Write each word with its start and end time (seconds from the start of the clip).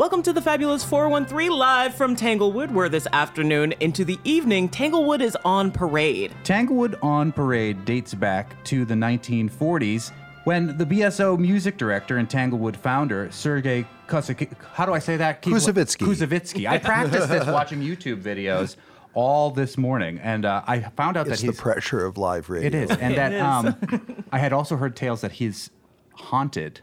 Welcome 0.00 0.22
to 0.22 0.32
the 0.32 0.40
Fabulous 0.40 0.82
413 0.82 1.50
live 1.50 1.94
from 1.94 2.16
Tanglewood, 2.16 2.70
where 2.70 2.88
this 2.88 3.06
afternoon 3.12 3.72
into 3.80 4.02
the 4.02 4.18
evening, 4.24 4.66
Tanglewood 4.66 5.20
is 5.20 5.36
on 5.44 5.70
parade. 5.70 6.32
Tanglewood 6.42 6.98
on 7.02 7.32
Parade 7.32 7.84
dates 7.84 8.14
back 8.14 8.64
to 8.64 8.86
the 8.86 8.94
1940s 8.94 10.10
when 10.44 10.78
the 10.78 10.86
BSO 10.86 11.38
music 11.38 11.76
director 11.76 12.16
and 12.16 12.30
Tanglewood 12.30 12.78
founder, 12.78 13.30
Sergei 13.30 13.84
Kusik- 14.08 14.56
how 14.72 14.86
do 14.86 14.94
I 14.94 15.00
say 15.00 15.18
that? 15.18 15.42
Keith? 15.42 15.52
Koussevitzky. 15.52 16.06
Koussevitzky. 16.06 16.66
I 16.66 16.78
practiced 16.78 17.28
this 17.28 17.44
watching 17.48 17.82
YouTube 17.82 18.22
videos 18.22 18.76
all 19.12 19.50
this 19.50 19.76
morning, 19.76 20.18
and 20.20 20.46
uh, 20.46 20.62
I 20.66 20.80
found 20.80 21.18
out 21.18 21.28
It's 21.28 21.42
that 21.42 21.46
the 21.46 21.52
pressure 21.52 22.06
of 22.06 22.16
live 22.16 22.48
radio. 22.48 22.68
it 22.68 22.74
is, 22.74 22.90
and 22.90 23.18
that 23.18 23.34
is. 23.34 23.42
um, 23.42 24.24
I 24.32 24.38
had 24.38 24.54
also 24.54 24.76
heard 24.76 24.96
tales 24.96 25.20
that 25.20 25.32
he's 25.32 25.68
haunted 26.14 26.80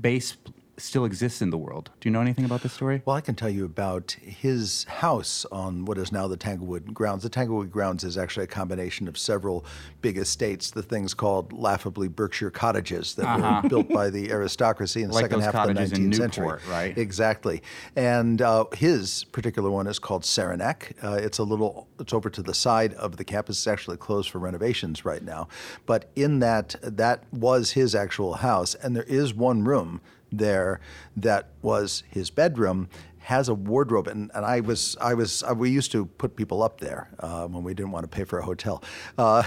bass 0.00 0.38
still 0.78 1.04
exists 1.04 1.40
in 1.42 1.50
the 1.50 1.58
world. 1.58 1.90
Do 2.00 2.08
you 2.08 2.12
know 2.12 2.20
anything 2.20 2.44
about 2.44 2.62
this 2.62 2.72
story? 2.72 3.02
Well, 3.04 3.16
I 3.16 3.20
can 3.20 3.34
tell 3.34 3.48
you 3.48 3.64
about 3.64 4.12
his 4.20 4.84
house 4.84 5.46
on 5.50 5.84
what 5.84 5.98
is 5.98 6.12
now 6.12 6.26
the 6.26 6.36
Tanglewood 6.36 6.92
grounds. 6.92 7.22
The 7.22 7.28
Tanglewood 7.28 7.70
grounds 7.70 8.04
is 8.04 8.18
actually 8.18 8.44
a 8.44 8.48
combination 8.48 9.08
of 9.08 9.16
several 9.16 9.64
big 10.02 10.18
estates, 10.18 10.70
the 10.70 10.82
things 10.82 11.14
called 11.14 11.52
laughably 11.52 12.08
Berkshire 12.08 12.50
cottages 12.50 13.14
that 13.14 13.62
were 13.62 13.68
built 13.68 13.88
by 13.88 14.10
the 14.10 14.30
aristocracy 14.30 15.02
in 15.02 15.08
the 15.08 15.14
Like 15.16 15.24
second 15.24 15.40
half 15.40 15.54
of 15.54 15.74
the 15.74 15.80
19th 15.80 15.96
in 15.96 16.12
century. 16.12 16.58
Right? 16.68 16.96
Exactly. 16.96 17.62
And 17.94 18.42
uh, 18.42 18.66
his 18.74 19.24
particular 19.24 19.70
one 19.70 19.86
is 19.86 19.98
called 19.98 20.22
Seranak. 20.22 20.92
Uh, 21.02 21.14
it's 21.14 21.38
a 21.38 21.44
little, 21.44 21.88
it's 21.98 22.12
over 22.12 22.28
to 22.30 22.42
the 22.42 22.54
side 22.54 22.92
of 22.94 23.16
the 23.16 23.24
campus. 23.24 23.58
It's 23.58 23.66
actually 23.66 23.96
closed 23.96 24.30
for 24.30 24.38
renovations 24.38 25.04
right 25.04 25.22
now. 25.22 25.48
But 25.86 26.10
in 26.16 26.40
that, 26.40 26.76
that 26.82 27.24
was 27.32 27.72
his 27.72 27.94
actual 27.94 28.34
house. 28.34 28.74
And 28.74 28.94
there 28.94 29.04
is 29.04 29.32
one 29.32 29.64
room 29.64 30.00
there 30.38 30.80
that 31.16 31.48
was 31.62 32.02
his 32.10 32.30
bedroom 32.30 32.88
has 33.26 33.48
a 33.48 33.54
wardrobe 33.54 34.06
and, 34.06 34.30
and 34.34 34.44
I 34.44 34.60
was 34.60 34.96
I 35.00 35.14
was 35.14 35.42
uh, 35.42 35.52
we 35.52 35.68
used 35.68 35.90
to 35.90 36.06
put 36.06 36.36
people 36.36 36.62
up 36.62 36.78
there 36.78 37.08
uh, 37.18 37.48
when 37.48 37.64
we 37.64 37.74
didn't 37.74 37.90
want 37.90 38.04
to 38.04 38.08
pay 38.08 38.22
for 38.22 38.38
a 38.38 38.44
hotel 38.44 38.84
uh, 39.18 39.42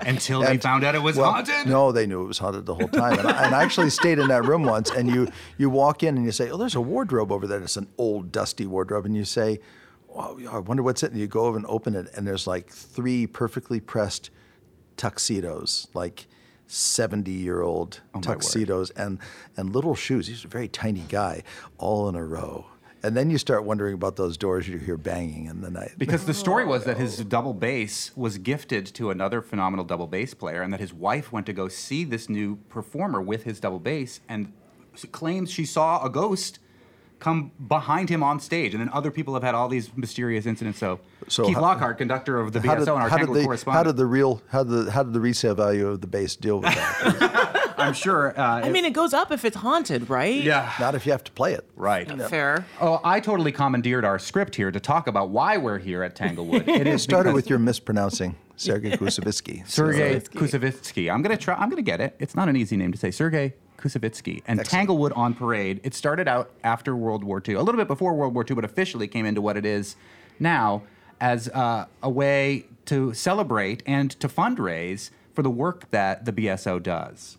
Until 0.06 0.42
they 0.42 0.58
found 0.58 0.84
out 0.84 0.94
it 0.94 1.02
was 1.02 1.16
well, 1.16 1.32
haunted. 1.32 1.66
No, 1.66 1.90
they 1.90 2.06
knew 2.06 2.22
it 2.22 2.26
was 2.26 2.38
haunted 2.38 2.66
the 2.66 2.74
whole 2.74 2.86
time. 2.86 3.18
And 3.18 3.26
I, 3.26 3.46
and 3.46 3.54
I 3.54 3.64
actually 3.64 3.90
stayed 3.90 4.20
in 4.20 4.28
that 4.28 4.44
room 4.44 4.62
once. 4.62 4.90
And 4.90 5.08
you 5.08 5.28
you 5.58 5.70
walk 5.70 6.04
in 6.04 6.16
and 6.16 6.24
you 6.24 6.30
say, 6.30 6.50
"Oh, 6.50 6.56
there's 6.56 6.76
a 6.76 6.80
wardrobe 6.80 7.32
over 7.32 7.48
there. 7.48 7.60
It's 7.60 7.76
an 7.76 7.88
old, 7.98 8.30
dusty 8.30 8.66
wardrobe." 8.66 9.06
And 9.06 9.16
you 9.16 9.24
say, 9.24 9.58
"Wow, 10.06 10.38
I 10.48 10.58
wonder 10.58 10.82
what's 10.82 11.02
it." 11.02 11.10
And 11.10 11.20
you 11.20 11.26
go 11.26 11.46
over 11.46 11.56
and 11.56 11.66
open 11.66 11.96
it, 11.96 12.08
and 12.14 12.26
there's 12.26 12.46
like 12.46 12.70
three 12.70 13.26
perfectly 13.26 13.80
pressed 13.80 14.30
tuxedos, 14.96 15.88
like. 15.94 16.26
70 16.66 17.30
year 17.30 17.62
old 17.62 18.00
Oh, 18.14 18.20
tuxedos 18.20 18.90
and, 18.90 19.18
and 19.56 19.74
little 19.74 19.94
shoes. 19.94 20.26
He's 20.26 20.44
a 20.44 20.48
very 20.48 20.68
tiny 20.68 21.04
guy, 21.08 21.42
all 21.78 22.08
in 22.08 22.14
a 22.14 22.24
row. 22.24 22.66
And 23.02 23.14
then 23.14 23.28
you 23.28 23.36
start 23.36 23.64
wondering 23.64 23.92
about 23.92 24.16
those 24.16 24.38
doors 24.38 24.66
you 24.66 24.78
hear 24.78 24.96
banging 24.96 25.44
in 25.44 25.60
the 25.60 25.70
night. 25.70 25.92
Because 25.98 26.24
the 26.24 26.32
story 26.32 26.64
was 26.64 26.84
that 26.84 26.96
his 26.96 27.18
double 27.18 27.52
bass 27.52 28.10
was 28.16 28.38
gifted 28.38 28.86
to 28.94 29.10
another 29.10 29.42
phenomenal 29.42 29.84
double 29.84 30.06
bass 30.06 30.32
player, 30.32 30.62
and 30.62 30.72
that 30.72 30.80
his 30.80 30.94
wife 30.94 31.30
went 31.30 31.44
to 31.46 31.52
go 31.52 31.68
see 31.68 32.04
this 32.04 32.30
new 32.30 32.56
performer 32.70 33.20
with 33.20 33.44
his 33.44 33.60
double 33.60 33.78
bass, 33.78 34.20
and 34.26 34.54
claims 35.12 35.50
she 35.50 35.66
saw 35.66 36.02
a 36.02 36.08
ghost 36.08 36.60
come 37.24 37.50
behind 37.68 38.10
him 38.10 38.22
on 38.22 38.38
stage. 38.38 38.74
And 38.74 38.82
then 38.82 38.90
other 38.92 39.10
people 39.10 39.32
have 39.32 39.42
had 39.42 39.54
all 39.54 39.66
these 39.68 39.90
mysterious 39.96 40.44
incidents. 40.44 40.78
So, 40.78 41.00
So 41.26 41.46
Keith 41.46 41.54
how- 41.54 41.62
Lockhart, 41.62 41.96
conductor 41.96 42.38
of 42.38 42.52
the 42.52 42.60
BSO 42.60 42.66
how 42.66 42.74
did, 42.74 42.88
and 42.88 42.88
our 42.90 43.08
how, 43.08 43.16
did 43.16 43.32
the, 43.32 43.44
correspondent, 43.44 43.78
how 43.78 43.82
did 43.90 43.96
the 43.96 44.04
real 44.04 44.42
how 44.48 44.62
did 44.62 44.84
the, 44.84 44.90
how 44.90 45.02
did 45.02 45.14
the 45.14 45.20
resale 45.20 45.54
value 45.54 45.88
of 45.88 46.02
the 46.02 46.06
base 46.06 46.36
deal 46.36 46.60
with 46.60 46.74
that? 46.74 47.74
I'm 47.78 47.94
sure. 47.94 48.38
Uh, 48.38 48.60
I 48.60 48.68
mean, 48.70 48.84
it 48.84 48.92
goes 48.92 49.14
up 49.14 49.32
if 49.32 49.44
it's 49.44 49.56
haunted, 49.56 50.08
right? 50.10 50.42
yeah. 50.42 50.70
Not 50.78 50.94
if 50.94 51.06
you 51.06 51.12
have 51.12 51.24
to 51.24 51.32
play 51.32 51.54
it. 51.54 51.68
Right. 51.76 52.06
Fair. 52.28 52.66
Oh, 52.80 53.00
I 53.02 53.20
totally 53.20 53.52
commandeered 53.52 54.04
our 54.04 54.18
script 54.18 54.54
here 54.54 54.70
to 54.70 54.78
talk 54.78 55.06
about 55.06 55.30
why 55.30 55.56
we're 55.56 55.78
here 55.78 56.02
at 56.02 56.14
Tanglewood. 56.14 56.68
It 56.68 56.86
is 56.86 57.02
Started 57.02 57.32
with 57.34 57.48
your 57.48 57.58
mispronouncing 57.58 58.36
Sergei 58.56 58.90
Koussevitzky. 58.98 59.66
Sergei 59.66 60.20
Koussevitzky. 60.20 61.12
I'm 61.12 61.22
gonna 61.22 61.36
try. 61.38 61.54
I'm 61.54 61.70
gonna 61.70 61.82
get 61.82 62.00
it. 62.02 62.14
It's 62.18 62.34
not 62.34 62.48
an 62.50 62.56
easy 62.56 62.76
name 62.76 62.92
to 62.92 62.98
say. 62.98 63.10
Sergei 63.10 63.54
Koussevitzky 63.84 64.42
and 64.46 64.58
Excellent. 64.60 64.68
Tanglewood 64.68 65.12
on 65.12 65.34
Parade. 65.34 65.80
It 65.84 65.94
started 65.94 66.26
out 66.26 66.50
after 66.62 66.96
World 66.96 67.22
War 67.22 67.42
II, 67.46 67.54
a 67.54 67.62
little 67.62 67.78
bit 67.78 67.88
before 67.88 68.14
World 68.14 68.34
War 68.34 68.44
II, 68.48 68.54
but 68.56 68.64
officially 68.64 69.06
came 69.06 69.26
into 69.26 69.42
what 69.42 69.56
it 69.56 69.66
is 69.66 69.96
now 70.40 70.82
as 71.20 71.48
uh, 71.48 71.86
a 72.02 72.10
way 72.10 72.64
to 72.86 73.12
celebrate 73.12 73.82
and 73.86 74.10
to 74.20 74.28
fundraise 74.28 75.10
for 75.34 75.42
the 75.42 75.50
work 75.50 75.90
that 75.90 76.24
the 76.24 76.32
BSO 76.32 76.82
does. 76.82 77.36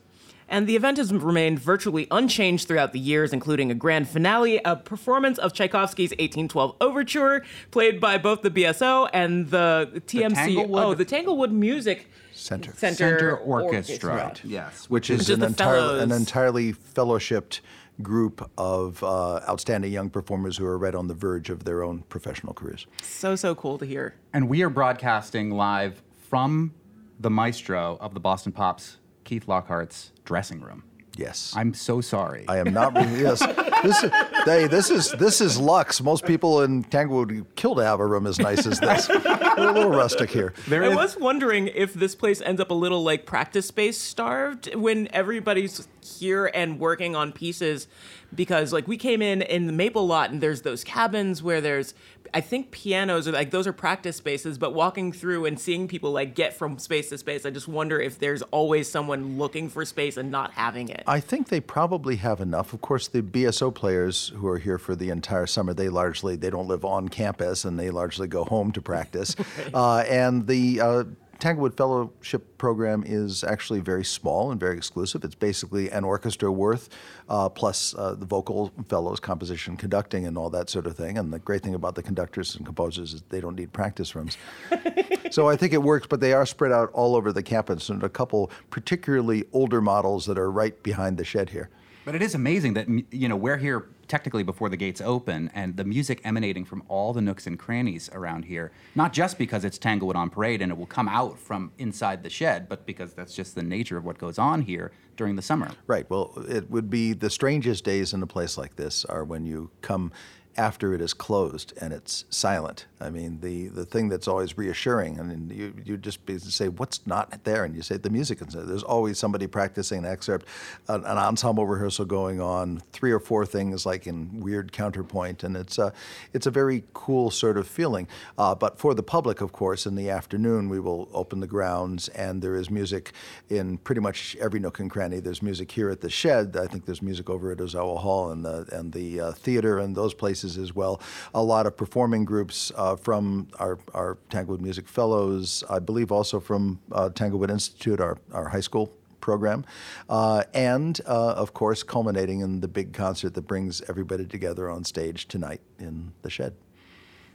And 0.47 0.67
the 0.67 0.75
event 0.75 0.97
has 0.97 1.11
remained 1.11 1.57
virtually 1.57 2.07
unchanged 2.11 2.67
throughout 2.67 2.93
the 2.93 2.99
years, 2.99 3.33
including 3.33 3.71
a 3.71 3.73
grand 3.73 4.07
finale, 4.07 4.61
a 4.63 4.75
performance 4.75 5.39
of 5.39 5.53
Tchaikovsky's 5.53 6.11
1812 6.11 6.75
Overture, 6.79 7.43
played 7.71 7.99
by 7.99 8.19
both 8.19 8.43
the 8.43 8.51
BSO 8.51 9.09
and 9.11 9.49
the 9.49 10.03
TMC. 10.05 10.35
Tanglewood- 10.35 10.83
oh, 10.85 10.93
the 10.93 11.05
Tanglewood 11.05 11.51
Music 11.51 12.07
Center. 12.45 12.73
Center, 12.75 12.95
Center 12.95 13.37
Orchestra. 13.37 14.33
Yes. 14.43 14.89
which 14.89 15.09
is, 15.09 15.19
Which 15.19 15.29
is 15.29 15.33
an, 15.33 15.39
the 15.39 15.47
entire, 15.47 15.99
an 15.99 16.11
entirely 16.11 16.73
fellowshipped 16.73 17.61
group 18.01 18.49
of 18.57 19.03
uh, 19.03 19.39
outstanding 19.49 19.91
young 19.91 20.09
performers 20.09 20.57
who 20.57 20.65
are 20.65 20.77
right 20.77 20.93
on 20.93 21.07
the 21.07 21.13
verge 21.13 21.49
of 21.49 21.63
their 21.63 21.83
own 21.83 22.03
professional 22.09 22.53
careers. 22.53 22.85
So, 23.01 23.35
so 23.35 23.55
cool 23.55 23.77
to 23.79 23.85
hear. 23.85 24.15
And 24.33 24.47
we 24.47 24.61
are 24.63 24.69
broadcasting 24.69 25.51
live 25.51 26.03
from 26.29 26.73
the 27.19 27.29
maestro 27.29 27.97
of 27.99 28.13
the 28.13 28.19
Boston 28.19 28.51
Pops, 28.51 28.97
Keith 29.23 29.47
Lockhart's 29.47 30.11
dressing 30.23 30.61
room. 30.61 30.83
Yes. 31.17 31.53
I'm 31.55 31.73
so 31.73 32.01
sorry. 32.01 32.45
I 32.47 32.57
am 32.57 32.73
not. 32.73 32.93
yes, 32.95 33.39
this 33.83 34.03
is, 34.03 34.11
hey, 34.45 34.67
this 34.67 34.89
is 34.89 35.11
this 35.13 35.39
is 35.41 35.57
Lux. 35.59 36.01
Most 36.01 36.25
people 36.25 36.61
in 36.63 36.83
Tanglewood 36.83 37.31
would 37.31 37.55
kill 37.55 37.75
to 37.75 37.83
have 37.85 37.99
a 37.99 38.05
room 38.05 38.27
as 38.27 38.37
nice 38.39 38.65
as 38.67 38.79
this. 38.79 39.07
We're 39.09 39.69
a 39.69 39.73
little 39.73 39.91
rustic 39.91 40.29
here. 40.29 40.53
There 40.67 40.83
I 40.83 40.89
is- 40.89 40.95
was 40.95 41.17
wondering 41.17 41.67
if 41.69 41.93
this 41.93 42.15
place 42.15 42.41
ends 42.41 42.59
up 42.59 42.69
a 42.71 42.73
little 42.73 43.03
like 43.03 43.25
practice 43.25 43.65
space 43.67 43.97
starved 43.97 44.73
when 44.75 45.07
everybody's 45.13 45.87
here 46.01 46.51
and 46.53 46.79
working 46.79 47.15
on 47.15 47.31
pieces 47.31 47.87
because 48.35 48.73
like 48.73 48.87
we 48.87 48.97
came 48.97 49.21
in 49.21 49.41
in 49.41 49.67
the 49.67 49.73
maple 49.73 50.05
lot 50.05 50.31
and 50.31 50.41
there's 50.41 50.61
those 50.61 50.83
cabins 50.83 51.41
where 51.41 51.61
there's 51.61 51.93
I 52.33 52.41
think 52.41 52.71
pianos 52.71 53.27
are 53.27 53.31
like 53.31 53.51
those 53.51 53.67
are 53.67 53.73
practice 53.73 54.17
spaces 54.17 54.57
but 54.57 54.73
walking 54.73 55.11
through 55.11 55.45
and 55.45 55.59
seeing 55.59 55.87
people 55.87 56.11
like 56.11 56.35
get 56.35 56.53
from 56.53 56.77
space 56.79 57.09
to 57.09 57.17
space 57.17 57.45
I 57.45 57.49
just 57.49 57.67
wonder 57.67 57.99
if 57.99 58.19
there's 58.19 58.41
always 58.43 58.89
someone 58.89 59.37
looking 59.37 59.69
for 59.69 59.85
space 59.85 60.17
and 60.17 60.31
not 60.31 60.51
having 60.51 60.89
it. 60.89 61.03
I 61.07 61.19
think 61.19 61.49
they 61.49 61.59
probably 61.59 62.17
have 62.17 62.41
enough. 62.41 62.73
Of 62.73 62.81
course, 62.81 63.07
the 63.07 63.21
BSO 63.21 63.73
players 63.73 64.29
who 64.35 64.47
are 64.47 64.57
here 64.57 64.77
for 64.77 64.95
the 64.95 65.09
entire 65.09 65.45
summer, 65.45 65.73
they 65.73 65.89
largely 65.89 66.35
they 66.35 66.49
don't 66.49 66.67
live 66.67 66.83
on 66.83 67.09
campus 67.09 67.65
and 67.65 67.79
they 67.79 67.89
largely 67.89 68.27
go 68.27 68.43
home 68.43 68.71
to 68.73 68.81
practice. 68.81 69.35
uh, 69.73 70.03
and 70.09 70.47
the 70.47 70.81
uh, 70.81 71.03
Tanglewood 71.39 71.75
Fellowship 71.75 72.57
program 72.57 73.03
is 73.05 73.43
actually 73.43 73.79
very 73.79 74.03
small 74.03 74.51
and 74.51 74.59
very 74.59 74.77
exclusive. 74.77 75.23
It's 75.23 75.35
basically 75.35 75.89
an 75.89 76.03
orchestra 76.03 76.51
worth, 76.51 76.89
uh, 77.29 77.49
plus 77.49 77.93
uh, 77.95 78.15
the 78.15 78.25
vocal 78.25 78.71
fellows, 78.87 79.19
composition, 79.19 79.77
conducting, 79.77 80.25
and 80.25 80.37
all 80.37 80.49
that 80.49 80.69
sort 80.69 80.87
of 80.87 80.95
thing. 80.95 81.17
And 81.17 81.31
the 81.31 81.39
great 81.39 81.61
thing 81.61 81.73
about 81.73 81.95
the 81.95 82.03
conductors 82.03 82.55
and 82.55 82.65
composers 82.65 83.13
is 83.13 83.23
they 83.29 83.41
don't 83.41 83.55
need 83.55 83.73
practice 83.73 84.15
rooms. 84.15 84.37
so 85.31 85.49
I 85.49 85.55
think 85.55 85.73
it 85.73 85.83
works, 85.83 86.07
but 86.07 86.19
they 86.19 86.33
are 86.33 86.45
spread 86.45 86.71
out 86.71 86.91
all 86.93 87.15
over 87.15 87.31
the 87.31 87.43
campus, 87.43 87.89
and 87.89 88.03
a 88.03 88.09
couple 88.09 88.51
particularly 88.69 89.45
older 89.53 89.81
models 89.81 90.25
that 90.25 90.37
are 90.37 90.51
right 90.51 90.81
behind 90.83 91.17
the 91.17 91.25
shed 91.25 91.49
here. 91.49 91.69
But 92.05 92.13
it 92.13 92.21
is 92.21 92.35
amazing 92.35 92.75
that 92.75 92.87
you 93.11 93.27
know 93.27 93.35
we're 93.35 93.57
here 93.57 93.87
technically 94.07 94.43
before 94.43 94.69
the 94.69 94.77
gates 94.77 95.01
open, 95.01 95.51
and 95.53 95.77
the 95.77 95.83
music 95.83 96.21
emanating 96.23 96.65
from 96.65 96.83
all 96.87 97.13
the 97.13 97.21
nooks 97.21 97.47
and 97.47 97.57
crannies 97.57 98.09
around 98.13 98.45
here. 98.45 98.71
Not 98.95 99.13
just 99.13 99.37
because 99.37 99.65
it's 99.65 99.77
Tanglewood 99.77 100.15
on 100.15 100.29
Parade 100.29 100.61
and 100.61 100.71
it 100.71 100.77
will 100.77 100.85
come 100.85 101.07
out 101.07 101.39
from 101.39 101.71
inside 101.77 102.23
the 102.23 102.29
shed, 102.29 102.69
but 102.69 102.85
because 102.85 103.13
that's 103.13 103.35
just 103.35 103.55
the 103.55 103.63
nature 103.63 103.97
of 103.97 104.05
what 104.05 104.17
goes 104.17 104.37
on 104.37 104.61
here 104.61 104.91
during 105.17 105.35
the 105.35 105.41
summer. 105.41 105.71
Right. 105.87 106.09
Well, 106.09 106.33
it 106.47 106.69
would 106.69 106.89
be 106.89 107.13
the 107.13 107.29
strangest 107.29 107.83
days 107.83 108.13
in 108.13 108.21
a 108.21 108.27
place 108.27 108.57
like 108.57 108.75
this 108.75 109.05
are 109.05 109.23
when 109.23 109.45
you 109.45 109.71
come 109.81 110.11
after 110.57 110.93
it 110.93 111.01
is 111.01 111.13
closed 111.13 111.73
and 111.81 111.91
it's 111.91 112.25
silent. 112.29 112.85
I 113.01 113.09
mean, 113.09 113.39
the, 113.41 113.67
the 113.67 113.85
thing 113.85 114.07
that's 114.07 114.27
always 114.27 114.57
reassuring, 114.57 115.19
I 115.19 115.23
mean, 115.23 115.51
you, 115.53 115.73
you 115.83 115.97
just 115.97 116.19
say, 116.51 116.69
what's 116.69 117.05
not 117.05 117.43
there? 117.43 117.65
And 117.65 117.75
you 117.75 117.81
say, 117.81 117.97
the 117.97 118.09
music 118.09 118.39
there. 118.39 118.63
There's 118.63 118.83
always 118.83 119.19
somebody 119.19 119.47
practicing 119.47 119.99
an 119.99 120.05
excerpt, 120.05 120.47
an, 120.87 121.03
an 121.03 121.17
ensemble 121.17 121.65
rehearsal 121.65 122.05
going 122.05 122.39
on, 122.39 122.81
three 122.93 123.11
or 123.11 123.19
four 123.19 123.45
things 123.45 123.85
like 123.85 124.07
in 124.07 124.39
weird 124.39 124.71
counterpoint. 124.71 125.43
And 125.43 125.57
it's 125.57 125.77
a, 125.77 125.91
it's 126.33 126.47
a 126.47 126.51
very 126.51 126.83
cool 126.93 127.31
sort 127.31 127.57
of 127.57 127.67
feeling. 127.67 128.07
Uh, 128.37 128.55
but 128.55 128.79
for 128.79 128.93
the 128.93 129.03
public, 129.03 129.41
of 129.41 129.51
course, 129.51 129.85
in 129.85 129.95
the 129.95 130.09
afternoon, 130.09 130.69
we 130.69 130.79
will 130.79 131.09
open 131.13 131.41
the 131.41 131.47
grounds 131.47 132.07
and 132.09 132.41
there 132.41 132.55
is 132.55 132.69
music 132.69 133.11
in 133.49 133.77
pretty 133.79 134.01
much 134.01 134.37
every 134.39 134.59
nook 134.59 134.79
and 134.79 134.89
cranny. 134.89 135.19
There's 135.19 135.41
music 135.41 135.71
here 135.71 135.89
at 135.89 136.01
the 136.01 136.09
shed. 136.09 136.55
I 136.55 136.67
think 136.67 136.85
there's 136.85 137.01
music 137.01 137.29
over 137.29 137.51
at 137.51 137.57
Ozawa 137.57 137.97
Hall 137.97 138.31
and 138.31 138.45
the, 138.45 138.65
and 138.71 138.93
the 138.93 139.19
uh, 139.19 139.31
theater 139.33 139.79
and 139.79 139.95
those 139.95 140.13
places 140.13 140.44
as 140.45 140.73
well. 140.75 141.01
A 141.33 141.41
lot 141.43 141.65
of 141.65 141.75
performing 141.75 142.25
groups 142.25 142.71
uh, 142.75 142.95
from 142.95 143.47
our, 143.59 143.79
our 143.93 144.17
Tanglewood 144.29 144.61
Music 144.61 144.87
Fellows, 144.87 145.63
I 145.69 145.79
believe 145.79 146.11
also 146.11 146.39
from 146.39 146.79
uh, 146.91 147.09
Tanglewood 147.09 147.49
Institute, 147.49 147.99
our, 147.99 148.17
our 148.31 148.49
high 148.49 148.59
school 148.61 148.91
program, 149.21 149.65
uh, 150.09 150.43
and 150.53 151.01
uh, 151.07 151.31
of 151.33 151.53
course, 151.53 151.81
culminating 151.81 152.41
in 152.41 152.59
the 152.61 152.67
big 152.67 152.93
concert 152.93 153.33
that 153.33 153.41
brings 153.47 153.81
everybody 153.89 154.25
together 154.25 154.69
on 154.69 154.83
stage 154.83 155.27
tonight 155.27 155.61
in 155.79 156.11
the 156.21 156.29
shed. 156.29 156.53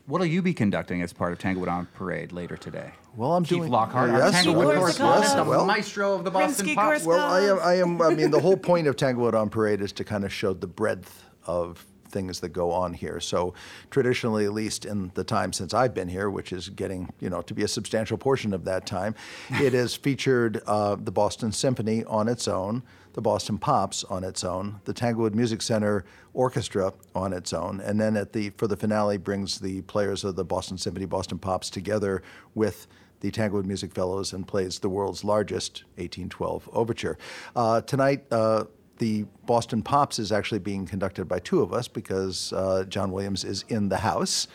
What'll 0.06 0.26
you 0.26 0.42
be 0.42 0.54
conducting 0.54 1.02
as 1.02 1.12
part 1.12 1.32
of 1.32 1.38
Tanglewood 1.38 1.68
on 1.68 1.86
Parade 1.94 2.32
later 2.32 2.56
today? 2.56 2.90
Well, 3.16 3.34
I'm 3.36 3.44
Keith 3.44 3.58
doing- 3.58 3.70
Lockhart, 3.70 4.10
Yes, 4.10 4.22
our 4.22 4.30
Tanglewood 4.32 4.68
yes, 4.68 4.78
correspondent, 4.78 5.24
yes, 5.24 5.34
the 5.34 5.44
well- 5.44 5.66
maestro 5.66 6.14
of 6.14 6.24
the 6.24 6.30
Boston 6.30 6.66
Rimsky 6.66 6.74
Pops. 6.74 6.86
Correspondent. 7.04 7.28
Well, 7.28 7.32
I 7.32 7.74
am. 7.74 7.78
I 7.78 7.80
am. 7.80 8.02
I 8.02 8.14
mean, 8.14 8.30
the 8.30 8.40
whole 8.40 8.56
point 8.70 8.86
of 8.88 8.96
Tanglewood 8.96 9.34
on 9.34 9.50
Parade 9.50 9.80
is 9.80 9.92
to 9.92 10.04
kind 10.04 10.24
of 10.24 10.32
show 10.32 10.52
the 10.52 10.66
breadth 10.66 11.24
of 11.46 11.84
things 12.10 12.40
that 12.40 12.50
go 12.50 12.70
on 12.70 12.94
here. 12.94 13.20
So, 13.20 13.54
traditionally, 13.90 14.44
at 14.44 14.52
least 14.52 14.84
in 14.84 15.10
the 15.14 15.24
time 15.24 15.52
since 15.52 15.72
I've 15.74 15.94
been 15.94 16.08
here, 16.08 16.30
which 16.30 16.52
is 16.52 16.68
getting 16.68 17.12
you 17.20 17.30
know 17.30 17.42
to 17.42 17.54
be 17.54 17.62
a 17.62 17.68
substantial 17.68 18.18
portion 18.18 18.52
of 18.52 18.64
that 18.64 18.86
time, 18.86 19.14
it 19.50 19.72
has 19.72 19.94
featured 20.06 20.62
uh, 20.66 20.96
the 20.96 21.12
Boston 21.12 21.52
Symphony 21.52 22.04
on 22.04 22.28
its 22.28 22.48
own, 22.48 22.82
the 23.14 23.22
Boston 23.22 23.58
Pops 23.58 24.04
on 24.04 24.24
its 24.24 24.44
own, 24.44 24.80
the 24.84 24.92
Tanglewood 24.92 25.34
Music 25.34 25.62
Center 25.62 26.04
Orchestra 26.34 26.92
on 27.14 27.32
its 27.32 27.52
own, 27.52 27.80
and 27.80 28.00
then 28.00 28.16
at 28.16 28.32
the 28.32 28.50
for 28.50 28.66
the 28.66 28.76
finale 28.76 29.18
brings 29.18 29.60
the 29.60 29.82
players 29.82 30.24
of 30.24 30.36
the 30.36 30.44
Boston 30.44 30.78
Symphony, 30.78 31.06
Boston 31.06 31.38
Pops 31.38 31.70
together 31.70 32.22
with 32.54 32.86
the 33.20 33.30
Tanglewood 33.30 33.66
Music 33.66 33.92
Fellows 33.92 34.32
and 34.32 34.46
plays 34.46 34.78
the 34.78 34.88
world's 34.88 35.24
largest 35.24 35.84
1812 35.96 36.68
overture. 36.72 37.18
Uh, 37.54 37.80
tonight, 37.82 38.24
uh, 38.30 38.64
the 39.00 39.24
Boston 39.46 39.82
Pops 39.82 40.18
is 40.18 40.30
actually 40.30 40.60
being 40.60 40.86
conducted 40.86 41.26
by 41.26 41.38
two 41.40 41.62
of 41.62 41.72
us 41.72 41.88
because 41.88 42.52
uh, 42.52 42.84
John 42.84 43.10
Williams 43.10 43.44
is 43.44 43.64
in 43.68 43.88
the 43.88 43.96
house. 43.96 44.46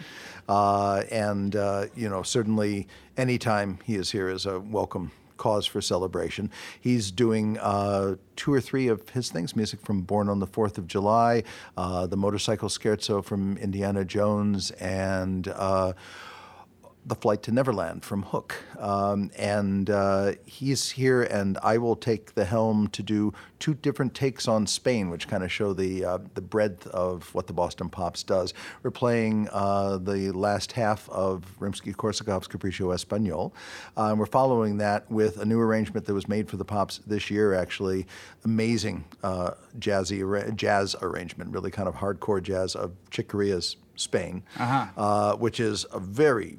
Uh, 0.47 1.03
and, 1.11 1.55
uh, 1.55 1.87
you 1.95 2.07
know, 2.07 2.21
certainly 2.21 2.87
anytime 3.17 3.79
he 3.83 3.95
is 3.95 4.11
here 4.11 4.29
is 4.29 4.45
a 4.45 4.59
welcome 4.59 5.11
cause 5.37 5.65
for 5.65 5.81
celebration. 5.81 6.51
He's 6.79 7.09
doing 7.09 7.57
uh, 7.57 8.15
two 8.35 8.53
or 8.53 8.61
three 8.61 8.87
of 8.87 9.09
his 9.09 9.29
things 9.29 9.55
music 9.55 9.81
from 9.81 10.01
Born 10.01 10.29
on 10.29 10.39
the 10.39 10.47
Fourth 10.47 10.77
of 10.77 10.87
July, 10.87 11.43
uh, 11.75 12.05
the 12.05 12.15
Motorcycle 12.15 12.69
Scherzo 12.69 13.25
from 13.25 13.57
Indiana 13.57 14.05
Jones, 14.05 14.69
and 14.71 15.47
uh, 15.47 15.93
the 17.05 17.15
Flight 17.15 17.43
to 17.43 17.51
Neverland 17.51 18.03
from 18.03 18.23
Hook. 18.23 18.55
Um, 18.79 19.29
and 19.37 19.89
uh, 19.89 20.33
he's 20.45 20.91
here, 20.91 21.21
and 21.21 21.57
I 21.61 21.77
will 21.77 21.95
take 21.95 22.33
the 22.33 22.45
helm 22.45 22.87
to 22.89 23.03
do 23.03 23.33
two 23.59 23.75
different 23.75 24.15
takes 24.15 24.47
on 24.47 24.65
Spain, 24.65 25.09
which 25.09 25.27
kind 25.27 25.43
of 25.43 25.51
show 25.51 25.73
the, 25.73 26.03
uh, 26.03 26.17
the 26.33 26.41
breadth 26.41 26.87
of 26.87 27.33
what 27.35 27.47
the 27.47 27.53
Boston 27.53 27.89
Pops 27.89 28.23
does. 28.23 28.53
We're 28.81 28.91
playing 28.91 29.49
uh, 29.51 29.97
the 29.97 30.31
last 30.31 30.71
half 30.71 31.07
of 31.09 31.45
Rimsky 31.59 31.95
Korsakov's 31.95 32.47
Capriccio 32.47 32.93
Español. 32.93 33.51
Uh, 33.95 34.09
and 34.09 34.19
we're 34.19 34.25
following 34.25 34.77
that 34.79 35.09
with 35.09 35.37
a 35.37 35.45
new 35.45 35.59
arrangement 35.59 36.07
that 36.07 36.13
was 36.13 36.27
made 36.27 36.49
for 36.49 36.57
the 36.57 36.65
Pops 36.65 36.99
this 37.05 37.29
year, 37.29 37.53
actually. 37.53 38.07
Amazing 38.43 39.05
uh, 39.23 39.51
jazzy, 39.77 40.55
jazz 40.55 40.95
arrangement, 41.01 41.51
really 41.51 41.71
kind 41.71 41.87
of 41.87 41.95
hardcore 41.95 42.41
jazz 42.41 42.75
of 42.75 42.93
Chick 43.11 43.27
Corea's 43.27 43.77
Spain, 43.95 44.43
uh, 44.97 45.35
which 45.35 45.59
is 45.59 45.85
a 45.93 45.99
very 45.99 46.57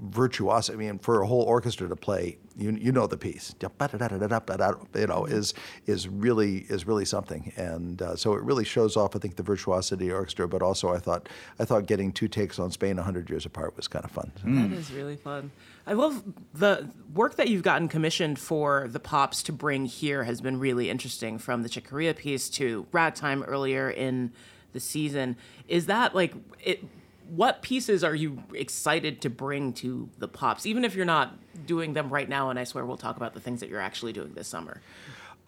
virtuoso. 0.00 0.72
I 0.72 0.76
mean, 0.76 0.98
for 0.98 1.22
a 1.22 1.26
whole 1.26 1.42
orchestra 1.42 1.88
to 1.88 1.96
play, 1.96 2.38
you 2.56 2.70
you 2.72 2.92
know 2.92 3.06
the 3.06 3.16
piece, 3.16 3.54
you 3.60 5.06
know, 5.06 5.24
is 5.26 5.54
is 5.86 6.08
really 6.08 6.58
is 6.68 6.86
really 6.86 7.04
something, 7.04 7.52
and 7.56 8.00
uh, 8.00 8.16
so 8.16 8.34
it 8.34 8.42
really 8.42 8.64
shows 8.64 8.96
off. 8.96 9.14
I 9.14 9.18
think 9.18 9.36
the 9.36 9.42
virtuosity 9.42 10.06
of 10.06 10.10
the 10.10 10.14
orchestra, 10.14 10.48
but 10.48 10.62
also 10.62 10.92
I 10.92 10.98
thought 10.98 11.28
I 11.58 11.64
thought 11.64 11.86
getting 11.86 12.12
two 12.12 12.28
takes 12.28 12.58
on 12.58 12.70
Spain 12.70 12.96
hundred 12.96 13.28
years 13.28 13.46
apart 13.46 13.76
was 13.76 13.88
kind 13.88 14.04
of 14.04 14.10
fun. 14.10 14.32
That 14.44 14.76
is 14.76 14.90
really 14.92 15.16
fun. 15.16 15.50
I 15.86 15.92
love 15.92 16.22
the 16.52 16.88
work 17.14 17.36
that 17.36 17.48
you've 17.48 17.62
gotten 17.62 17.88
commissioned 17.88 18.38
for 18.38 18.88
the 18.88 18.98
pops 18.98 19.42
to 19.44 19.52
bring 19.52 19.86
here 19.86 20.24
has 20.24 20.40
been 20.40 20.58
really 20.58 20.90
interesting 20.90 21.38
from 21.38 21.62
the 21.62 21.68
Chick 21.68 21.88
piece 22.16 22.50
to 22.50 22.86
Ragtime 22.90 23.42
earlier 23.44 23.88
in 23.88 24.32
the 24.72 24.80
season. 24.80 25.36
Is 25.68 25.86
that 25.86 26.14
like 26.14 26.34
it? 26.62 26.84
What 27.28 27.62
pieces 27.62 28.04
are 28.04 28.14
you 28.14 28.42
excited 28.54 29.20
to 29.22 29.30
bring 29.30 29.72
to 29.74 30.08
the 30.18 30.28
pops, 30.28 30.66
even 30.66 30.84
if 30.84 30.94
you're 30.94 31.04
not 31.04 31.34
doing 31.66 31.92
them 31.92 32.10
right 32.10 32.28
now? 32.28 32.50
And 32.50 32.58
I 32.58 32.64
swear 32.64 32.86
we'll 32.86 32.96
talk 32.96 33.16
about 33.16 33.34
the 33.34 33.40
things 33.40 33.60
that 33.60 33.68
you're 33.68 33.80
actually 33.80 34.12
doing 34.12 34.32
this 34.34 34.48
summer. 34.48 34.80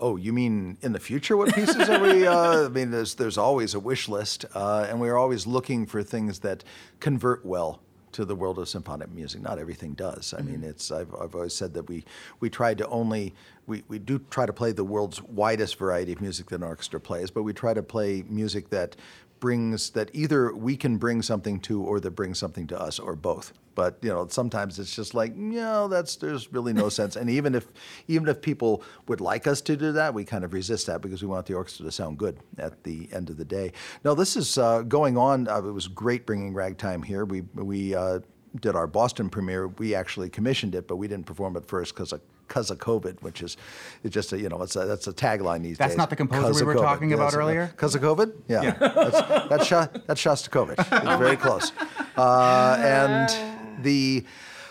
Oh, 0.01 0.17
you 0.17 0.33
mean 0.33 0.79
in 0.81 0.93
the 0.93 1.01
future? 1.01 1.37
What 1.37 1.55
pieces 1.55 1.89
are 1.89 2.01
we? 2.01 2.27
Uh, 2.27 2.65
I 2.67 2.69
mean, 2.69 2.91
there's 2.91 3.17
there's 3.17 3.39
always 3.39 3.75
a 3.75 3.81
wish 3.81 4.09
list, 4.09 4.45
uh, 4.55 4.87
and 4.89 5.01
we're 5.01 5.17
always 5.17 5.47
looking 5.47 5.87
for 5.87 6.03
things 6.03 6.41
that 6.41 6.63
convert 7.01 7.45
well 7.45 7.81
to 8.13 8.25
the 8.25 8.35
world 8.35 8.59
of 8.59 8.69
symphonic 8.69 9.11
music. 9.11 9.43
Not 9.43 9.59
everything 9.59 9.95
does. 9.95 10.35
I 10.37 10.43
mean, 10.43 10.63
it's 10.65 10.91
I've, 10.91 11.13
I've 11.15 11.35
always 11.35 11.55
said 11.55 11.75
that 11.75 11.89
we 11.89 12.05
we 12.41 12.49
try 12.49 12.75
to 12.75 12.87
only 12.89 13.35
we, 13.67 13.85
we 13.89 13.99
do 13.99 14.19
try 14.31 14.47
to 14.47 14.53
play 14.53 14.73
the 14.73 14.85
world's 14.85 15.21
widest 15.23 15.77
variety 15.77 16.13
of 16.13 16.21
music 16.21 16.47
that 16.49 16.57
an 16.57 16.63
orchestra 16.63 17.01
plays, 17.01 17.31
but 17.31 17.43
we 17.43 17.53
try 17.53 17.75
to 17.75 17.83
play 17.83 18.25
music 18.29 18.71
that 18.71 18.97
brings 19.41 19.91
that 19.91 20.11
either 20.13 20.55
we 20.55 20.77
can 20.77 20.97
bring 20.97 21.23
something 21.23 21.61
to 21.61 21.83
or 21.83 22.01
that 22.01 22.13
brings 22.13 22.39
something 22.39 22.67
to 22.69 22.81
us 22.81 22.99
or 22.99 23.15
both. 23.15 23.53
But 23.75 23.99
you 24.03 24.09
know 24.09 24.27
sometimes 24.29 24.79
it's 24.79 24.95
just 24.95 25.15
like 25.15 25.37
no 25.37 25.87
that's 25.87 26.17
there's 26.17 26.53
really 26.53 26.73
no 26.73 26.89
sense. 26.89 27.15
And 27.17 27.31
even 27.31 27.55
if 27.55 27.69
even 28.09 28.29
if 28.29 28.43
people 28.43 28.83
would 29.07 29.21
like 29.21 29.47
us 29.47 29.61
to 29.63 29.77
do 29.77 29.93
that 29.93 30.15
we 30.15 30.25
kind 30.25 30.45
of 30.45 30.53
resist 30.53 30.87
that 30.87 31.01
because 31.01 31.23
we 31.23 31.29
want 31.29 31.47
the 31.47 31.55
orchestra 31.55 31.87
to 31.87 31.93
sound 31.93 32.19
good 32.19 32.39
at 32.59 32.83
the 32.83 33.09
end 33.13 33.31
of 33.31 33.37
the 33.37 33.45
day. 33.45 33.73
Now 34.05 34.15
this 34.15 34.37
is 34.37 34.59
uh, 34.59 34.83
going 34.83 35.17
on 35.17 35.49
uh, 35.49 35.59
it 35.59 35.73
was 35.73 35.87
great 35.87 36.27
bringing 36.27 36.55
ragtime 36.55 37.03
here. 37.03 37.25
We 37.25 37.43
we 37.55 37.95
uh, 37.95 38.21
did 38.61 38.75
our 38.75 38.87
Boston 38.87 39.29
premiere, 39.29 39.69
we 39.69 39.95
actually 39.95 40.29
commissioned 40.31 40.75
it, 40.75 40.89
but 40.89 40.97
we 40.97 41.09
didn't 41.09 41.27
perform 41.27 41.57
it 41.57 41.67
first 41.67 41.95
because 41.95 42.13
of 42.13 42.21
because 42.49 42.71
of 42.71 42.79
COVID, 42.79 43.23
which 43.23 43.43
is 43.43 43.57
it's 44.03 44.13
just 44.15 44.33
a, 44.33 44.39
you 44.41 44.49
know 44.49 44.63
it's 44.63 44.75
a, 44.75 44.87
that's 44.87 45.07
a 45.07 45.13
tagline 45.13 45.63
these 45.63 45.79
That's 45.79 45.91
days. 45.93 45.97
That's 45.97 45.97
not 45.99 46.11
the 46.11 46.17
composer 46.17 46.43
'Cause 46.49 46.61
we 46.61 46.67
were 46.67 46.75
COVID. 46.75 46.81
talking 46.83 47.13
about 47.13 47.25
Yes, 47.27 47.35
earlier? 47.35 47.67
Because 47.67 47.95
of 47.95 48.01
COVID, 48.03 48.33
yeah, 48.49 48.71
that's 48.73 49.49
that's, 49.49 49.67
Sha- 49.67 49.87
that's 50.07 50.21
Shostakovich. 50.23 50.79
It's 50.81 51.19
very 51.19 51.37
close, 51.37 51.73
uh, 52.17 52.77
and 52.81 53.85
the. 53.85 54.25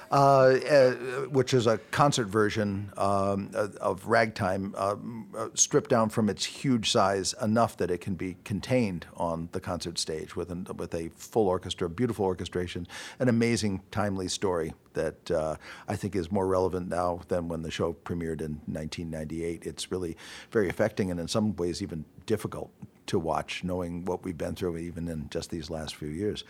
Uh, 0.09 0.57
uh, 0.69 0.91
which 1.27 1.53
is 1.53 1.67
a 1.67 1.77
concert 1.91 2.27
version 2.27 2.89
um, 2.95 3.49
of- 3.53 3.75
of 3.77 4.07
ragtime, 4.07 4.73
um, 4.77 5.27
uh, 5.37 5.49
stripped 5.53 5.89
down 5.89 6.07
from 6.07 6.29
its 6.29 6.45
huge 6.45 6.89
size 6.91 7.35
enough 7.41 7.75
that 7.75 7.91
it 7.91 7.99
can 7.99 8.15
be 8.15 8.37
contained 8.45 9.05
on 9.17 9.49
the 9.51 9.59
concert 9.59 9.97
stage 9.97 10.33
with 10.33 10.49
an, 10.49 10.65
with 10.77 10.93
a 10.95 11.09
full 11.15 11.49
orchestra, 11.49 11.89
beautiful 11.89 12.23
orchestration, 12.23 12.87
an 13.19 13.27
amazing, 13.27 13.81
timely 13.91 14.29
story 14.29 14.73
that 14.93 15.29
uh, 15.29 15.55
I 15.89 15.97
think 15.97 16.15
is 16.15 16.31
more 16.31 16.47
relevant 16.47 16.87
now 16.87 17.19
than 17.27 17.49
when 17.49 17.61
the 17.61 17.71
show 17.71 17.93
premiered 18.05 18.39
in 18.39 18.61
1998. 18.65 19.65
It's 19.65 19.91
really 19.91 20.15
very 20.51 20.69
affecting 20.69 21.11
and 21.11 21.19
in 21.19 21.27
some 21.27 21.53
ways 21.57 21.81
even 21.81 22.05
difficult 22.25 22.71
to 23.07 23.19
watch, 23.19 23.63
knowing 23.63 24.05
what 24.05 24.23
we've 24.23 24.37
been 24.37 24.55
through 24.55 24.77
even 24.77 25.07
in 25.07 25.29
just 25.29 25.49
these 25.49 25.69
last 25.69 25.95
few 25.95 26.09
years. 26.09 26.43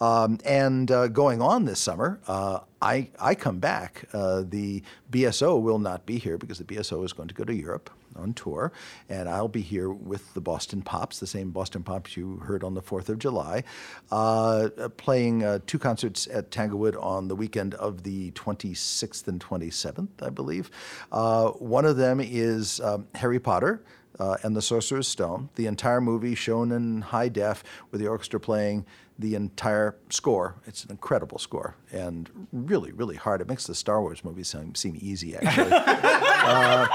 Um, 0.00 0.38
and 0.44 0.90
uh, 0.90 1.08
going 1.08 1.40
on 1.40 1.64
this 1.64 1.78
summer, 1.78 2.20
uh, 2.26 2.60
I, 2.80 3.08
I 3.20 3.34
come 3.34 3.60
back. 3.60 4.04
Uh, 4.12 4.42
the 4.44 4.82
BSO 5.10 5.60
will 5.62 5.78
not 5.78 6.06
be 6.06 6.18
here 6.18 6.36
because 6.36 6.58
the 6.58 6.64
BSO 6.64 7.04
is 7.04 7.12
going 7.12 7.28
to 7.28 7.34
go 7.34 7.44
to 7.44 7.54
Europe 7.54 7.90
on 8.16 8.34
tour, 8.34 8.72
and 9.08 9.28
I'll 9.28 9.48
be 9.48 9.60
here 9.60 9.90
with 9.90 10.34
the 10.34 10.40
Boston 10.40 10.82
Pops, 10.82 11.18
the 11.18 11.26
same 11.26 11.50
Boston 11.50 11.82
Pops 11.82 12.16
you 12.16 12.38
heard 12.38 12.64
on 12.64 12.74
the 12.74 12.82
4th 12.82 13.08
of 13.08 13.18
July, 13.18 13.64
uh, 14.10 14.68
playing 14.96 15.44
uh, 15.44 15.60
two 15.66 15.78
concerts 15.78 16.26
at 16.26 16.50
Tanglewood 16.50 16.96
on 16.96 17.28
the 17.28 17.36
weekend 17.36 17.74
of 17.74 18.02
the 18.02 18.32
26th 18.32 19.28
and 19.28 19.40
27th, 19.40 20.08
I 20.20 20.30
believe. 20.30 20.70
Uh, 21.10 21.50
one 21.50 21.84
of 21.84 21.96
them 21.96 22.20
is 22.20 22.80
um, 22.80 23.06
Harry 23.14 23.38
Potter 23.38 23.82
uh, 24.18 24.36
and 24.42 24.54
the 24.54 24.62
Sorcerer's 24.62 25.08
Stone, 25.08 25.48
the 25.54 25.66
entire 25.66 26.00
movie 26.00 26.34
shown 26.34 26.72
in 26.72 27.02
high 27.02 27.28
def 27.28 27.64
with 27.90 28.00
the 28.00 28.06
orchestra 28.06 28.40
playing 28.40 28.84
the 29.18 29.34
entire 29.34 29.96
score. 30.10 30.56
It's 30.66 30.84
an 30.84 30.90
incredible 30.90 31.38
score 31.38 31.76
and 31.92 32.28
really, 32.52 32.92
really 32.92 33.16
hard. 33.16 33.40
It 33.40 33.48
makes 33.48 33.66
the 33.66 33.74
Star 33.74 34.00
Wars 34.00 34.24
movies 34.24 34.48
seem, 34.48 34.74
seem 34.74 34.98
easy, 35.00 35.36
actually. 35.36 35.72
Uh, 36.44 36.88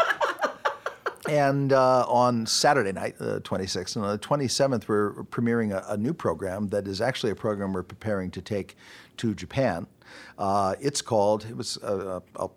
and 1.29 1.73
uh, 1.73 2.05
on 2.07 2.45
Saturday 2.45 2.91
night, 2.91 3.17
the 3.17 3.41
26th, 3.41 3.95
and 3.95 4.05
on 4.05 4.11
the 4.11 4.19
27th, 4.19 4.87
we're 4.87 5.13
premiering 5.25 5.71
a, 5.71 5.93
a 5.93 5.97
new 5.97 6.13
program 6.13 6.67
that 6.69 6.87
is 6.87 7.01
actually 7.01 7.31
a 7.31 7.35
program 7.35 7.73
we're 7.73 7.83
preparing 7.83 8.31
to 8.31 8.41
take 8.41 8.75
to 9.17 9.33
Japan. 9.33 9.87
Uh, 10.37 10.75
it's 10.79 11.01
called, 11.01 11.45
it 11.45 11.55
was, 11.55 11.77
uh, 11.77 12.19
I'll, 12.35 12.45
uh, 12.45 12.47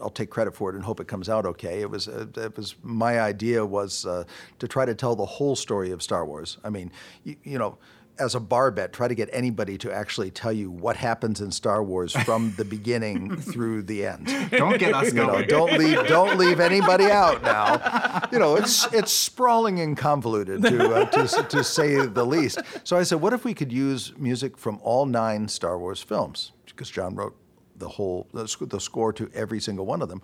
I'll 0.00 0.10
take 0.10 0.30
credit 0.30 0.54
for 0.54 0.70
it 0.70 0.74
and 0.76 0.84
hope 0.84 1.00
it 1.00 1.08
comes 1.08 1.28
out 1.28 1.46
okay. 1.46 1.80
It 1.80 1.90
was, 1.90 2.08
uh, 2.08 2.26
it 2.36 2.56
was 2.56 2.74
my 2.82 3.20
idea 3.20 3.64
was 3.64 4.06
uh, 4.06 4.24
to 4.58 4.68
try 4.68 4.84
to 4.84 4.94
tell 4.94 5.16
the 5.16 5.26
whole 5.26 5.56
story 5.56 5.90
of 5.90 6.02
Star 6.02 6.24
Wars. 6.24 6.58
I 6.64 6.70
mean, 6.70 6.90
you, 7.24 7.36
you 7.42 7.58
know, 7.58 7.78
as 8.18 8.34
a 8.34 8.40
bar 8.40 8.70
bet, 8.70 8.94
try 8.94 9.06
to 9.08 9.14
get 9.14 9.28
anybody 9.30 9.76
to 9.76 9.92
actually 9.92 10.30
tell 10.30 10.50
you 10.52 10.70
what 10.70 10.96
happens 10.96 11.42
in 11.42 11.50
Star 11.52 11.82
Wars 11.84 12.16
from 12.16 12.54
the 12.56 12.64
beginning 12.64 13.36
through 13.52 13.82
the 13.82 14.06
end. 14.06 14.26
Don't 14.50 14.78
get 14.78 14.94
us 14.94 15.08
You 15.08 15.12
know, 15.12 15.26
going. 15.32 15.48
don't 15.48 15.72
leave 15.74 16.06
don't 16.06 16.38
leave 16.38 16.58
anybody 16.58 17.04
out 17.10 17.42
now. 17.42 18.26
You 18.32 18.38
know, 18.38 18.56
it's 18.56 18.90
it's 18.94 19.12
sprawling 19.12 19.80
and 19.80 19.98
convoluted 19.98 20.62
to, 20.62 20.94
uh, 20.94 21.04
to 21.10 21.42
to 21.42 21.62
say 21.62 22.06
the 22.06 22.24
least. 22.24 22.58
So 22.84 22.96
I 22.96 23.02
said, 23.02 23.20
what 23.20 23.34
if 23.34 23.44
we 23.44 23.52
could 23.52 23.70
use 23.70 24.14
music 24.16 24.56
from 24.56 24.78
all 24.82 25.04
nine 25.04 25.46
Star 25.48 25.78
Wars 25.78 26.00
films? 26.02 26.52
Because 26.64 26.88
John 26.90 27.14
wrote 27.16 27.36
the 27.78 27.88
whole 27.88 28.28
the, 28.32 28.80
score 28.80 29.12
to 29.12 29.30
every 29.34 29.60
single 29.60 29.86
one 29.86 30.02
of 30.02 30.08
them. 30.08 30.22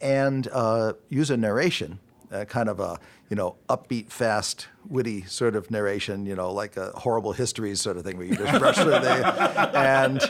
and 0.00 0.48
uh, 0.52 0.92
use 1.08 1.30
a 1.30 1.36
narration, 1.36 1.98
uh, 2.30 2.44
kind 2.44 2.68
of 2.68 2.80
a 2.80 2.98
you 3.30 3.36
know 3.36 3.56
upbeat, 3.68 4.10
fast, 4.10 4.68
witty 4.88 5.22
sort 5.22 5.56
of 5.56 5.70
narration, 5.70 6.26
you 6.26 6.34
know, 6.34 6.52
like 6.52 6.76
a 6.76 6.90
horrible 6.90 7.32
histories 7.32 7.80
sort 7.80 7.96
of 7.96 8.04
thing 8.04 8.16
where 8.18 8.26
you 8.26 8.36
just 8.36 8.60
rush 8.60 8.76
through 8.76 8.90
the 8.90 9.70
and 9.76 10.20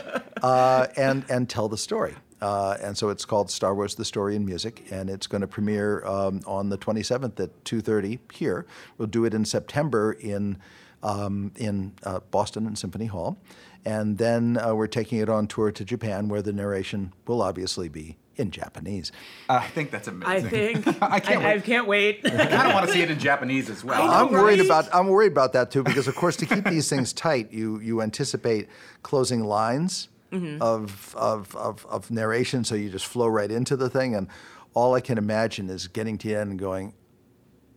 uh, 0.41 0.87
and 0.95 1.25
and 1.29 1.49
tell 1.49 1.67
the 1.67 1.77
story. 1.77 2.15
Uh, 2.39 2.77
and 2.81 2.95
so 2.95 3.09
it's 3.09 3.25
called 3.25 3.49
Star 3.49 3.73
Wars: 3.73 3.95
The 3.95 4.05
Story 4.05 4.35
in 4.35 4.45
Music, 4.45 4.85
and 4.91 5.09
it's 5.09 5.25
going 5.25 5.41
to 5.41 5.47
premiere 5.47 6.05
um, 6.05 6.41
on 6.45 6.69
the 6.69 6.77
27th 6.77 7.39
at 7.39 7.63
2:30 7.63 8.19
here. 8.31 8.65
We'll 8.97 9.07
do 9.07 9.25
it 9.25 9.33
in 9.33 9.43
September 9.43 10.11
in 10.13 10.57
um, 11.03 11.51
in 11.57 11.93
uh, 12.03 12.19
Boston 12.31 12.65
and 12.65 12.77
Symphony 12.77 13.05
Hall, 13.05 13.37
and 13.85 14.17
then 14.17 14.57
uh, 14.57 14.73
we're 14.75 14.87
taking 14.87 15.19
it 15.19 15.29
on 15.29 15.47
tour 15.47 15.71
to 15.71 15.85
Japan, 15.85 16.27
where 16.29 16.41
the 16.41 16.53
narration 16.53 17.13
will 17.25 17.41
obviously 17.41 17.89
be 17.89 18.17
in 18.35 18.51
Japanese. 18.51 19.11
I 19.49 19.67
think 19.67 19.91
that's 19.91 20.07
amazing. 20.07 20.47
I 20.47 20.49
think 20.49 20.87
I 21.01 21.19
can't 21.19 21.43
I, 21.43 21.55
wait. 21.55 21.63
can't 21.63 21.87
wait. 21.87 22.21
I 22.25 22.45
kind 22.45 22.67
of 22.67 22.73
want 22.73 22.85
to 22.87 22.93
see 22.93 23.01
it 23.01 23.11
in 23.11 23.19
Japanese 23.19 23.69
as 23.69 23.83
well. 23.83 24.01
I 24.01 24.21
I'm 24.21 24.31
worried 24.31 24.59
right? 24.59 24.65
about 24.65 24.93
I'm 24.93 25.07
worried 25.07 25.31
about 25.31 25.53
that 25.53 25.71
too 25.71 25.83
because 25.83 26.07
of 26.07 26.15
course 26.15 26.35
to 26.37 26.45
keep 26.45 26.65
these 26.65 26.89
things 26.89 27.13
tight, 27.13 27.51
you 27.51 27.79
you 27.79 28.01
anticipate 28.01 28.69
closing 29.03 29.43
lines 29.43 30.09
of, 30.31 31.15
of 31.15 31.55
of 31.55 31.85
of 31.87 32.11
narration, 32.11 32.63
so 32.63 32.75
you 32.75 32.89
just 32.89 33.05
flow 33.05 33.27
right 33.27 33.49
into 33.49 33.75
the 33.75 33.89
thing, 33.89 34.15
and 34.15 34.27
all 34.73 34.93
I 34.93 35.01
can 35.01 35.17
imagine 35.17 35.69
is 35.69 35.87
getting 35.87 36.17
to 36.19 36.27
the 36.27 36.35
end 36.35 36.51
and 36.51 36.59
going. 36.59 36.93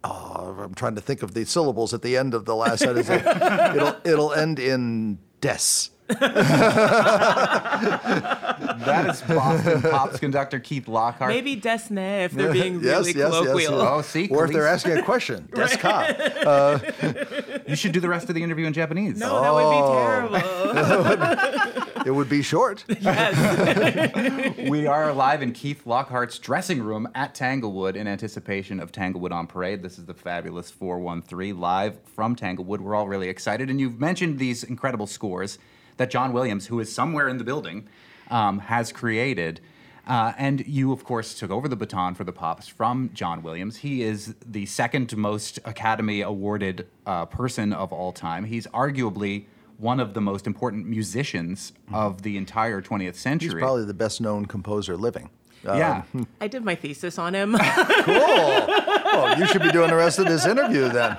Oh, 0.02 0.56
I'm 0.62 0.74
trying 0.74 0.94
to 0.94 1.00
think 1.00 1.22
of 1.22 1.34
the 1.34 1.44
syllables 1.44 1.92
at 1.92 2.02
the 2.02 2.16
end 2.16 2.32
of 2.34 2.44
the 2.46 2.56
last 2.56 2.80
sentence. 2.80 3.08
it'll 3.76 3.96
it'll 4.04 4.32
end 4.32 4.58
in 4.58 5.18
des. 5.40 5.90
That 8.80 9.10
is 9.10 9.22
Boston 9.22 9.82
Pops 9.82 10.18
conductor 10.18 10.58
Keith 10.58 10.88
Lockhart. 10.88 11.30
Maybe 11.30 11.56
Desne 11.56 12.24
if 12.24 12.32
they're 12.32 12.52
being 12.52 12.74
Yes, 12.82 13.06
really 13.06 13.12
yes, 13.12 13.16
yes, 13.16 13.30
colloquial. 13.30 13.78
yes. 13.78 13.88
Oh, 13.88 14.02
see, 14.02 14.28
Or 14.28 14.44
if 14.46 14.52
they're 14.52 14.66
asking 14.66 14.98
a 14.98 15.02
question, 15.02 15.48
des 15.54 15.76
ka. 15.76 16.00
Uh, 16.44 16.78
you 17.66 17.76
should 17.76 17.92
do 17.92 18.00
the 18.00 18.08
rest 18.08 18.28
of 18.28 18.34
the 18.34 18.42
interview 18.42 18.66
in 18.66 18.72
Japanese. 18.72 19.18
No, 19.18 19.40
that 19.42 19.52
would 19.54 19.70
be 19.70 19.76
oh. 19.82 19.94
terrible. 21.06 21.89
It 22.04 22.10
would 22.10 22.28
be 22.28 22.42
short. 22.42 22.84
Yes. 23.00 24.56
We 24.70 24.86
are 24.86 25.12
live 25.12 25.42
in 25.42 25.52
Keith 25.52 25.86
Lockhart's 25.86 26.38
dressing 26.38 26.82
room 26.82 27.08
at 27.14 27.34
Tanglewood 27.34 27.96
in 27.96 28.06
anticipation 28.06 28.78
of 28.78 28.92
Tanglewood 28.92 29.32
on 29.32 29.46
Parade. 29.46 29.82
This 29.82 29.98
is 29.98 30.06
the 30.06 30.14
fabulous 30.14 30.70
413 30.70 31.58
live 31.58 31.98
from 32.04 32.36
Tanglewood. 32.36 32.80
We're 32.80 32.94
all 32.94 33.08
really 33.08 33.28
excited. 33.28 33.68
And 33.68 33.80
you've 33.80 33.98
mentioned 33.98 34.38
these 34.38 34.62
incredible 34.62 35.06
scores 35.06 35.58
that 35.96 36.10
John 36.10 36.32
Williams, 36.32 36.66
who 36.66 36.78
is 36.80 36.92
somewhere 36.92 37.28
in 37.28 37.38
the 37.38 37.44
building, 37.44 37.88
um, 38.30 38.60
has 38.60 38.92
created. 38.92 39.60
Uh, 40.06 40.32
and 40.38 40.66
you, 40.66 40.92
of 40.92 41.04
course, 41.04 41.34
took 41.34 41.50
over 41.50 41.68
the 41.68 41.76
baton 41.76 42.14
for 42.14 42.24
the 42.24 42.32
Pops 42.32 42.68
from 42.68 43.10
John 43.12 43.42
Williams. 43.42 43.78
He 43.78 44.02
is 44.02 44.34
the 44.46 44.66
second 44.66 45.16
most 45.16 45.58
Academy 45.64 46.20
awarded 46.20 46.86
uh, 47.06 47.26
person 47.26 47.72
of 47.72 47.92
all 47.92 48.12
time. 48.12 48.44
He's 48.44 48.66
arguably 48.68 49.46
one 49.80 49.98
of 49.98 50.12
the 50.14 50.20
most 50.20 50.46
important 50.46 50.86
musicians 50.86 51.72
of 51.92 52.22
the 52.22 52.36
entire 52.36 52.82
20th 52.82 53.14
century. 53.16 53.48
He's 53.50 53.58
probably 53.58 53.84
the 53.86 53.94
best 53.94 54.20
known 54.20 54.44
composer 54.46 54.96
living. 54.96 55.30
Uh, 55.66 55.74
Yeah. 55.74 56.02
I 56.40 56.48
did 56.48 56.64
my 56.64 56.74
thesis 56.74 57.18
on 57.18 57.34
him. 57.34 57.56
Cool. 58.00 58.14
Oh, 59.12 59.34
you 59.38 59.46
should 59.46 59.62
be 59.62 59.70
doing 59.72 59.90
the 59.90 59.96
rest 59.96 60.18
of 60.18 60.26
this 60.26 60.46
interview 60.46 60.88
then. 60.88 61.16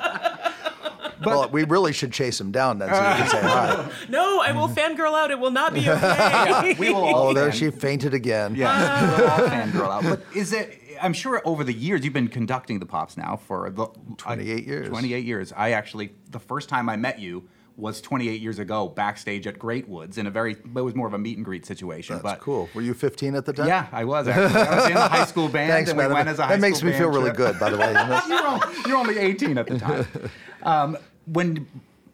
well, 1.23 1.49
we 1.49 1.63
really 1.63 1.93
should 1.93 2.11
chase 2.11 2.39
him 2.41 2.51
down 2.51 2.79
then 2.79 2.89
so 2.89 2.95
you 2.95 3.15
can 3.15 3.27
say 3.27 3.41
hi. 3.41 3.91
no, 4.09 4.41
I 4.41 4.51
will 4.53 4.67
fangirl 4.69 5.13
out. 5.13 5.29
It 5.31 5.39
will 5.39 5.51
not 5.51 5.73
be 5.73 5.87
okay. 5.87 6.75
we 6.79 6.89
will 6.91 7.03
all 7.03 7.27
Oh, 7.29 7.33
there 7.33 7.51
she 7.51 7.69
fainted 7.69 8.13
again. 8.13 8.55
Yes, 8.55 9.19
we'll 9.19 9.29
all 9.29 9.39
fangirl 9.49 9.89
out. 9.91 10.03
But 10.03 10.21
is 10.35 10.53
it? 10.53 10.79
I'm 11.01 11.13
sure 11.13 11.41
over 11.45 11.63
the 11.63 11.73
years 11.73 12.03
you've 12.03 12.13
been 12.13 12.27
conducting 12.27 12.79
the 12.79 12.85
pops 12.85 13.17
now 13.17 13.35
for 13.35 13.69
the 13.69 13.87
28 14.17 14.65
years. 14.65 14.87
28 14.89 15.25
years. 15.25 15.53
I 15.55 15.71
actually 15.71 16.13
the 16.29 16.39
first 16.39 16.69
time 16.69 16.89
I 16.89 16.95
met 16.95 17.19
you 17.19 17.43
was 17.81 17.99
28 17.99 18.39
years 18.39 18.59
ago 18.59 18.87
backstage 18.87 19.47
at 19.47 19.57
Great 19.57 19.89
Woods 19.89 20.17
in 20.19 20.27
a 20.27 20.31
very 20.31 20.51
it 20.53 20.81
was 20.81 20.93
more 20.95 21.07
of 21.07 21.13
a 21.13 21.17
meet 21.17 21.35
and 21.35 21.43
greet 21.43 21.65
situation. 21.65 22.15
That's 22.15 22.23
but 22.23 22.39
cool. 22.39 22.69
Were 22.75 22.81
you 22.81 22.93
15 22.93 23.35
at 23.35 23.45
the 23.45 23.53
time? 23.53 23.67
Yeah, 23.67 23.87
I 23.91 24.05
was 24.05 24.27
actually. 24.27 24.61
I 24.61 24.75
was 24.75 24.87
in 24.87 24.93
the 24.93 25.07
high 25.07 25.25
school 25.25 25.49
band 25.55 25.71
Thanks, 25.71 25.89
and 25.89 25.97
man. 25.97 26.13
went 26.13 26.29
as 26.29 26.39
a 26.39 26.45
high 26.45 26.55
that 26.55 26.61
makes 26.61 26.77
school 26.77 26.91
me 26.91 26.97
feel 26.97 27.09
really 27.09 27.31
trip. 27.31 27.37
good, 27.37 27.59
by 27.59 27.71
the 27.71 27.77
way. 27.77 27.91
you're, 28.29 28.47
only, 28.47 28.67
you're 28.87 28.97
only 28.97 29.17
18 29.17 29.57
at 29.57 29.67
the 29.67 29.79
time. 29.79 30.05
Um, 30.63 30.95
when 31.25 31.65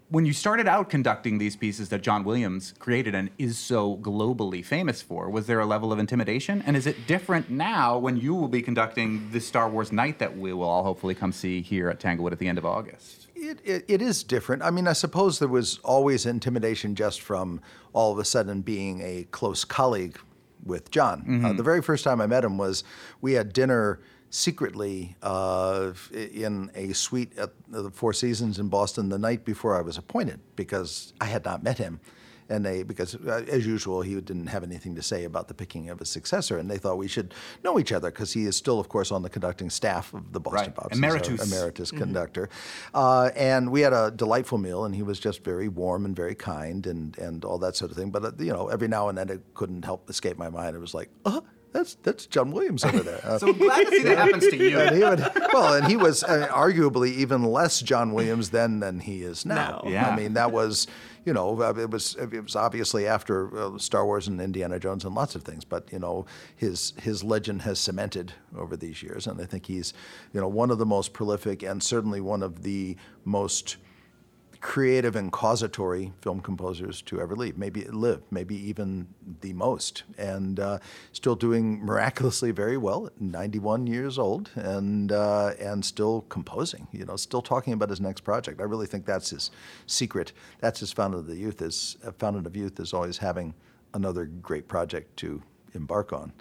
when 0.10 0.26
you 0.26 0.32
started 0.32 0.70
out 0.70 0.90
conducting 0.90 1.38
these 1.38 1.58
pieces 1.58 1.90
that 1.90 2.02
John 2.02 2.24
Williams 2.24 2.74
created 2.80 3.14
and 3.14 3.30
is 3.38 3.58
so 3.58 3.98
globally 3.98 4.64
famous 4.64 5.02
for, 5.02 5.30
was 5.30 5.48
there 5.48 5.60
a 5.60 5.66
level 5.66 5.92
of 5.92 6.00
intimidation? 6.00 6.64
And 6.66 6.78
is 6.78 6.88
it 6.88 7.08
different 7.08 7.50
now 7.50 7.98
when 7.98 8.16
you 8.16 8.34
will 8.34 8.48
be 8.48 8.62
conducting 8.62 9.30
the 9.32 9.42
Star 9.42 9.70
Wars 9.70 9.92
night 9.92 10.20
that 10.20 10.38
we 10.38 10.54
will 10.54 10.70
all 10.70 10.84
hopefully 10.86 11.14
come 11.14 11.34
see 11.34 11.62
here 11.62 11.90
at 11.90 12.00
Tanglewood 12.00 12.32
at 12.32 12.40
the 12.40 12.48
end 12.48 12.58
of 12.58 12.66
August? 12.66 13.27
It, 13.39 13.60
it, 13.63 13.86
it 13.88 14.01
is 14.01 14.24
different. 14.24 14.63
I 14.63 14.72
mean, 14.72 14.88
I 14.88 14.94
suppose 14.94 15.38
there 15.39 15.48
was 15.48 15.79
always 15.84 16.25
intimidation 16.25 16.96
just 16.96 17.22
from 17.22 17.62
all 17.94 18.12
of 18.12 18.17
a 18.20 18.25
sudden 18.25 18.62
being 18.62 19.01
a 19.01 19.27
close 19.32 19.63
colleague 19.63 20.17
with 20.65 20.89
John. 20.91 21.46
Uh, 21.46 21.53
the 21.53 21.63
very 21.63 21.82
first 21.82 22.03
time 22.03 22.20
I 22.20 22.27
met 22.27 22.44
him 22.44 22.58
was 22.58 22.84
we 23.22 23.34
had 23.34 23.53
dinner 23.53 24.00
secretly 24.29 25.15
uh, 25.22 25.94
in 26.12 26.72
a 26.75 26.94
suite 26.94 27.38
at 27.38 27.51
the 27.70 27.89
Four 27.91 28.12
Seasons 28.13 28.60
in 28.60 28.67
Boston 28.70 29.10
the 29.10 29.17
night 29.20 29.46
before 29.46 29.77
I 29.77 29.82
was 29.82 29.98
appointed 29.98 30.39
because 30.56 31.13
I 31.22 31.25
had 31.25 31.46
not 31.46 31.63
met 31.63 31.77
him. 31.77 32.00
And 32.50 32.66
they, 32.66 32.84
because 32.84 33.16
uh, 33.16 33.46
as 33.50 33.66
usual, 33.66 34.01
he 34.01 34.16
didn't 34.16 34.48
have 34.48 34.63
anything 34.63 34.96
to 34.96 35.01
say 35.01 35.25
about 35.25 35.48
the 35.48 35.54
picking 35.54 35.89
of 35.89 36.00
a 36.01 36.06
successor, 36.06 36.58
and 36.58 36.70
they 36.72 36.77
thought 36.77 36.98
we 36.98 37.08
should 37.08 37.34
know 37.63 37.77
each 37.80 37.92
other 37.92 38.10
because 38.10 38.32
he 38.34 38.46
is 38.46 38.56
still, 38.56 38.80
of 38.80 38.88
course, 38.89 39.12
on 39.12 39.22
the 39.22 39.30
conducting 39.30 39.70
staff 39.70 40.13
of 40.13 40.32
the 40.32 40.39
Boston 40.39 40.58
Right. 40.58 40.75
Pops. 40.75 40.96
He's 40.96 41.04
our 41.04 41.10
Emeritus. 41.10 41.51
emeritus 41.51 41.92
conductor. 41.92 42.50
Uh, 42.94 43.32
and 43.36 43.72
we 43.72 43.82
had 43.82 43.94
a 43.94 44.12
delightful 44.12 44.58
meal, 44.58 44.86
and 44.86 44.96
he 44.96 45.04
was 45.04 45.20
just 45.20 45.44
very 45.44 45.68
warm 45.68 46.06
and 46.06 46.16
very 46.16 46.36
kind 46.36 46.88
and, 46.88 47.18
and 47.18 47.44
all 47.44 47.58
that 47.60 47.75
sort 47.75 47.92
of 47.92 47.98
thing. 47.98 48.12
But, 48.12 48.24
uh, 48.24 48.32
you 48.39 48.54
know, 48.54 48.70
every 48.70 48.88
now 48.88 49.10
and 49.10 49.18
then 49.18 49.30
it 49.30 49.42
couldn't 49.54 49.84
help 49.84 50.10
escape 50.10 50.38
my 50.38 50.50
mind. 50.50 50.75
It 50.75 50.80
was 50.80 50.94
like, 50.94 51.10
uh, 51.25 51.42
that's, 51.74 51.96
that's 51.96 52.26
John 52.26 52.52
Williams 52.52 52.84
over 52.84 53.00
there. 53.00 53.20
Uh, 53.24 53.38
So 53.48 53.54
glad 53.54 53.86
to 53.86 53.92
see 53.92 54.04
that 54.04 54.18
happens 54.18 54.48
to 54.48 54.58
you. 54.58 54.80
and 54.80 54.96
he 54.96 55.04
would, 55.04 55.20
well, 55.54 55.74
and 55.76 55.88
he 55.88 55.96
was 55.96 56.24
uh, 56.24 56.48
arguably 56.52 57.12
even 57.14 57.44
less 57.44 57.82
John 57.82 58.14
Williams 58.14 58.50
then 58.50 58.80
than 58.80 59.00
he 59.00 59.22
is 59.22 59.46
now. 59.46 59.82
Now. 59.84 59.90
Yeah. 59.90 60.10
I 60.10 60.16
mean, 60.16 60.34
that 60.34 60.52
was, 60.52 60.88
you 61.26 61.34
know, 61.34 61.62
uh, 61.62 61.74
it 61.78 61.90
was 61.90 62.16
it 62.16 62.42
was 62.42 62.56
obviously 62.56 63.06
after 63.06 63.56
uh, 63.58 63.78
Star 63.78 64.06
Wars 64.06 64.28
and 64.28 64.40
Indiana 64.40 64.80
Jones 64.80 65.04
and 65.06 65.14
lots 65.14 65.36
of 65.36 65.44
things, 65.44 65.66
but 65.66 65.92
you 65.92 66.00
know, 66.00 66.26
his 66.56 66.94
his 67.02 67.24
legend 67.24 67.64
has 67.64 67.80
cemented 67.80 68.34
over 68.58 68.78
these 68.78 69.04
years, 69.04 69.28
and 69.28 69.40
I 69.42 69.46
think 69.46 69.66
he's, 69.66 69.94
you 70.34 70.40
know, 70.40 70.48
one 70.48 70.72
of 70.72 70.78
the 70.78 70.86
most 70.86 71.14
prolific 71.14 71.64
and 71.64 71.84
certainly 71.84 72.22
one 72.22 72.42
of 72.44 72.64
the 72.64 72.96
most 73.26 73.78
creative 74.62 75.16
and 75.16 75.32
causatory 75.32 76.12
film 76.22 76.40
composers 76.40 77.02
to 77.04 77.22
ever 77.22 77.36
live, 77.36 77.58
maybe 77.58 77.84
live, 77.86 78.22
maybe 78.32 78.56
even 78.56 79.08
the 79.42 79.54
most, 79.54 80.04
and 80.18 80.60
uh, 80.60 80.80
still 81.12 81.36
doing 81.36 81.84
miraculously 81.84 82.52
very 82.52 82.78
well 82.78 83.08
at 83.08 83.20
91 83.22 83.88
years 83.88 84.18
old, 84.18 84.50
and 84.56 85.12
uh, 85.12 85.54
and 85.60 85.84
still 85.84 86.22
composing. 86.30 86.88
You 86.92 87.06
know, 87.06 87.16
still 87.16 87.42
talking 87.42 87.74
about 87.74 87.90
his 87.90 88.02
next 88.02 88.22
project. 88.22 88.60
I 88.60 88.64
really 88.64 88.88
think 88.88 89.06
that's 89.06 89.30
his 89.30 89.52
secret. 89.86 90.34
That's 90.60 90.80
his 90.80 90.92
fountain 90.92 91.20
of 91.20 91.28
the 91.28 91.36
youth. 91.36 91.62
Is 91.62 91.98
fountain 92.18 92.46
of 92.46 92.56
youth 92.56 92.80
is 92.80 92.94
always 92.94 93.18
having 93.18 93.54
another 93.94 94.26
great 94.26 94.68
project 94.68 95.18
to 95.18 95.42
embark 95.74 96.14
on. 96.14 96.34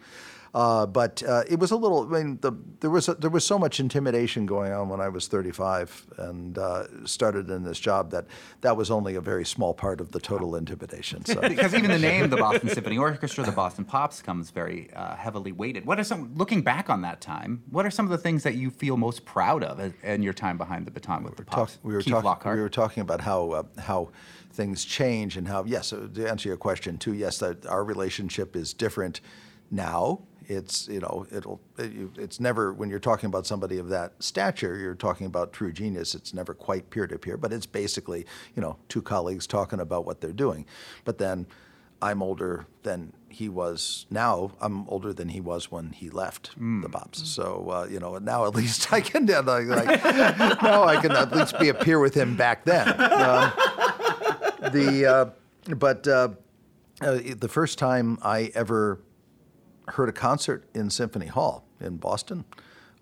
Uh, 0.56 0.86
but 0.86 1.22
uh, 1.28 1.42
it 1.50 1.58
was 1.58 1.70
a 1.70 1.76
little. 1.76 2.04
I 2.14 2.22
mean, 2.22 2.38
the, 2.40 2.50
there 2.80 2.88
was 2.88 3.10
a, 3.10 3.14
there 3.14 3.28
was 3.28 3.44
so 3.44 3.58
much 3.58 3.78
intimidation 3.78 4.46
going 4.46 4.72
on 4.72 4.88
when 4.88 5.02
I 5.02 5.08
was 5.10 5.28
35 5.28 6.06
and 6.16 6.56
uh, 6.56 7.06
started 7.06 7.50
in 7.50 7.62
this 7.62 7.78
job 7.78 8.10
that 8.12 8.24
that 8.62 8.74
was 8.74 8.90
only 8.90 9.16
a 9.16 9.20
very 9.20 9.44
small 9.44 9.74
part 9.74 10.00
of 10.00 10.12
the 10.12 10.18
total 10.18 10.56
intimidation. 10.56 11.26
So 11.26 11.38
because 11.42 11.74
even 11.74 11.90
the 11.90 11.98
name, 11.98 12.30
the 12.30 12.36
Boston 12.46 12.70
Symphony 12.70 12.96
Orchestra, 12.96 13.44
the 13.44 13.52
Boston 13.52 13.84
Pops, 13.84 14.22
comes 14.22 14.48
very 14.48 14.88
uh, 14.94 15.14
heavily 15.16 15.52
weighted. 15.52 15.84
What 15.84 16.00
are 16.00 16.04
some, 16.04 16.34
looking 16.36 16.62
back 16.62 16.88
on 16.88 17.02
that 17.02 17.20
time, 17.20 17.62
what 17.70 17.84
are 17.84 17.90
some 17.90 18.06
of 18.06 18.10
the 18.10 18.18
things 18.18 18.42
that 18.44 18.54
you 18.54 18.70
feel 18.70 18.96
most 18.96 19.26
proud 19.26 19.62
of 19.62 19.92
in- 20.02 20.22
your 20.22 20.32
time 20.32 20.56
behind 20.56 20.86
the 20.86 20.90
baton 20.90 21.22
with 21.22 21.36
the 21.36 21.44
talk, 21.44 21.54
Pops? 21.54 21.78
we 21.82 21.92
were 21.92 22.00
Lockhart. 22.00 22.56
we 22.56 22.62
were 22.62 22.70
talking 22.70 23.02
about 23.02 23.20
how 23.20 23.50
uh, 23.50 23.62
how 23.78 24.08
things 24.52 24.86
change 24.86 25.36
and 25.36 25.46
how 25.46 25.64
yes 25.64 25.90
to 25.90 26.26
answer 26.26 26.48
your 26.48 26.56
question 26.56 26.96
too 26.96 27.12
yes 27.12 27.42
our 27.42 27.84
relationship 27.84 28.56
is 28.56 28.72
different 28.72 29.20
now 29.70 30.20
it's 30.48 30.88
you 30.88 31.00
know 31.00 31.26
it'll 31.32 31.60
it, 31.78 31.92
you- 31.92 32.12
it's 32.16 32.38
never 32.40 32.72
when 32.72 32.88
you're 32.90 32.98
talking 32.98 33.26
about 33.26 33.46
somebody 33.46 33.78
of 33.78 33.88
that 33.88 34.12
stature 34.20 34.76
you're 34.78 34.94
talking 34.94 35.26
about 35.26 35.52
true 35.52 35.72
genius 35.72 36.14
it's 36.14 36.32
never 36.34 36.54
quite 36.54 36.88
peer 36.90 37.06
to 37.06 37.18
peer 37.18 37.36
but 37.36 37.52
it's 37.52 37.66
basically 37.66 38.24
you 38.54 38.62
know 38.62 38.76
two 38.88 39.02
colleagues 39.02 39.46
talking 39.46 39.80
about 39.80 40.04
what 40.06 40.20
they're 40.20 40.32
doing 40.32 40.64
but 41.04 41.18
then 41.18 41.46
I'm 42.02 42.22
older 42.22 42.66
than 42.82 43.14
he 43.30 43.48
was 43.48 44.04
now. 44.10 44.52
I'm 44.60 44.86
older 44.86 45.14
than 45.14 45.30
he 45.30 45.40
was 45.40 45.70
when 45.70 45.92
he 45.92 46.10
left 46.10 46.50
the 46.82 46.90
Pops. 46.90 47.26
So 47.26 47.70
uh, 47.70 47.86
you 47.90 47.98
know, 47.98 48.18
now 48.18 48.44
at 48.46 48.54
least 48.60 48.92
I 48.92 49.00
can 49.00 49.28
uh, 49.30 49.42
like, 49.42 49.66
like 49.66 50.04
now 50.62 50.84
I 50.84 51.00
can 51.00 51.12
at 51.12 51.34
least 51.34 51.58
be 51.58 51.70
a 51.70 51.74
peer 51.74 51.98
with 51.98 52.12
him 52.14 52.36
back 52.36 52.66
then. 52.66 52.86
Um, 53.00 53.50
the 54.72 55.06
uh, 55.68 55.74
but 55.74 56.06
uh, 56.06 56.28
uh, 57.00 57.18
the 57.38 57.48
first 57.48 57.78
time 57.78 58.18
I 58.22 58.50
ever 58.54 59.00
heard 59.88 60.08
a 60.08 60.12
concert 60.12 60.64
in 60.74 60.90
Symphony 60.90 61.26
Hall 61.26 61.64
in 61.80 61.96
Boston, 61.96 62.44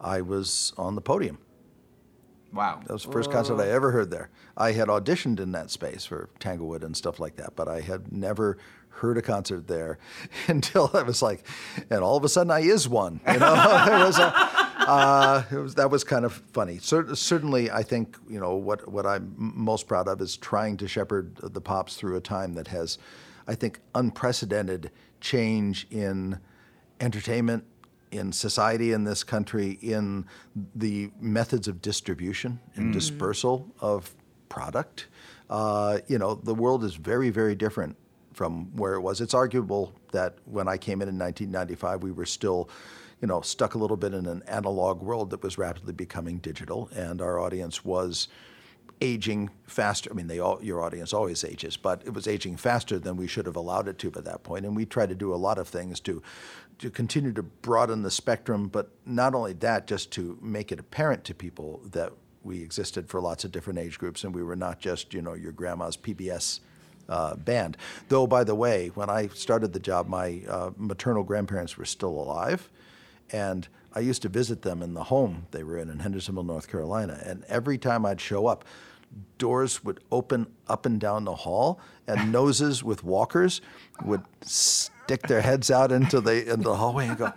I 0.01 0.21
was 0.21 0.73
on 0.77 0.95
the 0.95 1.01
podium. 1.01 1.39
Wow. 2.53 2.81
That 2.87 2.93
was 2.93 3.05
the 3.05 3.11
first 3.11 3.33
concert 3.33 3.61
I 3.61 3.69
ever 3.71 3.91
heard 3.91 4.11
there. 4.11 4.31
I 4.57 4.73
had 4.73 4.87
auditioned 4.87 5.41
in 5.41 5.53
that 5.53 5.71
space 5.71 6.05
for 6.05 6.29
Tanglewood 6.39 6.85
and 6.85 6.97
stuff 6.97 7.19
like 7.19 7.37
that, 7.37 7.57
but 7.57 7.69
I 7.69 7.81
had 7.81 8.13
never 8.13 8.59
heard 8.91 9.19
a 9.19 9.23
concert 9.23 9.67
there 9.67 9.99
until 10.47 10.89
I 10.95 11.03
was 11.03 11.21
like, 11.21 11.45
and 11.91 12.01
all 12.01 12.17
of 12.17 12.25
a 12.25 12.29
sudden 12.29 12.53
I 12.53 12.61
is 12.61 12.89
one. 12.89 13.21
You 13.27 13.41
know, 13.41 13.55
it 13.89 14.07
was, 14.07 14.19
a, 14.19 14.33
uh, 14.87 15.43
it 15.51 15.57
was 15.57 15.75
that 15.75 15.91
was 15.91 16.05
kind 16.05 16.25
of 16.25 16.33
funny. 16.33 16.79
Cer- 16.79 17.17
certainly, 17.17 17.73
I 17.73 17.83
think 17.83 18.17
you 18.29 18.39
know 18.39 18.55
what 18.55 18.89
what 18.89 19.05
I'm 19.05 19.35
most 19.37 19.89
proud 19.89 20.07
of 20.07 20.21
is 20.21 20.37
trying 20.37 20.77
to 20.77 20.87
shepherd 20.87 21.37
the 21.37 21.61
pops 21.61 21.97
through 21.97 22.17
a 22.17 22.21
time 22.21 22.55
that 22.55 22.69
has, 22.69 22.99
I 23.49 23.57
think, 23.57 23.81
unprecedented 23.97 24.93
change 25.21 25.89
in 25.91 26.39
entertainment 27.05 27.65
in 28.11 28.33
society 28.33 28.93
in 28.93 29.05
this 29.05 29.23
country 29.23 29.79
in 29.83 30.25
the 30.75 31.11
methods 31.21 31.69
of 31.69 31.83
distribution 31.83 32.59
and 32.77 32.93
dispersal 32.93 33.69
of 33.81 34.15
product. 34.49 35.07
Uh, 35.51 35.99
you 36.07 36.19
know, 36.19 36.35
the 36.35 36.55
world 36.55 36.85
is 36.85 36.95
very, 36.95 37.31
very 37.31 37.55
different 37.55 37.97
from 38.33 38.75
where 38.77 38.95
it 38.95 39.01
was. 39.01 39.21
It's 39.21 39.35
arguable 39.35 39.93
that 40.13 40.37
when 40.45 40.69
I 40.69 40.77
came 40.77 41.03
in 41.03 41.09
in 41.09 41.19
1995, 41.19 42.03
we 42.03 42.13
were 42.13 42.27
still, 42.27 42.69
you 43.21 43.29
know, 43.29 43.41
stuck 43.41 43.75
a 43.75 43.79
little 43.79 43.97
bit 43.97 44.15
in 44.15 44.27
an 44.27 44.43
analog 44.47 45.03
world 45.03 45.31
that 45.31 45.43
was 45.43 45.59
rapidly 45.59 45.93
becoming 45.93 46.39
digital, 46.39 46.89
and 46.95 47.21
our 47.21 47.39
audience 47.39 47.85
was 47.85 48.29
aging 49.01 49.51
faster. 49.65 50.11
I 50.11 50.15
mean, 50.15 50.27
they 50.27 50.39
all, 50.39 50.59
your 50.63 50.83
audience 50.83 51.13
always 51.13 51.45
ages, 51.45 51.77
but 51.77 52.03
it 52.05 52.15
was 52.15 52.27
aging 52.27 52.57
faster 52.57 52.99
than 52.99 53.17
we 53.17 53.27
should 53.27 53.47
have 53.47 53.57
allowed 53.57 53.89
it 53.89 53.99
to 53.99 54.11
by 54.11 54.21
that 54.23 54.43
point. 54.43 54.65
And 54.65 54.75
we 54.75 54.87
tried 54.87 55.09
to 55.11 55.15
do 55.15 55.35
a 55.35 55.37
lot 55.37 55.59
of 55.59 55.69
things 55.69 56.01
to 56.01 56.23
to 56.79 56.91
continue 56.91 57.33
to 57.33 57.43
broaden 57.43 58.03
the 58.03 58.11
spectrum, 58.11 58.69
but 58.69 58.91
not 59.07 59.35
only 59.35 59.53
that, 59.55 59.87
just 59.87 60.11
to 60.13 60.39
make 60.41 60.73
it 60.73 60.81
apparent 60.81 61.25
to 61.25 61.35
people 61.35 61.81
that 61.93 62.13
we 62.43 62.61
existed 62.63 63.09
for 63.09 63.21
lots 63.21 63.45
of 63.45 63.53
different 63.53 63.79
age 63.79 63.99
groups, 63.99 64.25
and 64.25 64.35
we 64.35 64.43
were 64.43 64.57
not 64.57 64.79
just 64.79 65.15
you 65.15 65.23
know 65.23 65.35
your 65.35 65.53
grandma's 65.53 65.97
PBS. 65.97 66.61
Uh, 67.07 67.35
band. 67.37 67.77
Though, 68.09 68.27
by 68.27 68.45
the 68.45 68.55
way, 68.55 68.91
when 68.95 69.11
I 69.11 69.29
started 69.29 69.75
the 69.75 69.79
job, 69.79 70.09
my 70.09 70.41
uh, 70.49 70.71
maternal 70.79 71.23
grandparents 71.23 71.77
were 71.77 71.85
still 71.85 72.09
alive, 72.09 72.71
and 73.31 73.69
I 73.93 74.01
used 74.01 74.23
to 74.23 74.31
visit 74.31 74.63
them 74.63 74.83
in 74.83 74.95
the 74.95 75.05
home 75.05 75.47
they 75.51 75.63
were 75.65 75.77
in 75.77 75.91
in 75.91 75.99
Hendersonville, 75.99 76.45
North 76.45 76.67
Carolina. 76.67 77.21
And 77.23 77.45
every 77.45 77.77
time 77.77 78.07
I'd 78.07 78.23
show 78.23 78.47
up, 78.47 78.65
doors 79.39 79.85
would 79.85 80.01
open 80.11 80.47
up 80.67 80.87
and 80.87 80.99
down 80.99 81.25
the 81.25 81.35
hall, 81.35 81.79
and 82.07 82.33
noses 82.33 82.83
with 82.83 83.05
walkers 83.05 83.61
would 84.05 84.23
stick 85.05 85.23
their 85.23 85.41
heads 85.43 85.71
out 85.71 85.93
into 85.93 86.21
the 86.21 86.51
into 86.53 86.65
the 86.65 86.75
hallway 86.77 87.09
and 87.09 87.19
go. 87.19 87.33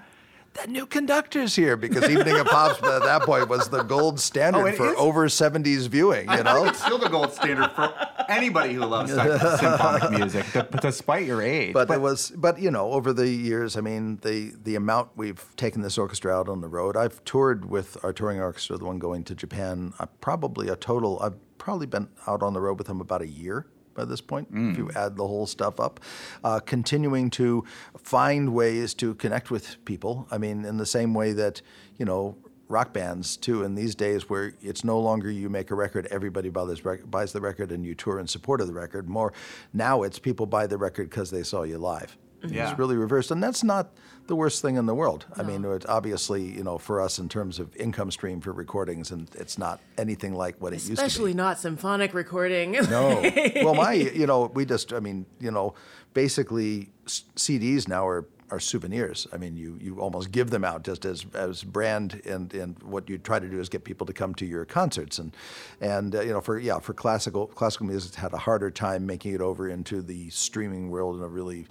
That 0.54 0.70
new 0.70 0.88
conductor's 0.88 1.56
here 1.56 1.78
because 1.78 2.10
Evening 2.10 2.40
of 2.40 2.48
Pops 2.48 2.82
at 2.82 3.04
that 3.04 3.22
point 3.22 3.48
was 3.48 3.70
the 3.70 3.84
gold 3.84 4.20
standard 4.20 4.60
Oh, 4.62 4.66
it 4.66 4.76
for 4.76 4.88
is? 4.90 4.96
over 4.98 5.28
70s 5.28 5.88
viewing. 5.88 6.28
You 6.32 6.42
know, 6.42 6.66
it's 6.66 6.82
still 6.84 6.98
the 6.98 7.10
gold 7.10 7.32
standard 7.32 7.70
for 7.74 7.94
anybody 8.28 8.74
who 8.74 8.84
loves 8.84 9.14
sy- 9.14 9.38
symphonic 9.58 10.10
music, 10.18 10.46
d- 10.54 10.62
despite 10.82 11.28
your 11.28 11.44
age. 11.44 11.74
but, 11.74 11.92
it 11.92 12.02
was 12.02 12.32
but 12.36 12.60
you 12.60 12.72
know 12.72 12.92
over 12.92 13.14
the 13.14 13.30
years 13.30 13.78
i 13.78 13.82
mean 13.82 14.18
the 14.24 14.52
the 14.64 14.76
amount 14.76 15.10
we've 15.16 15.46
taken 15.58 15.82
this 15.84 15.98
orchestra 15.98 16.36
out 16.36 16.50
on 16.50 16.60
the 16.60 16.68
road 16.68 16.98
i've 16.98 17.24
toured 17.24 17.70
with 17.70 17.96
our 18.04 18.12
touring 18.12 18.42
orchestra 18.42 18.78
the 18.78 18.84
one 18.84 18.98
going 19.00 19.24
to 19.24 19.34
japan 19.36 19.94
uh, 20.00 20.06
probably 20.22 20.68
a 20.68 20.76
total 20.76 21.20
i've 21.22 21.36
probably 21.58 21.86
been 21.88 22.10
out 22.26 22.42
on 22.44 22.54
the 22.54 22.60
road 22.60 22.78
with 22.80 22.88
them 22.88 23.00
about 23.00 23.22
a 23.22 23.28
year 23.28 23.66
by 23.98 24.06
this 24.06 24.22
point, 24.22 24.48
if 24.54 24.78
you 24.78 24.90
add 24.96 25.18
the 25.18 25.28
whole 25.28 25.48
stuff 25.48 25.80
up, 25.82 26.00
uh, 26.44 26.60
continuing 26.62 27.30
to 27.32 27.66
find 27.98 28.54
ways 28.54 28.94
to 28.94 29.16
connect 29.16 29.52
with 29.52 29.84
people. 29.84 30.28
I 30.32 30.38
mean, 30.38 30.64
in 30.64 30.78
the 30.78 30.86
same 30.86 31.14
way 31.14 31.34
that, 31.34 31.62
you 31.98 32.06
know, 32.06 32.38
rock 32.70 32.94
bands 32.94 33.38
too 33.38 33.64
in 33.64 33.76
these 33.76 33.96
days 33.96 34.30
where 34.30 34.54
it's 34.62 34.84
no 34.84 35.00
longer 35.00 35.32
you 35.32 35.50
make 35.50 35.72
a 35.72 35.76
record 35.76 36.06
everybody 36.12 36.50
rec- 36.50 37.10
buys 37.10 37.32
the 37.32 37.40
record 37.40 37.72
and 37.72 37.86
you 37.86 37.96
tour 37.96 38.20
in 38.20 38.28
support 38.28 38.62
of 38.62 38.68
the 38.68 38.74
record. 38.74 39.10
More 39.10 39.34
now 39.74 40.04
it's 40.04 40.20
people 40.20 40.46
buy 40.46 40.68
the 40.68 40.78
record 40.78 41.10
because 41.10 41.32
they 41.32 41.44
saw 41.44 41.64
you 41.64 41.78
live 41.78 42.18
Yeah. 42.46 42.70
it's 42.70 42.78
really 42.80 42.96
reversed 42.96 43.32
and 43.32 43.42
that's 43.42 43.64
not 43.64 43.90
the 44.28 44.36
worst 44.36 44.62
thing 44.62 44.76
in 44.76 44.86
the 44.86 44.94
world 44.94 45.26
i 45.38 45.44
mean 45.44 45.66
it's 45.66 45.86
obviously 45.88 46.44
you 46.44 46.64
know 46.64 46.78
for 46.78 47.02
us 47.02 47.18
in 47.18 47.28
terms 47.30 47.58
of 47.60 47.76
income 47.78 48.12
stream 48.12 48.42
for 48.42 48.52
recordings 48.52 49.10
and 49.12 49.28
it's 49.36 49.58
not 49.58 49.80
anything 49.98 50.36
like 50.36 50.56
what 50.62 50.72
it 50.74 50.76
used 50.76 50.86
to 50.88 50.92
be 50.92 50.94
Especially 50.96 51.34
not 51.34 51.58
symphonic 51.60 52.14
recording. 52.14 52.74
no. 52.74 53.22
well, 53.64 53.74
my, 53.74 53.94
you 53.94 54.28
know, 54.28 54.52
we 54.54 54.66
just, 54.66 54.94
I 54.94 55.00
mean, 55.00 55.26
you 55.40 55.50
know, 55.52 55.74
basically 56.14 56.90
s- 57.06 57.24
CDs 57.36 57.88
now 57.88 58.08
are, 58.08 58.26
are 58.52 58.60
souvenirs. 58.60 59.28
I 59.34 59.38
mean, 59.38 59.56
you, 59.58 59.78
you 59.82 60.00
almost 60.00 60.32
give 60.32 60.50
them 60.50 60.64
out 60.64 60.84
just 60.84 61.06
as, 61.06 61.26
as 61.34 61.64
brand, 61.64 62.22
and, 62.26 62.54
and 62.54 62.82
what 62.84 63.10
you 63.10 63.18
try 63.18 63.40
to 63.40 63.48
do 63.48 63.60
is 63.60 63.70
get 63.70 63.84
people 63.84 64.06
to 64.08 64.14
come 64.14 64.34
to 64.36 64.46
your 64.46 64.66
concerts. 64.66 65.20
And, 65.20 65.36
and 65.82 66.16
uh, 66.16 66.22
you 66.22 66.32
know, 66.34 66.42
for, 66.42 66.58
yeah, 66.60 66.80
for 66.80 66.94
classical, 66.94 67.48
classical 67.48 67.86
music, 67.88 68.10
it's 68.10 68.18
had 68.18 68.34
a 68.34 68.38
harder 68.38 68.72
time 68.72 69.06
making 69.06 69.34
it 69.34 69.42
over 69.42 69.70
into 69.70 70.02
the 70.02 70.30
streaming 70.30 70.90
world 70.90 71.18
in 71.18 71.24
a 71.24 71.28
really 71.28 71.68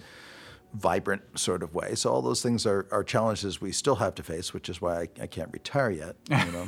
vibrant 0.77 1.21
sort 1.37 1.63
of 1.63 1.73
way. 1.73 1.95
So 1.95 2.11
all 2.11 2.21
those 2.21 2.41
things 2.41 2.65
are, 2.65 2.87
are 2.91 3.03
challenges 3.03 3.59
we 3.59 3.71
still 3.71 3.95
have 3.95 4.15
to 4.15 4.23
face, 4.23 4.53
which 4.53 4.69
is 4.69 4.81
why 4.81 5.01
I, 5.01 5.23
I 5.23 5.27
can't 5.27 5.49
retire 5.51 5.89
yet, 5.89 6.15
you 6.29 6.51
know. 6.51 6.67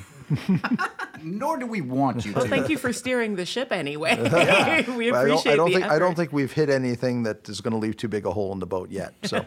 Nor 1.24 1.58
do 1.58 1.65
we 1.65 1.82
want 1.82 2.26
you 2.26 2.34
well, 2.34 2.43
to. 2.43 2.50
thank 2.50 2.69
you 2.69 2.78
for 2.78 2.93
steering 2.93 3.36
the 3.36 3.45
ship 3.45 3.72
anyway. 3.72 4.15
we 4.98 5.12
But 5.12 5.19
I 5.19 5.26
don't, 5.26 5.38
appreciate 5.38 5.54
I 5.54 5.56
don't 5.56 5.72
the 5.72 5.80
think 5.80 5.91
I 5.91 6.00
don't 6.00 6.15
think 6.15 6.34
we've 6.34 6.52
hit 6.52 6.69
anything 6.69 7.24
that 7.24 7.48
is 7.50 7.62
going 7.62 7.72
to 7.72 7.78
leave 7.78 7.98
too 7.98 8.08
big 8.08 8.26
a 8.26 8.32
hole 8.32 8.52
in 8.54 8.60
the 8.60 8.67
boat 8.67 8.89
yet. 8.91 9.13
So 9.24 9.45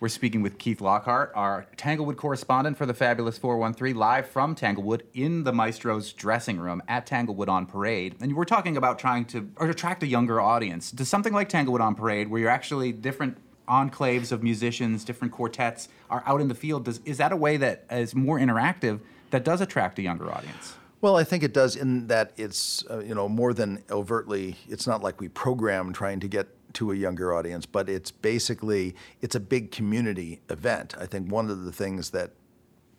We're 0.00 0.08
speaking 0.08 0.40
with 0.40 0.56
Keith 0.56 0.80
Lockhart, 0.80 1.30
our 1.34 1.66
Tanglewood 1.76 2.16
correspondent 2.16 2.78
for 2.78 2.86
the 2.86 2.94
Fabulous 2.94 3.36
413, 3.36 3.94
live 3.94 4.26
from 4.26 4.54
Tanglewood 4.54 5.02
in 5.12 5.44
the 5.44 5.52
Maestro's 5.52 6.14
dressing 6.14 6.58
room 6.58 6.82
at 6.88 7.04
Tanglewood 7.04 7.50
on 7.50 7.66
Parade. 7.66 8.16
And 8.18 8.34
we're 8.34 8.46
talking 8.46 8.78
about 8.78 8.98
trying 8.98 9.26
to 9.26 9.50
or 9.56 9.68
attract 9.68 10.02
a 10.02 10.06
younger 10.06 10.40
audience. 10.40 10.90
Does 10.90 11.10
something 11.10 11.34
like 11.34 11.50
Tanglewood 11.50 11.82
on 11.82 11.94
Parade, 11.94 12.28
where 12.30 12.40
you're 12.40 12.48
actually 12.48 12.92
different 12.92 13.36
enclaves 13.70 14.32
of 14.32 14.42
musicians, 14.42 15.04
different 15.04 15.32
quartets 15.32 15.88
are 16.10 16.22
out 16.26 16.40
in 16.40 16.48
the 16.48 16.54
field, 16.54 16.84
does, 16.84 17.00
is 17.04 17.18
that 17.18 17.32
a 17.32 17.36
way 17.36 17.56
that 17.56 17.84
is 17.90 18.14
more 18.14 18.38
interactive 18.38 19.00
that 19.30 19.44
does 19.44 19.60
attract 19.60 19.98
a 19.98 20.02
younger 20.02 20.30
audience? 20.30 20.74
Well, 21.00 21.16
I 21.16 21.24
think 21.24 21.42
it 21.42 21.54
does 21.54 21.76
in 21.76 22.08
that 22.08 22.32
it's 22.36 22.84
uh, 22.90 22.98
you 22.98 23.14
know 23.14 23.28
more 23.28 23.54
than 23.54 23.82
overtly. 23.90 24.56
It's 24.68 24.86
not 24.86 25.02
like 25.02 25.18
we 25.18 25.28
program 25.28 25.94
trying 25.94 26.20
to 26.20 26.28
get 26.28 26.48
to 26.74 26.92
a 26.92 26.94
younger 26.94 27.32
audience, 27.32 27.64
but 27.64 27.88
it's 27.88 28.10
basically 28.10 28.94
it's 29.22 29.34
a 29.34 29.40
big 29.40 29.72
community 29.72 30.40
event. 30.50 30.94
I 30.98 31.06
think 31.06 31.32
one 31.32 31.48
of 31.48 31.64
the 31.64 31.72
things 31.72 32.10
that 32.10 32.32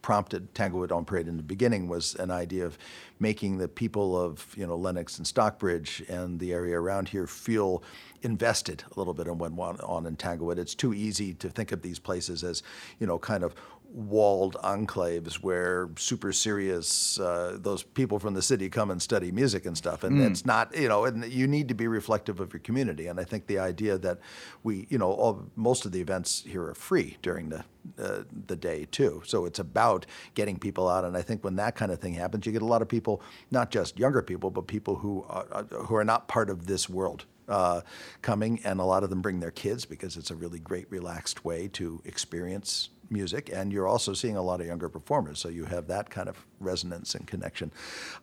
prompted 0.02 0.54
Tanglewood 0.56 0.92
on 0.92 1.06
Parade 1.06 1.28
in 1.28 1.38
the 1.38 1.44
beginning 1.44 1.88
was 1.88 2.16
an 2.16 2.32
idea 2.32 2.66
of 2.66 2.78
making 3.20 3.60
the 3.60 3.68
people 3.68 4.20
of 4.20 4.48
you 4.58 4.66
know 4.66 4.76
Lenox 4.76 5.18
and 5.20 5.28
Stockbridge 5.28 6.04
and 6.10 6.40
the 6.40 6.54
area 6.54 6.80
around 6.80 7.10
here 7.10 7.28
feel 7.28 7.84
invested 8.24 8.84
a 8.96 9.00
little 9.00 9.14
bit 9.14 9.28
in 9.28 9.38
what 9.38 9.54
went 9.54 9.82
on 9.82 10.06
in 10.06 10.16
Tanglewood. 10.16 10.60
It's 10.60 10.76
too 10.76 10.94
easy 10.94 11.34
to 11.36 11.50
think 11.50 11.72
of 11.72 11.82
these 11.82 12.00
places 12.00 12.44
as 12.44 12.64
you 13.00 13.08
know 13.08 13.18
kind 13.20 13.44
of 13.44 13.56
walled 13.94 14.56
enclaves 14.64 15.36
where 15.36 15.90
super 15.98 16.32
serious 16.32 17.20
uh, 17.20 17.58
those 17.60 17.84
people 17.84 18.20
from 18.20 18.34
the 18.34 18.42
city 18.42 18.70
come 18.70 18.90
and 18.90 19.02
study 19.02 19.32
music 19.32 19.66
and 19.66 19.78
stuff. 19.78 20.04
And 20.04 20.22
it's 20.22 20.46
not 20.46 20.76
you 20.76 20.88
know 20.88 21.06
and 21.06 21.26
you 21.26 21.48
need 21.48 21.68
to 21.68 21.74
be 21.74 21.88
reflective 21.88 22.40
of 22.40 22.54
your 22.54 22.62
community. 22.62 23.08
And 23.08 23.20
i 23.20 23.24
think 23.24 23.48
the 23.48 23.60
idea 23.60 23.98
that 23.98 24.20
we 24.64 24.88
you 24.90 24.98
know 24.98 25.12
all, 25.12 25.46
most 25.56 25.86
of 25.86 25.92
the 25.92 26.00
events 26.00 26.44
here 26.48 26.64
are 26.64 26.76
free 26.76 27.18
during 27.22 27.50
the 27.50 27.64
uh, 28.00 28.24
the 28.48 28.56
day 28.56 28.86
too. 28.92 29.24
So 29.26 29.46
it's 29.46 29.60
about 29.60 30.06
getting 30.36 30.58
people 30.58 30.88
out. 30.88 31.04
And 31.04 31.18
i 31.18 31.22
think 31.22 31.44
when 31.44 31.56
that 31.58 31.76
kind 31.76 31.92
of 31.92 32.00
thing 32.00 32.14
happens 32.14 32.46
you 32.46 32.52
get 32.52 32.62
a 32.62 32.66
lot 32.66 32.82
of 32.82 32.88
people 32.88 33.22
not 33.50 33.72
just 33.72 34.00
younger 34.00 34.22
people 34.22 34.50
but 34.52 34.68
people 34.68 34.96
who 34.96 35.26
are, 35.28 35.66
who 35.70 35.96
are 35.96 36.06
not 36.06 36.28
part 36.28 36.50
of 36.50 36.68
this 36.68 36.90
world 36.90 37.26
uh, 37.52 37.82
coming, 38.22 38.60
and 38.64 38.80
a 38.80 38.84
lot 38.84 39.04
of 39.04 39.10
them 39.10 39.22
bring 39.22 39.40
their 39.40 39.52
kids 39.52 39.86
because 39.86 40.18
it's 40.18 40.32
a 40.32 40.36
really 40.36 40.60
great, 40.60 40.90
relaxed 40.90 41.46
way 41.46 41.68
to 41.70 42.02
experience 42.06 42.90
music. 43.10 43.52
And 43.54 43.72
you're 43.72 43.88
also 43.88 44.14
seeing 44.14 44.38
a 44.38 44.42
lot 44.42 44.62
of 44.62 44.68
younger 44.68 44.90
performers, 44.90 45.40
so 45.40 45.50
you 45.50 45.66
have 45.66 45.88
that 45.88 46.10
kind 46.10 46.30
of 46.30 46.46
resonance 46.60 47.14
and 47.14 47.28
connection. 47.28 47.72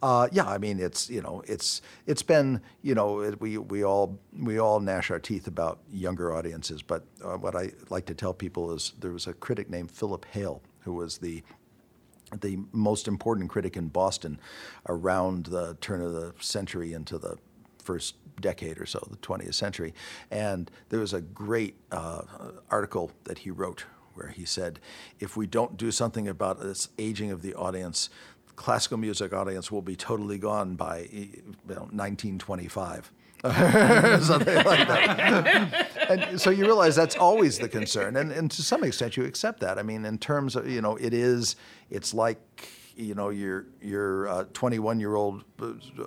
Uh, 0.03 0.29
yeah, 0.33 0.49
I 0.49 0.59
mean, 0.59 0.81
it's 0.81 1.09
you 1.11 1.21
know, 1.21 1.43
it's 1.47 1.83
it's 2.07 2.23
been 2.23 2.61
you 2.83 2.95
know, 2.95 3.21
it, 3.21 3.41
we 3.41 3.59
we 3.59 3.85
all 3.85 4.19
we 4.37 4.59
all 4.59 4.81
gnash 4.81 5.11
our 5.11 5.21
teeth 5.21 5.47
about 5.47 5.79
younger 5.93 6.35
audiences, 6.35 6.83
but 6.83 7.05
uh, 7.23 7.37
what 7.37 7.55
I 7.55 7.73
like 7.91 8.07
to 8.07 8.15
tell 8.15 8.33
people 8.35 8.73
is 8.73 8.95
there 8.99 9.13
was 9.13 9.27
a 9.27 9.35
critic 9.35 9.71
named 9.71 9.91
Philip 9.91 10.25
Hale 10.33 10.63
who 10.81 10.95
was 10.95 11.19
the 11.19 11.43
the 12.41 12.59
most 12.73 13.09
important 13.09 13.49
critic 13.49 13.77
in 13.77 13.89
Boston 13.89 14.39
around 14.87 15.47
the 15.47 15.77
turn 15.81 16.03
of 16.03 16.13
the 16.13 16.35
century 16.41 16.93
into 16.93 17.19
the 17.19 17.39
first 17.83 18.17
decade 18.41 18.79
or 18.79 18.87
so, 18.87 19.07
the 19.11 19.17
20th 19.19 19.55
century. 19.55 19.95
And 20.31 20.71
there 20.89 21.01
was 21.01 21.13
a 21.13 21.21
great 21.21 21.77
uh, 21.93 22.23
article 22.71 23.13
that 23.25 23.39
he 23.39 23.51
wrote 23.51 23.85
where 24.15 24.29
he 24.29 24.45
said, 24.45 24.81
if 25.21 25.37
we 25.37 25.47
don't 25.47 25.77
do 25.77 25.91
something 25.91 26.27
about 26.27 26.61
this 26.61 26.89
aging 26.99 27.31
of 27.31 27.43
the 27.43 27.55
audience, 27.55 28.11
classical 28.57 28.99
music 28.99 29.33
audience 29.33 29.71
will 29.71 29.83
be 29.83 29.95
totally 29.95 30.39
gone 30.39 30.75
by 30.75 31.09
you 31.13 31.55
know, 31.69 31.87
1925. 31.93 33.13
Something 33.45 34.57
like 34.65 34.89
that. 34.89 35.89
and 36.11 36.41
so 36.41 36.51
you 36.51 36.65
realize 36.65 36.97
that's 36.97 37.15
always 37.15 37.57
the 37.57 37.69
concern, 37.69 38.17
and 38.17 38.33
and 38.33 38.51
to 38.51 38.65
some 38.65 38.83
extent 38.83 39.17
you 39.17 39.25
accept 39.25 39.61
that. 39.61 39.79
I 39.79 39.85
mean, 39.85 40.05
in 40.05 40.19
terms 40.19 40.57
of 40.57 40.69
you 40.69 40.83
know, 40.83 40.97
it 40.97 41.15
is 41.15 41.55
it's 41.89 42.13
like 42.13 42.69
you 42.99 43.15
know 43.15 43.29
your 43.29 43.67
your 43.81 44.45
21 44.53 44.99
year 44.99 45.15
old 45.15 45.45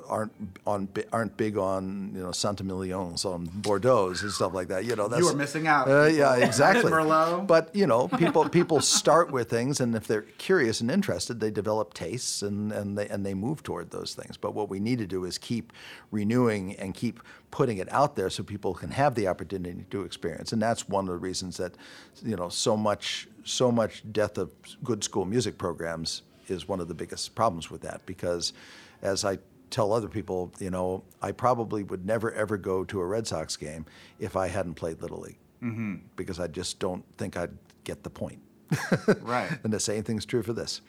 aren't 0.10 0.34
on 0.68 0.90
aren't 1.14 1.38
big 1.38 1.58
on 1.58 2.12
you 2.14 2.22
know 2.22 2.34
Saint-Émilions 2.34 3.26
on 3.26 3.46
Bordeaux 3.46 4.10
and 4.10 4.32
stuff 4.32 4.54
like 4.54 4.68
that. 4.68 4.84
You 4.84 4.98
know, 4.98 5.08
that's 5.08 5.22
you 5.22 5.28
were 5.28 5.36
missing 5.36 5.68
out. 5.68 5.90
Uh, 5.90 6.06
yeah, 6.06 6.36
exactly. 6.48 6.92
Merlot. 6.92 7.48
But 7.48 7.74
you 7.74 7.88
know, 7.88 8.08
people 8.18 8.48
people 8.50 8.82
start 8.82 9.32
with 9.32 9.50
things, 9.50 9.80
and 9.80 9.96
if 9.96 10.06
they're 10.06 10.24
curious 10.24 10.82
and 10.82 10.92
interested, 10.92 11.40
they 11.40 11.50
develop 11.50 11.94
tastes 11.94 12.42
and 12.42 12.74
and 12.74 12.98
they 12.98 13.08
and 13.08 13.26
they 13.26 13.34
move 13.34 13.64
toward 13.64 13.92
those 13.92 14.14
things. 14.14 14.36
But 14.36 14.54
what 14.54 14.70
we 14.70 14.82
need 14.82 15.00
to 15.00 15.08
do 15.08 15.24
is 15.24 15.38
keep 15.38 15.72
renewing 16.12 16.76
and 16.76 16.94
keep 16.94 17.22
putting 17.52 17.78
it 17.78 17.92
out 17.92 18.18
there 18.18 18.30
so 18.30 18.44
people 18.44 18.74
can 18.74 18.92
have 18.92 19.16
the 19.16 19.28
opportunity 19.28 19.86
to 19.92 20.04
experience. 20.04 20.52
And 20.52 20.62
that's 20.62 20.90
one 20.90 21.06
of 21.06 21.12
the 21.12 21.20
reasons 21.20 21.56
that 21.58 21.76
you 22.22 22.36
know 22.36 22.50
so 22.50 22.76
much 22.76 23.30
so 23.46 23.72
much 23.72 24.04
death 24.12 24.38
of 24.38 24.52
good 24.84 25.06
school 25.06 25.26
music 25.26 25.58
programs 25.58 26.24
is 26.48 26.68
one 26.68 26.80
of 26.80 26.88
the 26.88 26.94
biggest 26.94 27.36
problems 27.36 27.70
with 27.70 27.82
that 27.82 28.06
because 28.06 28.54
as 29.02 29.26
I 29.26 29.40
tell 29.70 29.94
other 29.94 30.10
people, 30.10 30.52
you 30.60 30.70
know, 30.70 31.04
I 31.22 31.32
probably 31.32 31.84
would 31.84 32.06
never 32.06 32.32
ever 32.34 32.58
go 32.58 32.84
to 32.86 33.00
a 33.00 33.06
Red 33.06 33.26
Sox 33.28 33.58
game 33.58 33.86
if 34.20 34.36
I 34.36 34.48
hadn't 34.48 34.76
played 34.76 35.02
Little 35.02 35.20
League 35.20 35.40
mm-hmm. 35.64 35.96
because 36.16 36.40
I 36.40 36.48
just 36.48 36.80
don't 36.80 37.04
think 37.18 37.38
I'd 37.38 37.58
get 37.84 38.04
the 38.04 38.10
point. 38.10 38.40
right. 39.22 39.50
And 39.64 39.74
the 39.74 39.80
same 39.80 40.04
thing's 40.04 40.26
true 40.26 40.44
for 40.44 40.54
this. 40.54 40.82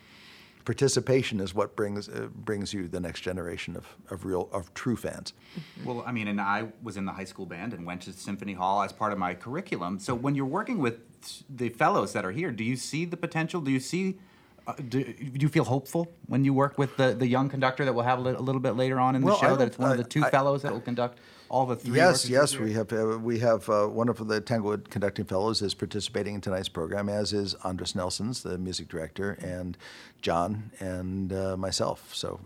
Participation 0.65 1.41
is 1.41 1.55
what 1.55 1.75
brings 1.75 2.09
uh, 2.09 2.29
brings 2.33 2.73
you 2.73 2.87
the 2.87 3.01
next 3.01 3.23
generation 3.23 3.77
of, 3.77 3.85
of 4.11 4.25
real 4.25 4.49
of 4.53 4.73
true 4.75 4.97
fans. 4.97 5.33
Well, 5.85 6.05
I 6.07 6.13
mean, 6.13 6.29
and 6.29 6.41
I 6.41 6.69
was 6.83 6.97
in 6.97 7.05
the 7.05 7.13
high 7.13 7.25
school 7.25 7.47
band 7.47 7.73
and 7.73 7.85
went 7.85 8.03
to 8.03 8.13
Symphony 8.13 8.53
Hall 8.53 8.83
as 8.83 8.93
part 8.93 9.13
of 9.13 9.19
my 9.19 9.35
curriculum. 9.35 9.99
So 9.99 10.15
when 10.15 10.37
you're 10.37 10.47
working 10.47 10.79
with 10.79 11.01
the 11.51 11.71
fellows 11.71 12.13
that 12.13 12.25
are 12.25 12.31
here, 12.31 12.53
do 12.53 12.63
you 12.63 12.77
see 12.77 13.05
the 13.05 13.17
potential? 13.17 13.61
Do 13.61 13.73
you 13.73 13.81
see 13.81 14.19
uh, 14.67 14.75
do, 14.89 15.03
do, 15.05 15.39
you 15.41 15.49
feel 15.49 15.65
hopeful 15.65 16.13
when 16.27 16.45
you 16.45 16.55
work 16.55 16.79
with 16.79 16.97
the, 16.97 17.15
the 17.15 17.27
young 17.27 17.49
conductor 17.49 17.85
that 17.85 17.93
we'll 17.93 18.05
have 18.05 18.19
a, 18.19 18.23
li- 18.23 18.35
a 18.35 18.41
little 18.41 18.61
bit 18.61 18.73
later 18.73 19.01
on 19.01 19.17
in 19.17 19.23
the 19.23 19.27
well, 19.27 19.39
show? 19.39 19.57
That 19.57 19.69
it's 19.69 19.79
one 19.79 19.91
I, 19.91 19.93
of 19.93 19.99
the 19.99 20.05
two 20.05 20.25
I, 20.25 20.31
fellows 20.31 20.63
that 20.63 20.73
will 20.73 20.81
conduct 20.81 21.19
all 21.49 21.67
the 21.67 21.77
three. 21.77 21.97
Yes, 21.97 22.29
yes, 22.29 22.57
we 22.57 22.73
have 22.73 22.93
uh, 22.93 23.19
we 23.19 23.39
have 23.41 23.69
uh, 23.69 23.87
one 23.87 24.09
of 24.09 24.27
the 24.27 24.41
Tanglewood 24.41 24.89
conducting 24.89 25.25
fellows 25.25 25.63
is 25.63 25.75
participating 25.75 26.37
in 26.37 26.41
tonight's 26.41 26.69
program, 26.69 27.09
as 27.09 27.33
is 27.33 27.55
Andris 27.57 27.95
Nelsons, 27.95 28.43
the 28.43 28.57
music 28.57 28.89
director, 28.89 29.37
and 29.43 29.77
John 30.21 30.71
and 30.81 31.33
uh, 31.33 31.57
myself. 31.57 32.15
So, 32.15 32.41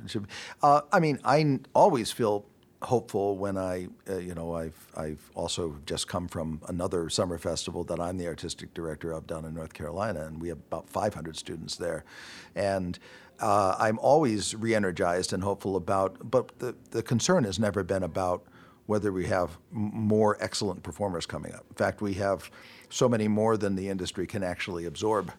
uh, 0.62 0.80
I 0.92 1.00
mean, 1.00 1.20
I 1.24 1.60
always 1.74 2.12
feel 2.12 2.46
hopeful 2.82 3.36
when 3.36 3.56
I, 3.56 3.88
uh, 4.08 4.18
you 4.18 4.34
know, 4.34 4.54
I've 4.54 4.86
I've 4.96 5.30
also 5.34 5.76
just 5.86 6.08
come 6.08 6.28
from 6.28 6.60
another 6.68 7.08
summer 7.08 7.38
festival 7.38 7.84
that 7.84 8.00
I'm 8.00 8.16
the 8.16 8.26
artistic 8.26 8.74
director 8.74 9.12
of 9.12 9.26
down 9.26 9.44
in 9.44 9.54
North 9.54 9.72
Carolina, 9.72 10.26
and 10.26 10.40
we 10.40 10.48
have 10.48 10.58
about 10.58 10.88
500 10.88 11.36
students 11.36 11.76
there, 11.76 12.04
and 12.54 12.98
uh, 13.40 13.76
I'm 13.78 13.98
always 13.98 14.54
re-energized 14.54 15.32
and 15.32 15.42
hopeful 15.42 15.76
about. 15.76 16.30
But 16.30 16.58
the 16.58 16.74
the 16.90 17.02
concern 17.02 17.44
has 17.44 17.58
never 17.58 17.82
been 17.82 18.02
about 18.02 18.44
whether 18.86 19.12
we 19.12 19.26
have 19.26 19.58
more 19.72 20.36
excellent 20.40 20.82
performers 20.82 21.26
coming 21.26 21.52
up. 21.52 21.64
In 21.68 21.74
fact, 21.74 22.00
we 22.00 22.14
have 22.14 22.50
so 22.88 23.08
many 23.08 23.26
more 23.26 23.56
than 23.56 23.74
the 23.74 23.88
industry 23.88 24.26
can 24.26 24.42
actually 24.44 24.84
absorb 24.84 25.32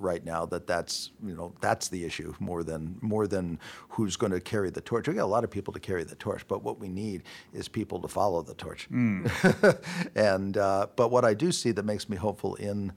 right 0.00 0.24
now 0.24 0.46
that 0.46 0.66
that's 0.66 1.10
you 1.24 1.34
know 1.34 1.54
that's 1.60 1.88
the 1.88 2.04
issue 2.04 2.34
more 2.40 2.62
than 2.62 2.96
more 3.00 3.26
than 3.26 3.58
who's 3.90 4.16
going 4.16 4.32
to 4.32 4.40
carry 4.40 4.70
the 4.70 4.80
torch. 4.80 5.08
We 5.08 5.14
got 5.14 5.24
a 5.24 5.26
lot 5.26 5.44
of 5.44 5.50
people 5.50 5.72
to 5.74 5.80
carry 5.80 6.04
the 6.04 6.16
torch, 6.16 6.46
but 6.48 6.62
what 6.62 6.78
we 6.78 6.88
need 6.88 7.22
is 7.52 7.68
people 7.68 8.00
to 8.00 8.08
follow 8.08 8.42
the 8.42 8.54
torch. 8.54 8.88
Mm. 8.90 10.10
and 10.14 10.56
uh, 10.56 10.88
but 10.96 11.10
what 11.10 11.24
I 11.24 11.34
do 11.34 11.52
see 11.52 11.72
that 11.72 11.84
makes 11.84 12.08
me 12.08 12.16
hopeful 12.16 12.54
in 12.56 12.92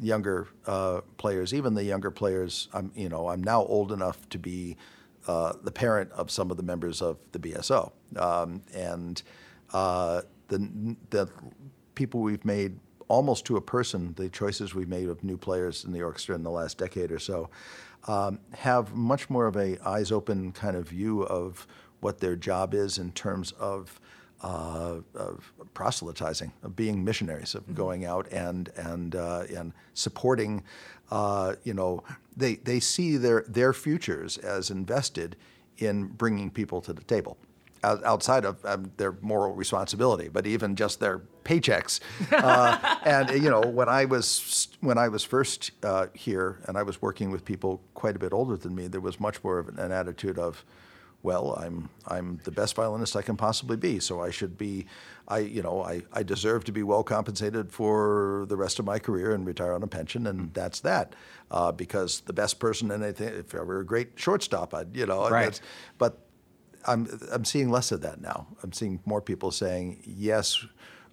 younger 0.00 0.48
uh, 0.66 1.00
players, 1.16 1.52
even 1.52 1.74
the 1.74 1.84
younger 1.84 2.10
players. 2.10 2.68
I'm 2.72 2.92
you 2.94 3.08
know 3.08 3.28
I'm 3.28 3.42
now 3.42 3.62
old 3.64 3.92
enough 3.92 4.28
to 4.30 4.38
be 4.38 4.76
uh, 5.26 5.54
the 5.62 5.72
parent 5.72 6.10
of 6.12 6.30
some 6.30 6.50
of 6.50 6.56
the 6.56 6.62
members 6.62 7.02
of 7.02 7.18
the 7.32 7.38
BSO, 7.38 7.92
um, 8.16 8.62
and 8.74 9.22
uh, 9.72 10.22
the 10.48 10.96
the 11.10 11.28
people 11.94 12.20
we've 12.20 12.44
made 12.44 12.78
almost 13.08 13.44
to 13.46 13.56
a 13.56 13.60
person, 13.60 14.14
the 14.16 14.28
choices 14.28 14.74
we've 14.74 14.88
made 14.88 15.08
of 15.08 15.24
new 15.24 15.36
players 15.36 15.84
in 15.84 15.92
the 15.92 16.02
orchestra 16.02 16.34
in 16.34 16.42
the 16.42 16.50
last 16.50 16.78
decade 16.78 17.10
or 17.10 17.18
so 17.18 17.50
um, 18.06 18.38
have 18.54 18.94
much 18.94 19.28
more 19.28 19.46
of 19.46 19.56
a 19.56 19.78
eyes 19.86 20.12
open 20.12 20.52
kind 20.52 20.76
of 20.76 20.88
view 20.88 21.22
of 21.24 21.66
what 22.00 22.20
their 22.20 22.36
job 22.36 22.74
is 22.74 22.98
in 22.98 23.10
terms 23.12 23.52
of, 23.52 24.00
uh, 24.42 24.96
of 25.14 25.52
proselytizing, 25.74 26.52
of 26.62 26.76
being 26.76 27.04
missionaries, 27.04 27.54
of 27.54 27.64
mm-hmm. 27.64 27.74
going 27.74 28.04
out 28.04 28.30
and 28.30 28.70
and 28.76 29.16
uh, 29.16 29.44
and 29.54 29.72
supporting. 29.94 30.62
Uh, 31.10 31.54
you 31.64 31.74
know, 31.74 32.04
they 32.36 32.56
they 32.56 32.78
see 32.78 33.16
their 33.16 33.44
their 33.48 33.72
futures 33.72 34.38
as 34.38 34.70
invested 34.70 35.34
in 35.78 36.06
bringing 36.06 36.50
people 36.50 36.80
to 36.80 36.92
the 36.92 37.02
table 37.04 37.36
outside 37.82 38.44
of 38.44 38.64
um, 38.64 38.90
their 38.96 39.12
moral 39.20 39.54
responsibility, 39.54 40.28
but 40.28 40.46
even 40.46 40.76
just 40.76 41.00
their 41.00 41.22
paychecks. 41.44 42.00
Uh, 42.30 42.96
and 43.04 43.30
you 43.42 43.50
know, 43.50 43.60
when 43.60 43.88
I 43.88 44.04
was 44.04 44.68
when 44.80 44.96
I 44.96 45.08
was 45.08 45.24
first 45.24 45.72
uh, 45.82 46.06
here, 46.14 46.60
and 46.66 46.76
I 46.76 46.82
was 46.82 47.02
working 47.02 47.30
with 47.30 47.44
people 47.44 47.80
quite 47.94 48.16
a 48.16 48.18
bit 48.18 48.32
older 48.32 48.56
than 48.56 48.74
me, 48.74 48.86
there 48.86 49.00
was 49.00 49.18
much 49.18 49.42
more 49.42 49.58
of 49.58 49.68
an, 49.68 49.90
attitude 49.90 50.38
of, 50.38 50.64
well, 51.22 51.58
I'm 51.60 51.88
I'm 52.06 52.40
the 52.44 52.50
best 52.50 52.74
violinist 52.74 53.16
I 53.16 53.22
can 53.22 53.36
possibly 53.36 53.76
be, 53.76 53.98
so 53.98 54.22
I 54.22 54.30
should 54.30 54.56
be, 54.56 54.86
I 55.26 55.38
you 55.38 55.62
know 55.62 55.82
I, 55.82 56.02
I 56.12 56.22
deserve 56.22 56.64
to 56.64 56.72
be 56.72 56.82
well 56.82 57.02
compensated 57.02 57.72
for 57.72 58.46
the 58.48 58.56
rest 58.56 58.78
of 58.78 58.84
my 58.84 58.98
career 58.98 59.34
and 59.34 59.46
retire 59.46 59.72
on 59.72 59.82
a 59.82 59.88
pension, 59.88 60.26
and 60.26 60.40
mm. 60.40 60.54
that's 60.54 60.80
that. 60.80 61.14
Uh, 61.50 61.72
because 61.72 62.20
the 62.20 62.32
best 62.32 62.60
person 62.60 62.90
in 62.90 63.02
anything, 63.02 63.28
if 63.28 63.54
I 63.54 63.62
were 63.62 63.80
a 63.80 63.86
great 63.86 64.12
shortstop, 64.16 64.74
I'd 64.74 64.96
you 64.96 65.06
know, 65.06 65.28
right. 65.28 65.60
but 65.98 66.27
I'm, 66.88 67.20
I'm 67.30 67.44
seeing 67.44 67.70
less 67.70 67.92
of 67.92 68.00
that 68.00 68.20
now. 68.20 68.46
I'm 68.62 68.72
seeing 68.72 69.00
more 69.04 69.20
people 69.20 69.50
saying, 69.50 70.02
yes, 70.06 70.64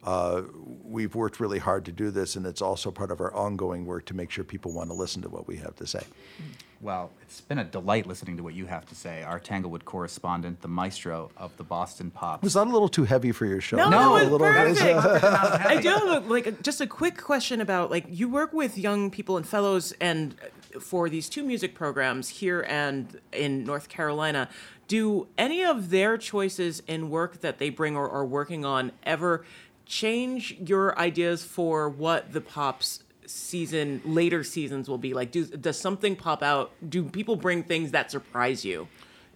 uh, 0.03 0.43
we've 0.83 1.15
worked 1.15 1.39
really 1.39 1.59
hard 1.59 1.85
to 1.85 1.91
do 1.91 2.11
this, 2.11 2.35
and 2.35 2.45
it's 2.45 2.61
also 2.61 2.91
part 2.91 3.11
of 3.11 3.19
our 3.19 3.33
ongoing 3.33 3.85
work 3.85 4.05
to 4.05 4.13
make 4.13 4.29
sure 4.31 4.43
people 4.43 4.71
want 4.71 4.89
to 4.89 4.93
listen 4.93 5.21
to 5.23 5.29
what 5.29 5.47
we 5.47 5.57
have 5.57 5.75
to 5.75 5.87
say. 5.87 6.03
Well, 6.81 7.09
it's 7.23 7.41
been 7.41 7.57
a 7.57 7.63
delight 7.63 8.05
listening 8.05 8.37
to 8.37 8.43
what 8.43 8.53
you 8.53 8.67
have 8.67 8.85
to 8.87 8.95
say. 8.95 9.23
Our 9.23 9.39
Tanglewood 9.39 9.85
correspondent, 9.85 10.61
the 10.61 10.67
maestro 10.67 11.31
of 11.37 11.55
the 11.57 11.63
Boston 11.63 12.11
Pops. 12.11 12.43
Was 12.43 12.53
that 12.53 12.67
a 12.67 12.69
little 12.69 12.89
too 12.89 13.05
heavy 13.05 13.31
for 13.31 13.47
your 13.47 13.61
show? 13.61 13.77
No, 13.77 13.89
no, 13.89 14.17
a 14.17 14.23
little 14.23 14.37
perfect. 14.47 15.03
I 15.03 15.81
do 15.81 15.89
have 15.89 16.03
a, 16.03 16.29
like 16.29 16.61
just 16.61 16.81
a 16.81 16.87
quick 16.87 17.17
question 17.17 17.59
about 17.61 17.89
like 17.89 18.05
you 18.09 18.29
work 18.29 18.53
with 18.53 18.77
young 18.77 19.09
people 19.09 19.37
and 19.37 19.47
fellows 19.47 19.93
and 19.99 20.35
for 20.81 21.09
these 21.09 21.29
two 21.29 21.43
music 21.43 21.75
programs 21.75 22.29
here 22.29 22.65
and 22.67 23.19
in 23.31 23.63
North 23.63 23.89
Carolina 23.89 24.49
do 24.87 25.27
any 25.37 25.63
of 25.63 25.89
their 25.89 26.17
choices 26.17 26.81
in 26.87 27.09
work 27.09 27.41
that 27.41 27.57
they 27.57 27.69
bring 27.69 27.95
or 27.95 28.09
are 28.09 28.25
working 28.25 28.63
on 28.63 28.91
ever 29.03 29.43
change 29.85 30.55
your 30.59 30.97
ideas 30.97 31.43
for 31.43 31.89
what 31.89 32.33
the 32.33 32.41
pops 32.41 33.03
season 33.25 34.01
later 34.05 34.43
seasons 34.43 34.87
will 34.87 34.97
be? 34.97 35.13
Like 35.13 35.31
do, 35.31 35.45
does 35.45 35.79
something 35.79 36.15
pop 36.15 36.43
out? 36.43 36.71
Do 36.87 37.03
people 37.03 37.35
bring 37.35 37.63
things 37.63 37.91
that 37.91 38.11
surprise 38.11 38.63
you? 38.63 38.87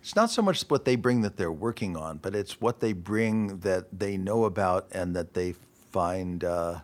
It's 0.01 0.15
not 0.15 0.29
so 0.29 0.41
much 0.41 0.61
what 0.69 0.85
they 0.85 0.95
bring 0.95 1.21
that 1.21 1.37
they're 1.37 1.51
working 1.51 1.97
on 1.97 2.17
but 2.17 2.35
it's 2.35 2.61
what 2.61 2.79
they 2.79 2.93
bring 2.93 3.59
that 3.59 3.87
they 3.97 4.17
know 4.17 4.45
about 4.45 4.87
and 4.91 5.15
that 5.15 5.33
they 5.33 5.55
find 5.91 6.43
uh, 6.43 6.79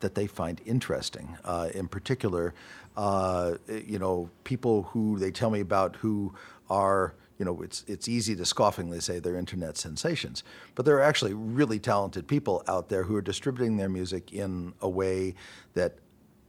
that 0.00 0.14
they 0.14 0.26
find 0.26 0.60
interesting. 0.64 1.36
Uh, 1.44 1.68
in 1.74 1.88
particular 1.88 2.54
uh, 2.98 3.54
you 3.68 3.98
know 3.98 4.28
people 4.44 4.82
who 4.82 5.18
they 5.18 5.30
tell 5.30 5.48
me 5.48 5.60
about 5.60 5.96
who 5.96 6.34
are 6.68 7.14
you 7.38 7.44
know, 7.44 7.62
it's, 7.62 7.84
it's 7.86 8.08
easy 8.08 8.34
to 8.34 8.42
scoffingly 8.42 9.00
say 9.00 9.20
they're 9.20 9.36
internet 9.36 9.76
sensations, 9.78 10.42
but 10.74 10.84
there 10.84 10.96
are 10.96 11.02
actually 11.02 11.34
really 11.34 11.78
talented 11.78 12.26
people 12.26 12.64
out 12.66 12.88
there 12.88 13.04
who 13.04 13.14
are 13.14 13.22
distributing 13.22 13.76
their 13.76 13.88
music 13.88 14.32
in 14.32 14.74
a 14.80 14.88
way 14.88 15.36
that 15.74 15.98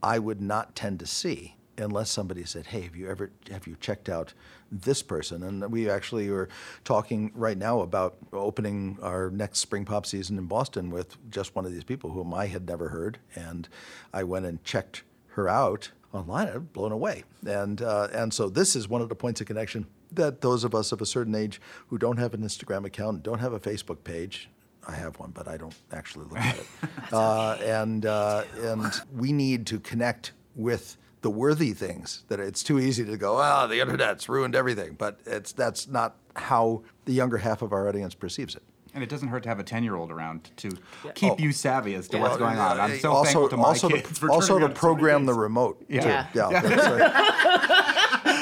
I 0.02 0.18
would 0.18 0.40
not 0.40 0.74
tend 0.74 0.98
to 0.98 1.06
see 1.06 1.54
unless 1.78 2.10
somebody 2.10 2.44
said, 2.44 2.66
"Hey, 2.66 2.82
have 2.82 2.96
you 2.96 3.08
ever 3.08 3.30
have 3.50 3.66
you 3.66 3.76
checked 3.78 4.08
out 4.08 4.34
this 4.70 5.02
person?" 5.02 5.44
And 5.44 5.70
we 5.70 5.88
actually 5.88 6.28
are 6.28 6.48
talking 6.84 7.30
right 7.34 7.56
now 7.56 7.80
about 7.80 8.16
opening 8.32 8.98
our 9.00 9.30
next 9.30 9.60
spring 9.60 9.84
pop 9.84 10.06
season 10.06 10.38
in 10.38 10.46
Boston 10.46 10.90
with 10.90 11.16
just 11.30 11.54
one 11.54 11.64
of 11.64 11.72
these 11.72 11.84
people 11.84 12.10
whom 12.10 12.34
I 12.34 12.46
had 12.46 12.66
never 12.66 12.88
heard, 12.88 13.18
and 13.36 13.68
I 14.12 14.24
went 14.24 14.46
and 14.46 14.62
checked 14.64 15.04
her 15.28 15.48
out 15.48 15.90
online. 16.12 16.48
I'm 16.48 16.64
blown 16.72 16.92
away, 16.92 17.24
and 17.46 17.80
uh, 17.82 18.08
and 18.12 18.32
so 18.32 18.48
this 18.48 18.76
is 18.76 18.88
one 18.88 19.00
of 19.00 19.08
the 19.08 19.14
points 19.14 19.40
of 19.40 19.46
connection 19.46 19.86
that 20.12 20.40
those 20.40 20.64
of 20.64 20.74
us 20.74 20.92
of 20.92 21.00
a 21.00 21.06
certain 21.06 21.34
age 21.34 21.60
who 21.88 21.98
don't 21.98 22.18
have 22.18 22.34
an 22.34 22.42
Instagram 22.42 22.84
account, 22.84 23.22
don't 23.22 23.38
have 23.38 23.52
a 23.52 23.60
Facebook 23.60 24.02
page, 24.04 24.48
I 24.86 24.94
have 24.94 25.18
one, 25.18 25.30
but 25.30 25.48
I 25.48 25.56
don't 25.56 25.74
actually 25.92 26.26
look 26.26 26.38
at 26.38 26.58
it. 26.58 26.66
uh, 27.12 27.56
and 27.62 28.06
uh, 28.06 28.44
and 28.60 28.92
we 29.14 29.32
need 29.32 29.66
to 29.68 29.80
connect 29.80 30.32
with 30.56 30.96
the 31.22 31.30
worthy 31.30 31.72
things. 31.72 32.24
That 32.28 32.40
it's 32.40 32.62
too 32.62 32.78
easy 32.78 33.04
to 33.04 33.16
go, 33.16 33.38
oh, 33.40 33.66
the 33.68 33.80
internet's 33.80 34.28
ruined 34.28 34.54
everything. 34.54 34.94
But 34.94 35.20
it's 35.26 35.52
that's 35.52 35.86
not 35.86 36.16
how 36.36 36.82
the 37.04 37.12
younger 37.12 37.38
half 37.38 37.62
of 37.62 37.72
our 37.72 37.88
audience 37.88 38.14
perceives 38.14 38.54
it. 38.54 38.62
And 38.94 39.02
it 39.04 39.08
doesn't 39.08 39.28
hurt 39.28 39.42
to 39.44 39.48
have 39.48 39.58
a 39.60 39.62
10 39.62 39.84
year 39.84 39.94
old 39.94 40.10
around 40.10 40.50
to 40.56 40.70
keep 41.14 41.32
Oh. 41.32 41.36
you 41.38 41.52
savvy 41.52 41.94
as 41.94 42.08
to 42.08 42.18
what's 42.18 42.36
going 42.36 42.58
on. 42.58 42.80
I'm 42.80 42.98
so 42.98 43.12
also, 43.12 43.24
thankful 43.24 43.48
to 43.50 43.56
my 43.56 43.62
also 43.64 43.88
kids 43.88 44.08
to, 44.08 44.14
for 44.14 44.30
also 44.30 44.54
turning 44.54 44.62
to 44.62 44.68
me 44.68 44.74
to 44.74 44.80
so 44.80 44.80
program 44.80 45.26
the 45.26 45.34
remote. 45.34 45.84
Yeah. 45.88 46.00
too. 46.32 46.38
Yeah. 46.38 46.50
yeah. 46.50 47.86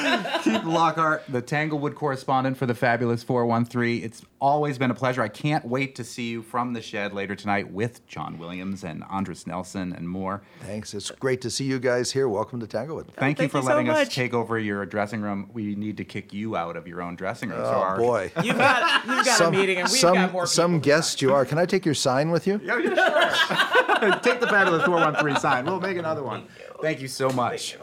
that's 0.03 0.47
right. 0.47 0.55
Keith 0.55 0.63
Lockhart, 0.65 1.23
the 1.29 1.41
Tanglewood 1.41 1.95
correspondent 1.95 2.57
for 2.57 2.65
the 2.65 2.73
Fabulous 2.75 3.23
413. 3.23 4.03
It's 4.03 4.21
always 4.39 4.77
been 4.77 4.91
a 4.91 4.95
pleasure. 4.95 5.21
I 5.21 5.27
can't 5.27 5.65
wait 5.65 5.95
to 5.95 6.03
see 6.03 6.29
you 6.29 6.41
from 6.41 6.73
the 6.73 6.81
shed 6.81 7.13
later 7.13 7.35
tonight 7.35 7.71
with 7.71 8.05
John 8.07 8.37
Williams 8.37 8.83
and 8.83 9.03
Andris 9.03 9.45
Nelson 9.47 9.93
and 9.93 10.07
more. 10.07 10.41
Thanks. 10.61 10.93
It's 10.93 11.11
great 11.11 11.41
to 11.41 11.49
see 11.49 11.65
you 11.65 11.79
guys 11.79 12.11
here. 12.11 12.29
Welcome 12.29 12.59
to 12.61 12.67
Tanglewood. 12.67 13.07
Thank 13.13 13.37
you 13.39 13.43
thank 13.43 13.51
for 13.51 13.57
you 13.59 13.63
so 13.63 13.69
letting 13.69 13.89
us 13.89 14.13
take 14.13 14.33
over 14.33 14.57
your 14.57 14.85
dressing 14.85 15.21
room. 15.21 15.49
We 15.53 15.75
need 15.75 15.97
to 15.97 16.05
kick 16.05 16.33
you 16.33 16.55
out 16.55 16.75
of 16.77 16.87
your 16.87 17.01
own 17.01 17.15
dressing 17.15 17.49
room. 17.49 17.59
so 17.59 17.65
Oh 17.65 17.79
our- 17.79 17.97
boy. 17.97 18.31
You've 18.43 18.57
got 18.57 19.05
you've 19.05 19.25
got 19.25 19.41
a 19.41 19.51
meeting, 19.51 19.77
and 19.79 19.89
we've 19.89 19.99
some, 19.99 20.13
got 20.15 20.31
more. 20.31 20.47
some 20.47 20.71
people. 20.73 20.85
guest 20.85 21.21
you 21.21 21.33
are. 21.33 21.45
Can 21.45 21.57
I 21.57 21.65
take 21.65 21.85
your 21.85 21.95
sign 21.95 22.31
with 22.31 22.47
you? 22.47 22.59
Yeah, 22.63 22.77
yeah, 22.79 23.33
sure. 23.33 24.19
Take 24.21 24.39
the 24.39 24.47
Fabulous 24.47 24.85
413 24.85 25.39
sign. 25.41 25.65
We'll 25.65 25.81
make 25.81 25.97
another 25.97 26.23
one. 26.23 26.47
Thank 26.81 27.01
you 27.01 27.07
so 27.09 27.29
much. 27.31 27.77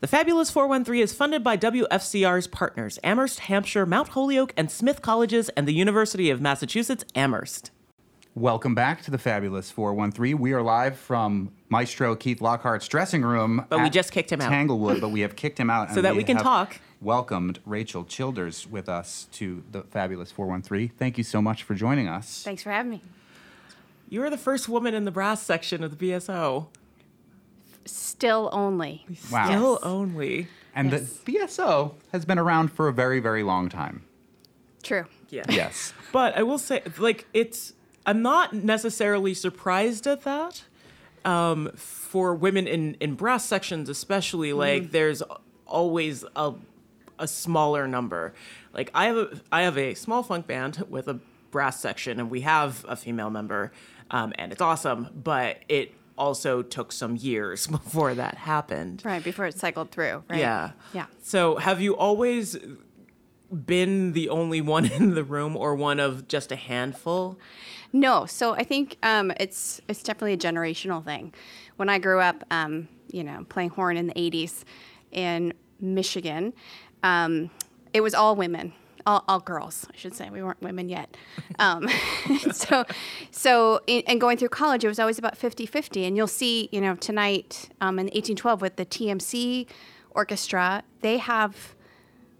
The 0.00 0.06
Fabulous 0.06 0.50
413 0.50 1.02
is 1.02 1.14
funded 1.14 1.42
by 1.42 1.56
WFCR's 1.56 2.46
partners, 2.48 2.98
Amherst, 3.02 3.40
Hampshire, 3.40 3.86
Mount 3.86 4.08
Holyoke, 4.08 4.52
and 4.54 4.70
Smith 4.70 5.00
Colleges, 5.00 5.48
and 5.56 5.66
the 5.66 5.72
University 5.72 6.28
of 6.28 6.38
Massachusetts 6.38 7.06
Amherst. 7.14 7.70
Welcome 8.34 8.74
back 8.74 9.00
to 9.04 9.10
the 9.10 9.16
Fabulous 9.16 9.70
413. 9.70 10.38
We 10.38 10.52
are 10.52 10.60
live 10.60 10.98
from 10.98 11.50
Maestro 11.70 12.14
Keith 12.14 12.42
Lockhart's 12.42 12.86
dressing 12.86 13.22
room. 13.22 13.64
But 13.70 13.80
we 13.80 13.88
just 13.88 14.12
kicked 14.12 14.30
him 14.30 14.42
out. 14.42 14.50
Tanglewood, 14.50 15.00
but 15.00 15.08
we 15.08 15.20
have 15.20 15.34
kicked 15.34 15.58
him 15.58 15.70
out. 15.70 15.90
So 15.94 16.02
that 16.02 16.14
we 16.14 16.24
can 16.24 16.36
have 16.36 16.44
talk. 16.44 16.78
Welcomed 17.00 17.60
Rachael 17.64 18.04
Childers 18.04 18.66
with 18.66 18.90
us 18.90 19.28
to 19.32 19.64
the 19.72 19.84
Fabulous 19.84 20.30
413. 20.30 20.90
Thank 20.98 21.16
you 21.16 21.24
so 21.24 21.40
much 21.40 21.62
for 21.62 21.74
joining 21.74 22.06
us. 22.06 22.42
Thanks 22.42 22.62
for 22.62 22.70
having 22.70 22.90
me. 22.90 23.02
You're 24.10 24.28
the 24.28 24.36
first 24.36 24.68
woman 24.68 24.92
in 24.92 25.06
the 25.06 25.10
brass 25.10 25.42
section 25.42 25.82
of 25.82 25.96
the 25.96 26.10
BSO. 26.10 26.66
Still 27.86 28.48
only. 28.52 29.04
Wow. 29.30 29.46
Still 29.46 29.72
Yes. 29.74 29.80
only. 29.82 30.48
And 30.74 30.92
Yes. 30.92 31.02
the 31.24 31.32
BSO 31.32 31.94
has 32.12 32.24
been 32.24 32.38
around 32.38 32.72
for 32.72 32.88
a 32.88 32.92
very, 32.92 33.20
very 33.20 33.42
long 33.42 33.68
time. 33.68 34.04
True. 34.82 35.06
Yeah. 35.30 35.44
Yes. 35.48 35.92
But 36.12 36.36
I 36.36 36.42
will 36.42 36.58
say, 36.58 36.82
like, 36.98 37.26
it's, 37.32 37.72
I'm 38.04 38.22
not 38.22 38.52
necessarily 38.52 39.34
surprised 39.34 40.06
at 40.06 40.22
that. 40.22 40.64
Um, 41.24 41.72
for 41.74 42.34
women 42.36 42.68
in, 42.68 42.94
in 43.00 43.14
brass 43.14 43.44
sections, 43.44 43.88
especially, 43.88 44.52
like, 44.52 44.92
there's 44.92 45.22
always 45.66 46.24
a, 46.36 46.52
a 47.18 47.26
smaller 47.26 47.88
number. 47.88 48.32
Like, 48.72 48.92
I 48.94 49.06
have 49.06 49.16
a, 49.16 49.40
I 49.50 49.62
have 49.62 49.76
a 49.76 49.94
small 49.94 50.22
funk 50.22 50.46
band 50.46 50.84
with 50.88 51.08
a 51.08 51.18
brass 51.50 51.80
section, 51.80 52.20
and 52.20 52.30
we 52.30 52.42
have 52.42 52.84
a 52.88 52.94
female 52.94 53.30
member, 53.30 53.72
um, 54.12 54.34
and 54.38 54.52
it's 54.52 54.60
awesome, 54.60 55.08
but 55.24 55.58
it 55.68 55.94
also 56.18 56.62
took 56.62 56.92
some 56.92 57.16
years 57.16 57.66
before 57.78 58.14
that 58.14 58.36
happened. 58.36 59.02
Right 59.04 59.22
before 59.22 59.46
it 59.46 59.58
cycled 59.58 59.90
through. 59.90 60.24
Right. 60.28 60.40
Yeah. 60.40 60.72
Yeah. 60.92 61.06
So 61.22 61.56
have 61.56 61.80
you 61.80 61.96
always 61.96 62.56
been 63.64 64.12
the 64.12 64.28
only 64.28 64.60
one 64.60 64.86
in 64.92 65.14
the 65.14 65.24
room 65.24 65.56
or 65.56 65.74
one 65.74 66.00
of 66.00 66.28
just 66.28 66.52
a 66.52 66.56
handful? 66.56 67.38
No. 67.92 68.26
So 68.26 68.54
I 68.54 68.64
think 68.64 68.96
um, 69.02 69.32
it's 69.38 69.80
it's 69.88 70.02
definitely 70.02 70.34
a 70.34 70.38
generational 70.38 71.04
thing. 71.04 71.32
When 71.76 71.88
I 71.88 71.98
grew 71.98 72.20
up, 72.20 72.44
um, 72.50 72.88
you 73.10 73.22
know, 73.22 73.44
playing 73.48 73.70
horn 73.70 73.96
in 73.96 74.06
the 74.08 74.14
'80s 74.14 74.64
in 75.12 75.52
Michigan, 75.80 76.52
um, 77.02 77.50
it 77.92 78.00
was 78.00 78.14
all 78.14 78.34
women. 78.36 78.72
All, 79.06 79.24
all 79.28 79.40
girls, 79.40 79.86
I 79.92 79.96
should 79.96 80.14
say. 80.14 80.28
We 80.30 80.42
weren't 80.42 80.60
women 80.60 80.88
yet. 80.88 81.16
Um, 81.60 81.88
so, 82.52 82.84
so 83.30 83.80
in, 83.86 84.02
and 84.08 84.20
going 84.20 84.36
through 84.36 84.48
college, 84.48 84.84
it 84.84 84.88
was 84.88 84.98
always 84.98 85.18
about 85.18 85.38
50-50. 85.38 86.06
And 86.06 86.16
you'll 86.16 86.26
see, 86.26 86.68
you 86.72 86.80
know, 86.80 86.96
tonight 86.96 87.68
um, 87.80 87.98
in 87.98 88.06
1812 88.06 88.60
with 88.60 88.76
the 88.76 88.84
TMC 88.84 89.68
orchestra, 90.10 90.82
they 91.02 91.18
have 91.18 91.76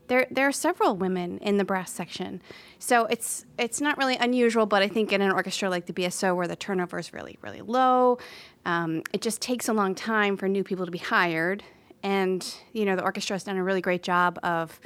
there 0.08 0.26
there 0.30 0.46
are 0.46 0.52
several 0.52 0.96
women 0.96 1.38
in 1.38 1.56
the 1.56 1.64
brass 1.64 1.90
section, 1.90 2.40
so 2.78 3.06
it's 3.06 3.44
it's 3.58 3.80
not 3.80 3.98
really 3.98 4.16
unusual. 4.16 4.66
But 4.66 4.82
I 4.82 4.88
think 4.88 5.12
in 5.12 5.20
an 5.20 5.30
orchestra 5.30 5.68
like 5.68 5.86
the 5.86 5.92
BSO, 5.92 6.34
where 6.36 6.46
the 6.46 6.56
turnover 6.56 6.98
is 6.98 7.12
really 7.12 7.38
really 7.42 7.60
low, 7.60 8.18
um, 8.64 9.02
it 9.12 9.20
just 9.20 9.40
takes 9.40 9.68
a 9.68 9.72
long 9.72 9.94
time 9.94 10.36
for 10.36 10.48
new 10.48 10.64
people 10.64 10.84
to 10.84 10.92
be 10.92 10.98
hired. 10.98 11.62
And 12.02 12.46
you 12.72 12.84
know 12.84 12.96
the 12.96 13.02
orchestra 13.02 13.34
has 13.34 13.44
done 13.44 13.56
a 13.56 13.64
really 13.64 13.80
great 13.80 14.02
job 14.02 14.38
of 14.42 14.80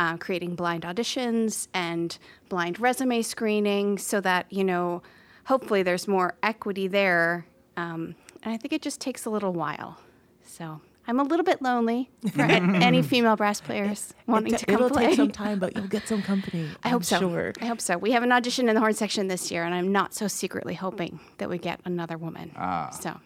uh, 0.00 0.16
creating 0.16 0.54
blind 0.56 0.82
auditions 0.82 1.68
and 1.74 2.18
blind 2.48 2.80
resume 2.80 3.22
screening, 3.22 3.98
so 3.98 4.20
that 4.20 4.46
you 4.50 4.64
know 4.64 5.02
hopefully 5.44 5.82
there's 5.84 6.08
more 6.08 6.34
equity 6.42 6.88
there. 6.88 7.46
Um, 7.76 8.14
and 8.42 8.52
I 8.54 8.56
think 8.56 8.72
it 8.72 8.82
just 8.82 9.00
takes 9.00 9.26
a 9.26 9.30
little 9.30 9.52
while. 9.52 9.98
So. 10.44 10.80
I'm 11.08 11.18
a 11.18 11.24
little 11.24 11.44
bit 11.44 11.60
lonely 11.60 12.08
for 12.34 12.42
a- 12.56 12.60
any 12.88 13.02
female 13.02 13.34
brass 13.34 13.60
players 13.60 14.14
wanting 14.28 14.54
to 14.54 14.64
come 14.66 14.74
It'll 14.76 14.90
play. 14.90 15.06
take 15.06 15.16
some 15.16 15.30
time, 15.32 15.58
but 15.58 15.74
you'll 15.74 15.88
get 15.88 16.06
some 16.06 16.22
company. 16.22 16.68
I 16.84 16.88
I'm 16.88 16.92
hope 16.92 17.04
so. 17.04 17.18
Sure. 17.18 17.52
I 17.60 17.66
hope 17.66 17.80
so. 17.80 17.98
We 17.98 18.12
have 18.12 18.22
an 18.22 18.30
audition 18.30 18.68
in 18.68 18.74
the 18.76 18.80
horn 18.80 18.94
section 18.94 19.26
this 19.26 19.50
year, 19.50 19.64
and 19.64 19.74
I'm 19.74 19.90
not 19.90 20.14
so 20.14 20.28
secretly 20.28 20.74
hoping 20.74 21.18
that 21.38 21.48
we 21.50 21.58
get 21.58 21.80
another 21.84 22.16
woman. 22.16 22.52
Ah. 22.54 22.90
So 22.90 23.18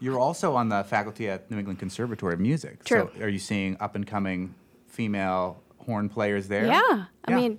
You're 0.00 0.18
also 0.18 0.56
on 0.56 0.70
the 0.70 0.82
faculty 0.82 1.28
at 1.28 1.48
New 1.50 1.58
England 1.58 1.78
Conservatory 1.78 2.34
of 2.34 2.40
Music. 2.40 2.82
True. 2.84 3.08
So 3.16 3.22
are 3.22 3.28
you 3.28 3.38
seeing 3.38 3.76
up 3.78 3.94
and 3.94 4.04
coming 4.06 4.54
female 4.88 5.62
horn 5.90 6.08
players 6.08 6.48
there? 6.48 6.66
yeah, 6.66 7.06
I 7.24 7.30
Yeah. 7.30 7.36
mean, 7.36 7.58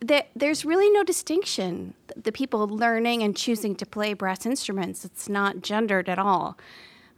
there, 0.00 0.24
there's 0.36 0.64
really 0.64 0.90
no 0.90 1.02
distinction. 1.04 1.94
The 2.16 2.32
people 2.32 2.66
learning 2.68 3.22
and 3.22 3.36
choosing 3.36 3.74
to 3.76 3.86
play 3.86 4.14
brass 4.14 4.46
instruments, 4.46 5.04
it's 5.04 5.28
not 5.28 5.62
gendered 5.62 6.08
at 6.08 6.18
all, 6.18 6.56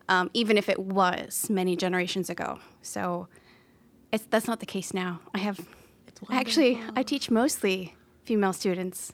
um, 0.08 0.30
even 0.34 0.56
if 0.58 0.68
it 0.68 0.78
was 0.78 1.48
many 1.50 1.76
generations 1.76 2.28
ago. 2.30 2.58
So 2.82 3.28
it's, 4.12 4.24
that's 4.30 4.46
not 4.46 4.60
the 4.60 4.66
case 4.66 4.92
now. 4.94 5.20
I 5.34 5.38
have 5.38 5.58
actually 6.30 6.80
I 6.96 7.02
teach 7.02 7.30
mostly 7.30 7.94
female 8.24 8.52
students. 8.52 9.12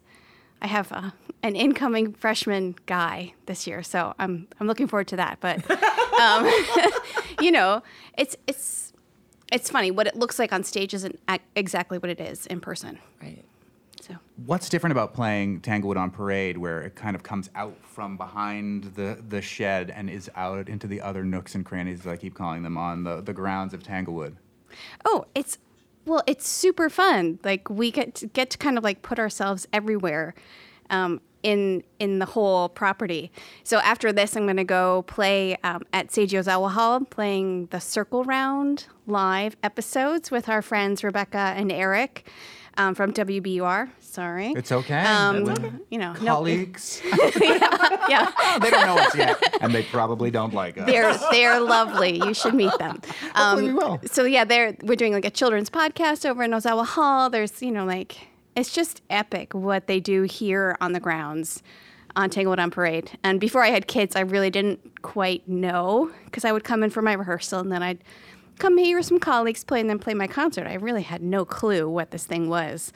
I 0.61 0.67
have 0.67 0.91
uh, 0.93 1.11
an 1.43 1.55
incoming 1.55 2.15
freshman 2.15 2.75
guy 2.87 3.33
this 3.47 3.67
year, 3.67 3.83
so 3.83 4.15
I'm 4.19 4.49
I'm 4.59 4.67
looking 4.67 4.89
forward 4.89 5.09
to 5.09 5.17
that. 5.17 5.39
But 5.41 5.57
um, 6.21 6.51
you 7.45 7.51
know, 7.53 7.83
it's 8.17 8.35
it's 8.47 8.59
it's 9.53 9.71
funny 9.71 9.91
what 9.91 10.07
it 10.07 10.17
looks 10.17 10.39
like 10.39 10.53
on 10.53 10.65
stage 10.65 10.95
isn't 10.95 11.19
exactly 11.57 11.99
what 11.99 12.11
it 12.11 12.21
is 12.21 12.47
in 12.47 12.61
person. 12.61 12.99
Right. 13.23 13.45
So 14.01 14.17
What's 14.47 14.69
different 14.69 14.93
about 14.93 15.15
playing 15.15 15.61
Tanglewood 15.61 15.97
on 15.97 16.11
Parade, 16.11 16.57
where 16.57 16.83
it 16.83 16.95
kind 16.95 17.17
of 17.17 17.23
comes 17.23 17.51
out 17.55 17.77
from 17.83 18.17
behind 18.17 18.95
the, 18.95 19.19
the 19.29 19.43
shed 19.43 19.91
and 19.91 20.09
is 20.09 20.31
out 20.37 20.69
into 20.69 20.87
the 20.87 21.01
other 21.01 21.25
nooks 21.25 21.55
and 21.55 21.65
crannies, 21.65 22.01
as 22.01 22.07
I 22.07 22.17
keep 22.17 22.35
calling 22.35 22.63
them, 22.63 22.77
on 22.77 23.05
the, 23.05 23.21
the 23.21 23.33
grounds 23.33 23.75
of 23.75 23.83
Tanglewood? 23.83 24.37
oh, 25.05 25.25
it's 25.35 25.59
well, 26.05 26.23
it's 26.27 26.49
super 26.49 26.89
fun. 26.89 27.39
Like 27.45 27.69
we 27.69 27.91
get 27.91 28.15
to, 28.17 28.27
get 28.29 28.51
to 28.51 28.59
kind 28.59 28.79
of 28.79 28.85
like 28.85 29.03
put 29.03 29.19
ourselves 29.19 29.67
everywhere. 29.73 30.35
Um, 30.91 31.21
in 31.49 31.83
in 31.99 32.19
the 32.19 32.27
whole 32.27 32.69
property. 32.69 33.33
So 33.65 33.79
after 33.79 34.13
this, 34.13 34.37
I'm 34.37 34.45
going 34.45 34.59
to 34.59 34.65
go 34.65 35.03
play 35.03 35.57
um, 35.65 35.83
at 35.95 36.09
Seiji 36.09 36.39
Ozawa 36.39 36.71
Hall, 36.71 37.01
playing 37.01 37.67
the 37.67 37.81
Circle 37.81 38.25
Round 38.25 38.87
live 39.07 39.57
episodes 39.63 40.31
with 40.31 40.49
our 40.51 40.61
friends 40.61 41.03
Rebecca 41.03 41.55
and 41.57 41.73
Eric 41.73 42.29
um, 42.77 42.95
from 42.95 43.15
WBUR. 43.15 43.89
Sorry, 44.01 44.53
It's 44.57 44.73
okay. 44.73 45.01
Um, 45.01 45.49
okay. 45.49 45.73
You 45.91 45.99
know, 45.99 46.13
no- 46.15 46.35
Colleagues. 46.35 47.01
yeah, 47.41 48.31
they 48.61 48.71
don't 48.71 48.87
know 48.87 48.99
us 48.99 49.15
yet, 49.15 49.43
and 49.63 49.75
they 49.75 49.85
probably 49.85 50.31
don't 50.31 50.53
like 50.53 50.77
us. 50.77 50.87
they're 50.87 51.17
they're 51.31 51.61
lovely. 51.61 52.19
You 52.19 52.35
should 52.35 52.55
meet 52.55 52.77
them. 52.79 53.01
Um, 53.35 53.63
we 53.65 53.73
will. 53.73 54.01
So 54.05 54.25
yeah, 54.25 54.45
they're 54.45 54.77
we're 54.83 54.97
doing 54.97 55.15
like 55.15 55.25
a 55.25 55.31
children's 55.31 55.71
podcast 55.71 56.29
over 56.29 56.43
in 56.43 56.51
Ozawa 56.51 56.85
Hall. 56.85 57.31
There's 57.31 57.63
you 57.63 57.71
know 57.71 57.87
like 57.87 58.29
it's 58.59 58.73
just 58.73 59.03
epic 59.09 59.55
what 59.55 59.87
they 59.87 60.01
do 60.01 60.23
here 60.23 60.77
on 60.81 60.93
the 60.93 61.01
grounds 61.01 61.63
on 62.17 62.31
Tanglewood 62.31 62.59
on 62.59 62.71
Parade. 62.71 63.17
And 63.23 63.39
before 63.39 63.63
I 63.63 63.69
had 63.69 63.87
kids, 63.87 64.17
I 64.17 64.21
really 64.21 64.51
didn't 64.51 65.03
quite 65.03 65.47
know 65.49 66.11
because 66.25 66.45
I 66.45 66.53
would 66.53 66.65
come 66.65 66.83
in 66.83 66.91
for 66.91 67.03
my 67.03 67.13
rehearsal 67.13 67.61
and 67.61 67.71
then 67.71 67.83
I'd 67.83 68.03
come 68.59 68.77
hear 68.77 69.01
some 69.03 69.21
colleagues 69.21 69.63
play 69.63 69.81
and 69.81 69.89
then 69.89 69.99
play 69.99 70.15
my 70.15 70.27
concert. 70.27 70.67
I 70.67 70.75
really 70.75 71.03
had 71.03 71.23
no 71.23 71.45
clue 71.45 71.89
what 71.89 72.11
this 72.11 72.27
thing 72.27 72.49
was, 72.49 72.93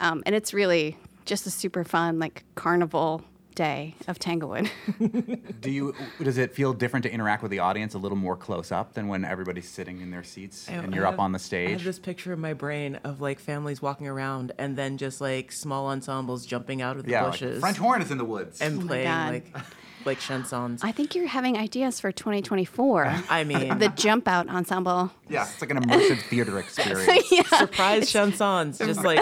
um, 0.00 0.22
and 0.24 0.34
it's 0.34 0.54
really 0.54 0.96
just 1.24 1.46
a 1.46 1.50
super 1.50 1.84
fun 1.84 2.18
like 2.18 2.44
carnival 2.54 3.22
day 3.54 3.94
of 4.08 4.18
Tanglewood. 4.18 4.70
Do 5.60 5.70
you? 5.70 5.94
Does 6.22 6.38
it 6.38 6.54
feel 6.54 6.72
different 6.72 7.04
to 7.04 7.12
interact 7.12 7.42
with 7.42 7.50
the 7.50 7.58
audience 7.60 7.94
a 7.94 7.98
little 7.98 8.16
more 8.18 8.36
close 8.36 8.72
up 8.72 8.94
than 8.94 9.08
when 9.08 9.24
everybody's 9.24 9.68
sitting 9.68 10.00
in 10.00 10.10
their 10.10 10.24
seats 10.24 10.68
I- 10.68 10.72
and 10.74 10.94
you're 10.94 11.04
have- 11.04 11.14
up 11.14 11.20
on 11.20 11.32
the 11.32 11.38
stage? 11.38 11.68
I 11.68 11.72
have 11.72 11.84
this 11.84 11.98
picture 11.98 12.32
in 12.32 12.40
my 12.40 12.54
brain 12.54 12.96
of 13.04 13.20
like 13.20 13.38
families 13.38 13.80
walking 13.82 14.08
around 14.08 14.52
and 14.58 14.76
then 14.76 14.96
just 14.98 15.20
like 15.20 15.52
small 15.52 15.86
ensembles 15.88 16.46
jumping 16.46 16.82
out 16.82 16.96
of 16.96 17.04
the 17.04 17.10
yeah, 17.12 17.22
like 17.22 17.32
bushes 17.32 17.60
French 17.60 17.76
horn 17.78 18.02
is 18.02 18.10
in 18.10 18.18
the 18.18 18.24
woods. 18.24 18.60
and 18.60 18.82
Oh 18.82 18.86
playing 18.86 19.06
God. 19.08 19.32
like 19.32 19.56
like 20.04 20.18
chansons. 20.18 20.80
I 20.82 20.90
think 20.90 21.14
you're 21.14 21.28
having 21.28 21.56
ideas 21.56 22.00
for 22.00 22.10
2024. 22.10 23.22
I 23.30 23.44
mean, 23.44 23.78
the 23.78 23.88
jump 23.90 24.26
out 24.26 24.48
ensemble. 24.48 25.12
yeah, 25.28 25.44
it's 25.48 25.60
like 25.60 25.70
an 25.70 25.78
immersive 25.80 26.20
theater 26.22 26.58
experience. 26.58 27.22
yeah. 27.30 27.42
surprise 27.44 28.10
chansons, 28.12 28.78
just 28.84 29.04
like 29.04 29.20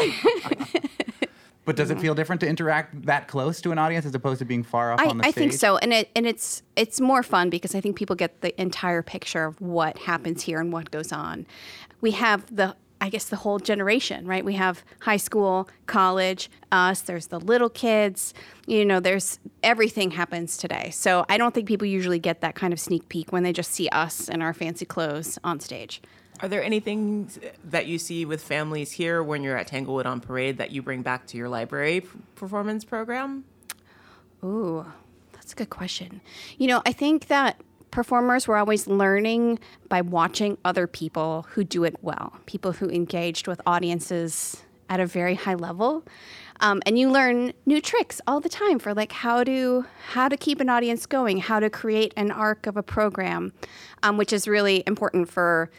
But 1.66 1.76
does 1.76 1.90
it 1.90 1.94
mm-hmm. 1.94 2.02
feel 2.02 2.14
different 2.14 2.40
to 2.40 2.48
interact 2.48 3.06
that 3.06 3.28
close 3.28 3.60
to 3.60 3.70
an 3.70 3.78
audience 3.78 4.06
as 4.06 4.14
opposed 4.14 4.38
to 4.38 4.44
being 4.44 4.62
far 4.62 4.92
off 4.92 5.00
I, 5.00 5.06
on 5.06 5.18
the 5.18 5.26
I 5.26 5.30
stage? 5.30 5.36
I 5.36 5.48
think 5.48 5.52
so, 5.60 5.76
and 5.76 5.92
it 5.92 6.10
and 6.16 6.26
it's 6.26 6.62
it's 6.74 7.00
more 7.00 7.22
fun 7.22 7.50
because 7.50 7.74
I 7.74 7.80
think 7.80 7.96
people 7.96 8.16
get 8.16 8.40
the 8.40 8.58
entire 8.60 9.02
picture 9.02 9.44
of 9.44 9.60
what 9.60 9.98
happens 9.98 10.42
here 10.42 10.60
and 10.60 10.72
what 10.72 10.90
goes 10.90 11.12
on. 11.12 11.46
We 12.00 12.12
have 12.12 12.54
the 12.54 12.76
I 13.00 13.08
guess 13.08 13.24
the 13.24 13.36
whole 13.36 13.58
generation, 13.58 14.26
right? 14.26 14.44
We 14.44 14.54
have 14.54 14.84
high 15.00 15.16
school, 15.16 15.68
college, 15.86 16.50
us. 16.70 17.00
There's 17.00 17.28
the 17.28 17.40
little 17.40 17.70
kids. 17.70 18.34
You 18.66 18.84
know, 18.84 19.00
there's 19.00 19.38
everything 19.62 20.10
happens 20.10 20.58
today. 20.58 20.90
So 20.92 21.24
I 21.28 21.38
don't 21.38 21.54
think 21.54 21.66
people 21.66 21.86
usually 21.86 22.18
get 22.18 22.42
that 22.42 22.54
kind 22.54 22.72
of 22.72 22.80
sneak 22.80 23.08
peek 23.08 23.32
when 23.32 23.42
they 23.42 23.52
just 23.52 23.72
see 23.72 23.88
us 23.88 24.28
in 24.28 24.42
our 24.42 24.52
fancy 24.52 24.84
clothes 24.84 25.38
on 25.42 25.60
stage. 25.60 26.02
Are 26.42 26.48
there 26.48 26.62
anything 26.62 27.30
that 27.64 27.86
you 27.86 27.98
see 27.98 28.24
with 28.24 28.42
families 28.42 28.92
here 28.92 29.22
when 29.22 29.42
you're 29.42 29.58
at 29.58 29.66
Tanglewood 29.66 30.06
on 30.06 30.20
Parade 30.20 30.56
that 30.58 30.70
you 30.70 30.80
bring 30.80 31.02
back 31.02 31.26
to 31.28 31.36
your 31.36 31.48
library 31.48 32.02
performance 32.34 32.84
program? 32.84 33.44
Ooh, 34.42 34.86
that's 35.32 35.52
a 35.52 35.56
good 35.56 35.68
question. 35.68 36.22
You 36.56 36.68
know, 36.68 36.82
I 36.86 36.92
think 36.92 37.26
that 37.26 37.60
performers 37.90 38.48
were 38.48 38.56
always 38.56 38.86
learning 38.86 39.58
by 39.88 40.00
watching 40.00 40.56
other 40.64 40.86
people 40.86 41.46
who 41.50 41.62
do 41.62 41.84
it 41.84 41.96
well, 42.00 42.32
people 42.46 42.72
who 42.72 42.88
engaged 42.88 43.46
with 43.46 43.60
audiences 43.66 44.62
at 44.88 44.98
a 44.98 45.06
very 45.06 45.34
high 45.34 45.54
level. 45.54 46.04
Um, 46.60 46.82
and 46.84 46.98
you 46.98 47.10
learn 47.10 47.52
new 47.64 47.80
tricks 47.80 48.20
all 48.26 48.40
the 48.40 48.48
time 48.48 48.78
for 48.78 48.92
like 48.92 49.12
how 49.12 49.44
to 49.44 49.86
how 50.10 50.28
to 50.28 50.36
keep 50.36 50.60
an 50.60 50.68
audience 50.68 51.06
going, 51.06 51.38
how 51.38 51.58
to 51.60 51.70
create 51.70 52.12
an 52.16 52.30
arc 52.30 52.66
of 52.66 52.76
a 52.76 52.82
program, 52.82 53.52
um, 54.02 54.18
which 54.18 54.32
is 54.32 54.46
really 54.46 54.82
important 54.86 55.28
for 55.30 55.70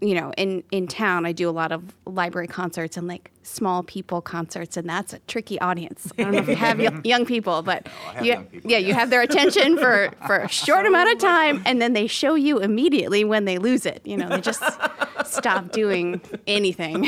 you 0.00 0.14
know 0.14 0.32
in 0.36 0.62
in 0.70 0.86
town. 0.86 1.26
I 1.26 1.32
do 1.32 1.48
a 1.48 1.52
lot 1.52 1.72
of 1.72 1.82
library 2.06 2.46
concerts 2.48 2.96
and 2.96 3.06
like 3.06 3.30
small 3.42 3.82
people 3.82 4.20
concerts, 4.20 4.76
and 4.76 4.88
that's 4.88 5.12
a 5.12 5.18
tricky 5.20 5.58
audience. 5.60 6.10
I 6.18 6.22
don't 6.22 6.32
know 6.32 6.38
if 6.38 6.48
you 6.48 6.56
have 6.56 6.80
young, 6.80 7.04
young 7.04 7.26
people, 7.26 7.62
but 7.70 7.86
have 8.14 8.24
you- 8.24 8.36
people, 8.36 8.70
yeah, 8.70 8.78
you 8.78 8.94
have 8.94 9.10
their 9.10 9.22
attention 9.22 9.76
for 9.76 10.10
for 10.26 10.36
a 10.38 10.48
short 10.64 10.86
amount 10.86 11.12
of 11.12 11.18
time, 11.18 11.62
and 11.66 11.80
then 11.80 11.92
they 11.92 12.06
show 12.06 12.34
you 12.34 12.58
immediately 12.58 13.24
when 13.24 13.44
they 13.44 13.58
lose 13.58 13.86
it. 13.86 14.00
You 14.04 14.16
know, 14.16 14.28
they 14.28 14.40
just 14.40 14.62
stop 15.24 15.72
doing 15.72 16.20
anything. 16.46 17.06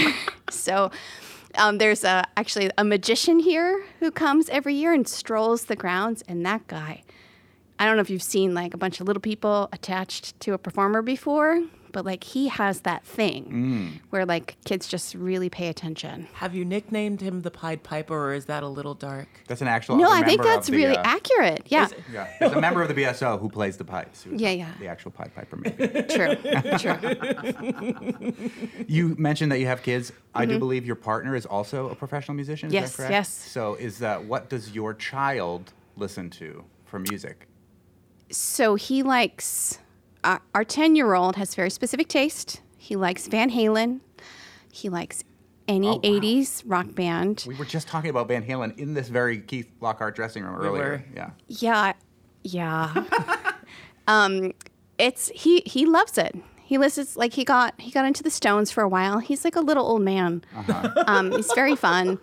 So. 0.50 0.90
Um, 1.58 1.76
there's 1.76 2.02
a, 2.02 2.24
actually 2.38 2.70
a 2.78 2.82
magician 2.82 3.38
here 3.38 3.84
who 4.00 4.10
comes 4.10 4.48
every 4.48 4.72
year 4.74 4.94
and 4.94 5.06
strolls 5.06 5.66
the 5.66 5.76
grounds, 5.76 6.22
and 6.26 6.46
that 6.46 6.66
guy, 6.66 7.02
I 7.78 7.84
don't 7.84 7.96
know 7.96 8.00
if 8.00 8.08
you've 8.08 8.22
seen 8.22 8.54
like 8.54 8.72
a 8.72 8.78
bunch 8.78 9.02
of 9.02 9.06
little 9.06 9.20
people 9.20 9.68
attached 9.70 10.40
to 10.40 10.54
a 10.54 10.58
performer 10.58 11.02
before, 11.02 11.60
but 11.92 12.04
like 12.04 12.24
he 12.24 12.48
has 12.48 12.80
that 12.80 13.04
thing 13.04 14.00
where 14.10 14.24
like 14.26 14.56
kids 14.64 14.88
just 14.88 15.14
really 15.14 15.48
pay 15.48 15.68
attention. 15.68 16.26
Have 16.34 16.54
you 16.54 16.64
nicknamed 16.64 17.20
him 17.20 17.42
the 17.42 17.50
Pied 17.50 17.82
Piper, 17.82 18.14
or 18.30 18.34
is 18.34 18.46
that 18.46 18.62
a 18.62 18.68
little 18.68 18.94
dark? 18.94 19.28
That's 19.46 19.60
an 19.62 19.68
actual. 19.68 19.96
No, 19.96 20.10
I 20.10 20.22
think 20.22 20.42
that's 20.42 20.68
the, 20.68 20.76
really 20.76 20.96
uh, 20.96 21.02
accurate. 21.04 21.62
Yeah, 21.66 21.88
Yeah, 22.12 22.28
there's 22.40 22.52
a 22.52 22.60
member 22.60 22.82
of 22.82 22.88
the 22.88 22.94
BSO 22.94 23.38
who 23.40 23.48
plays 23.48 23.76
the 23.76 23.84
pipes. 23.84 24.26
Yeah, 24.30 24.50
yeah. 24.50 24.72
The 24.80 24.88
actual 24.88 25.10
Pied 25.12 25.34
Piper, 25.34 25.56
maybe. 25.56 26.02
true, 26.14 26.34
true. 26.78 28.42
you 28.88 29.14
mentioned 29.18 29.52
that 29.52 29.58
you 29.58 29.66
have 29.66 29.82
kids. 29.82 30.12
I 30.34 30.46
do 30.46 30.58
believe 30.58 30.86
your 30.86 30.96
partner 30.96 31.36
is 31.36 31.46
also 31.46 31.88
a 31.90 31.94
professional 31.94 32.34
musician. 32.34 32.68
Is 32.68 32.72
Mm-hmm. 32.72 32.82
Yes, 32.82 32.90
that 32.92 32.96
correct? 32.96 33.10
yes. 33.12 33.28
So, 33.28 33.74
is 33.74 33.98
that 33.98 34.24
what 34.24 34.48
does 34.48 34.72
your 34.74 34.94
child 34.94 35.72
listen 35.96 36.30
to 36.30 36.64
for 36.84 36.98
music? 36.98 37.46
So 38.30 38.76
he 38.76 39.02
likes 39.02 39.78
our- 40.24 40.42
our 40.54 40.64
ten 40.64 40.96
year 40.96 41.14
old 41.14 41.36
has 41.36 41.54
very 41.54 41.70
specific 41.70 42.08
taste. 42.08 42.60
He 42.78 42.96
likes 42.96 43.26
Van 43.28 43.50
Halen. 43.50 44.00
He 44.70 44.88
likes 44.88 45.22
any 45.68 45.88
Oh, 45.88 45.94
wow. 45.94 46.00
'80s 46.02 46.62
rock 46.66 46.94
band. 46.94 47.44
We 47.46 47.54
were 47.54 47.64
just 47.64 47.86
talking 47.88 48.10
about 48.10 48.28
Van 48.28 48.42
Halen 48.44 48.76
in 48.78 48.94
this 48.94 49.08
very 49.08 49.38
Keith 49.38 49.68
Lockhart 49.80 50.16
dressing 50.16 50.42
room 50.44 50.56
earlier. 50.56 50.82
were. 50.84 51.04
Yeah. 51.14 51.30
Yeah, 51.48 51.92
yeah. 52.42 53.04
um, 54.08 54.52
it's 54.98 55.28
he 55.34 55.62
he 55.66 55.86
loves 55.86 56.18
it. 56.18 56.34
He 56.64 56.78
listens 56.78 57.16
like 57.16 57.34
he 57.34 57.44
got 57.44 57.78
he 57.80 57.90
got 57.90 58.04
into 58.06 58.22
the 58.22 58.30
Stones 58.30 58.70
for 58.70 58.82
a 58.82 58.88
while. 58.88 59.18
He's 59.18 59.44
like 59.44 59.56
a 59.56 59.60
little 59.60 59.86
old 59.86 60.02
man. 60.02 60.42
Um, 61.06 61.30
he's 61.32 61.52
very 61.54 61.76
fun. 61.76 62.18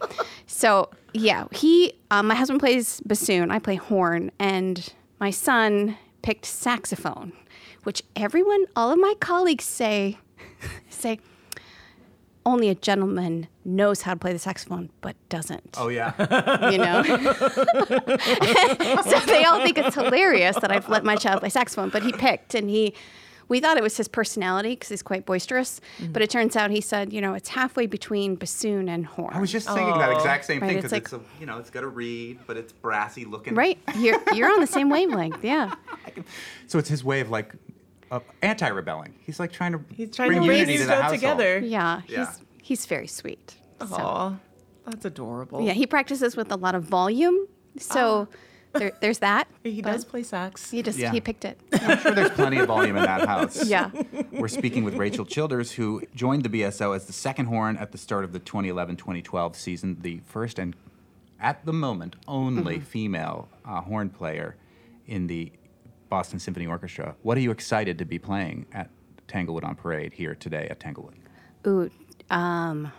So 0.48 0.90
yeah, 1.14 1.46
he 1.52 1.94
um, 2.12 2.28
my 2.28 2.36
husband 2.36 2.60
plays 2.60 3.00
bassoon. 3.02 3.52
I 3.52 3.60
play 3.60 3.76
horn, 3.76 4.32
and 4.40 4.92
my 5.20 5.30
son 5.30 5.98
picked 6.24 6.46
saxophone, 6.46 7.32
which 7.84 8.02
everyone, 8.16 8.66
all 8.76 8.92
of 8.92 9.00
my 9.00 9.14
colleagues 9.20 9.66
say 9.66 10.18
say 10.90 11.20
only 12.46 12.70
a 12.70 12.76
gentleman 12.76 13.48
knows 13.66 14.02
how 14.02 14.14
to 14.14 14.20
play 14.20 14.34
the 14.34 14.40
saxophone, 14.40 14.90
but 15.02 15.16
doesn't 15.30 15.76
Oh 15.78 15.90
yeah. 15.90 16.14
you 16.72 16.78
know. 16.78 17.04
so 19.04 19.20
they 19.26 19.44
all 19.44 19.62
think 19.62 19.78
it's 19.78 19.96
hilarious 19.96 20.56
that 20.58 20.72
I've 20.72 20.90
let 20.90 21.04
my 21.04 21.16
child 21.16 21.42
play 21.42 21.50
saxophone, 21.50 21.90
but 21.90 22.04
he 22.04 22.12
picked 22.14 22.56
and 22.56 22.70
he. 22.70 22.94
We 23.50 23.60
thought 23.60 23.78
it 23.78 23.84
was 23.84 23.98
his 23.98 24.08
personality 24.08 24.70
because 24.70 24.90
he's 24.90 25.02
quite 25.02 25.26
boisterous, 25.26 25.82
Mm-hmm. 26.00 26.12
but 26.14 26.22
it 26.22 26.30
turns 26.30 26.56
out 26.56 26.72
he 26.72 26.82
said, 26.82 27.12
you 27.12 27.20
know, 27.20 27.34
it's 27.34 27.50
halfway 27.50 27.88
between 27.88 28.36
bassoon 28.36 28.88
and 28.88 29.06
horn. 29.06 29.34
I 29.34 29.42
was 29.42 29.52
just 29.52 29.68
thinking 29.68 29.98
that 29.98 30.12
exact 30.12 30.46
same 30.46 30.62
Right, 30.62 30.70
thing 30.70 30.78
it's 30.84 30.92
like- 30.94 31.04
it's, 31.04 31.14
a 31.14 31.20
you 31.40 31.46
know 31.46 31.58
it's 31.58 31.70
got 31.70 31.84
a 31.84 31.88
reed, 31.88 32.40
but 32.48 32.56
it's 32.58 32.72
brassy 32.72 33.26
looking. 33.26 33.56
right. 33.56 33.78
You're 33.98 34.20
you're 34.34 34.52
on 34.52 34.62
the 34.62 34.68
same 34.68 34.90
wavelength, 34.90 35.44
yeah. 35.44 35.74
So 36.68 36.78
it's 36.80 36.90
his 36.90 37.04
way 37.04 37.20
of 37.22 37.30
like 37.32 37.54
uh, 38.12 38.20
anti-rebelling. 38.42 39.14
He's 39.26 39.40
like 39.40 39.52
trying 39.52 39.72
to 39.74 39.82
He's 39.96 40.16
trying 40.16 40.30
bring 40.30 40.42
to 40.44 40.48
raise 40.50 40.60
unity 40.60 40.74
you 40.74 40.80
to 40.80 40.86
the 40.86 40.96
household. 40.96 41.20
together. 41.20 41.60
Yeah, 41.60 42.02
Yeah. 42.08 42.26
he's 42.28 42.42
he's 42.62 42.86
very 42.86 43.08
sweet. 43.08 43.56
So, 43.88 44.38
that's 44.86 45.06
adorable. 45.06 45.62
yeah, 45.62 45.74
he 45.74 45.88
practices 45.88 46.36
with 46.36 46.52
a 46.52 46.56
lot 46.56 46.76
of 46.76 46.84
volume, 46.84 47.48
so 47.80 48.28
there, 48.74 48.92
there's 49.02 49.20
that. 49.20 49.48
he 49.64 49.82
does 49.82 50.06
play 50.06 50.24
sax. 50.24 50.70
He 50.72 50.82
just 50.84 50.98
Yeah. 50.98 51.12
he 51.12 51.20
picked 51.22 51.46
it. 51.46 51.60
I'm 51.74 51.98
sure 52.00 52.12
there's 52.12 52.30
plenty 52.32 52.58
of 52.60 52.68
volume 52.68 52.98
in 52.98 53.04
that 53.04 53.28
house. 53.28 53.66
Yeah. 53.70 53.90
We're 54.32 54.48
speaking 54.48 54.84
with 54.84 54.96
Rachael 54.96 55.26
Childers, 55.26 55.72
who 55.72 56.04
joined 56.16 56.44
the 56.44 56.50
BSO 56.50 56.96
as 56.96 57.06
the 57.06 57.14
second 57.14 57.48
horn 57.48 57.78
at 57.78 57.92
the 57.92 57.98
start 57.98 58.24
of 58.24 58.32
the 58.34 58.40
2011-2012 58.40 59.56
season, 59.56 59.98
the 60.02 60.22
first 60.26 60.60
and, 60.60 60.76
at 61.40 61.66
the 61.66 61.74
moment, 61.74 62.16
only 62.28 62.76
Mm-hmm. 62.76 62.84
female 62.86 63.50
uh, 63.66 63.82
horn 63.82 64.10
player 64.10 64.56
in 65.08 65.28
the 65.28 65.52
Boston 66.10 66.40
Symphony 66.40 66.68
Orchestra. 66.68 67.16
What 67.22 67.38
are 67.38 67.42
you 67.42 67.52
excited 67.52 67.98
to 68.00 68.06
be 68.06 68.18
playing 68.20 68.66
at 68.74 68.90
Tanglewood 69.28 69.64
on 69.64 69.76
Parade 69.76 70.14
here 70.14 70.36
today 70.36 70.68
at 70.70 70.80
Tanglewood? 70.80 71.16
Ooh, 71.68 71.90
um, 72.30 72.92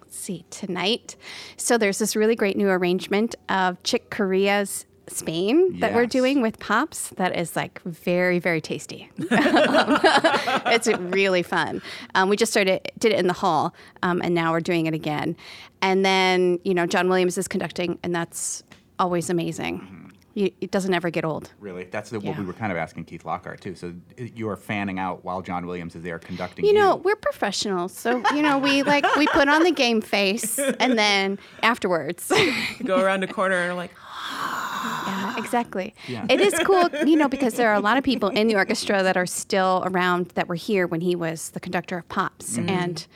let's 0.00 0.16
see, 0.18 0.44
tonight. 0.50 1.16
So 1.56 1.78
there's 1.78 1.98
this 1.98 2.16
really 2.16 2.34
great 2.36 2.56
new 2.56 2.68
arrangement 2.68 3.34
of 3.48 3.82
Chick 3.82 4.10
Corea's 4.10 4.84
Spain 5.08 5.78
that 5.80 5.94
we're 5.94 6.06
doing 6.06 6.42
with 6.42 6.58
Pops 6.58 7.10
that 7.10 7.36
is 7.36 7.54
like 7.54 7.80
very, 7.82 8.38
very 8.38 8.60
tasty. 8.60 9.10
it's 9.18 10.88
really 10.88 11.42
fun. 11.42 11.80
Um, 12.14 12.28
we 12.28 12.36
just 12.36 12.52
started, 12.52 12.90
did 12.98 13.12
it 13.12 13.18
in 13.18 13.26
the 13.26 13.32
hall, 13.32 13.74
um, 14.02 14.20
and 14.22 14.34
now 14.34 14.52
we're 14.52 14.60
doing 14.60 14.86
it 14.86 14.94
again. 14.94 15.36
And 15.82 16.04
then, 16.04 16.58
you 16.64 16.74
know, 16.74 16.86
John 16.86 17.08
Williams 17.08 17.38
is 17.38 17.48
conducting, 17.48 17.98
and 18.02 18.14
that's 18.14 18.62
always 18.98 19.30
amazing. 19.30 20.12
You, 20.34 20.50
it 20.60 20.70
doesn't 20.70 20.92
ever 20.92 21.08
get 21.08 21.24
old. 21.24 21.50
Really, 21.60 21.84
that's 21.84 22.10
the, 22.10 22.20
what 22.20 22.36
we 22.36 22.44
were 22.44 22.52
kind 22.52 22.70
of 22.70 22.76
asking 22.76 23.06
Keith 23.06 23.24
Lockhart 23.24 23.62
too. 23.62 23.74
So 23.74 23.94
uh, 24.20 24.24
you 24.34 24.50
are 24.50 24.56
fanning 24.56 24.98
out 24.98 25.24
while 25.24 25.40
John 25.40 25.66
Williams 25.66 25.96
is 25.96 26.02
there 26.02 26.18
conducting. 26.18 26.66
You 26.66 26.74
know, 26.74 26.96
we're 26.96 27.16
professionals, 27.16 27.94
so 27.94 28.22
you 28.34 28.42
know 28.42 28.58
we 28.58 28.82
like 28.82 29.06
we 29.16 29.26
put 29.28 29.48
on 29.48 29.62
the 29.62 29.70
game 29.70 30.02
face, 30.02 30.58
and 30.58 30.98
then 30.98 31.38
afterwards, 31.62 32.30
go 32.84 33.00
around 33.00 33.24
a 33.24 33.26
corner 33.26 33.56
and 33.56 33.70
are 33.70 33.74
like, 33.74 33.92
yeah, 34.82 35.34
exactly. 35.38 35.94
Yeah. 36.08 36.26
It 36.28 36.40
is 36.40 36.54
cool, 36.64 36.88
you 37.04 37.16
know, 37.16 37.28
because 37.28 37.54
there 37.54 37.68
are 37.68 37.74
a 37.74 37.80
lot 37.80 37.98
of 37.98 38.04
people 38.04 38.28
in 38.30 38.48
the 38.48 38.56
orchestra 38.62 39.02
that 39.02 39.16
are 39.16 39.26
still 39.26 39.82
around 39.86 40.26
that 40.30 40.48
were 40.48 40.54
here 40.54 40.86
when 40.86 41.00
he 41.00 41.14
was 41.14 41.50
the 41.50 41.60
conductor 41.60 41.98
of 41.98 42.08
Pops, 42.08 42.56
mm-hmm. 42.56 42.68
and 42.68 43.06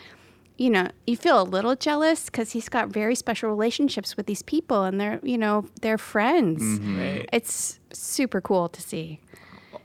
you 0.57 0.69
know, 0.69 0.89
you 1.07 1.17
feel 1.17 1.41
a 1.41 1.45
little 1.45 1.75
jealous 1.75 2.27
because 2.27 2.53
he's 2.53 2.69
got 2.69 2.89
very 2.89 3.15
special 3.15 3.49
relationships 3.49 4.17
with 4.17 4.27
these 4.27 4.43
people, 4.43 4.85
and 4.85 5.01
they're 5.01 5.21
you 5.23 5.39
know 5.39 5.67
they're 5.81 5.99
friends. 5.99 6.63
Mm-hmm. 6.63 7.01
right. 7.01 7.29
It's 7.33 7.81
super 7.93 8.41
cool 8.41 8.69
to 8.69 8.83
see. 8.83 9.21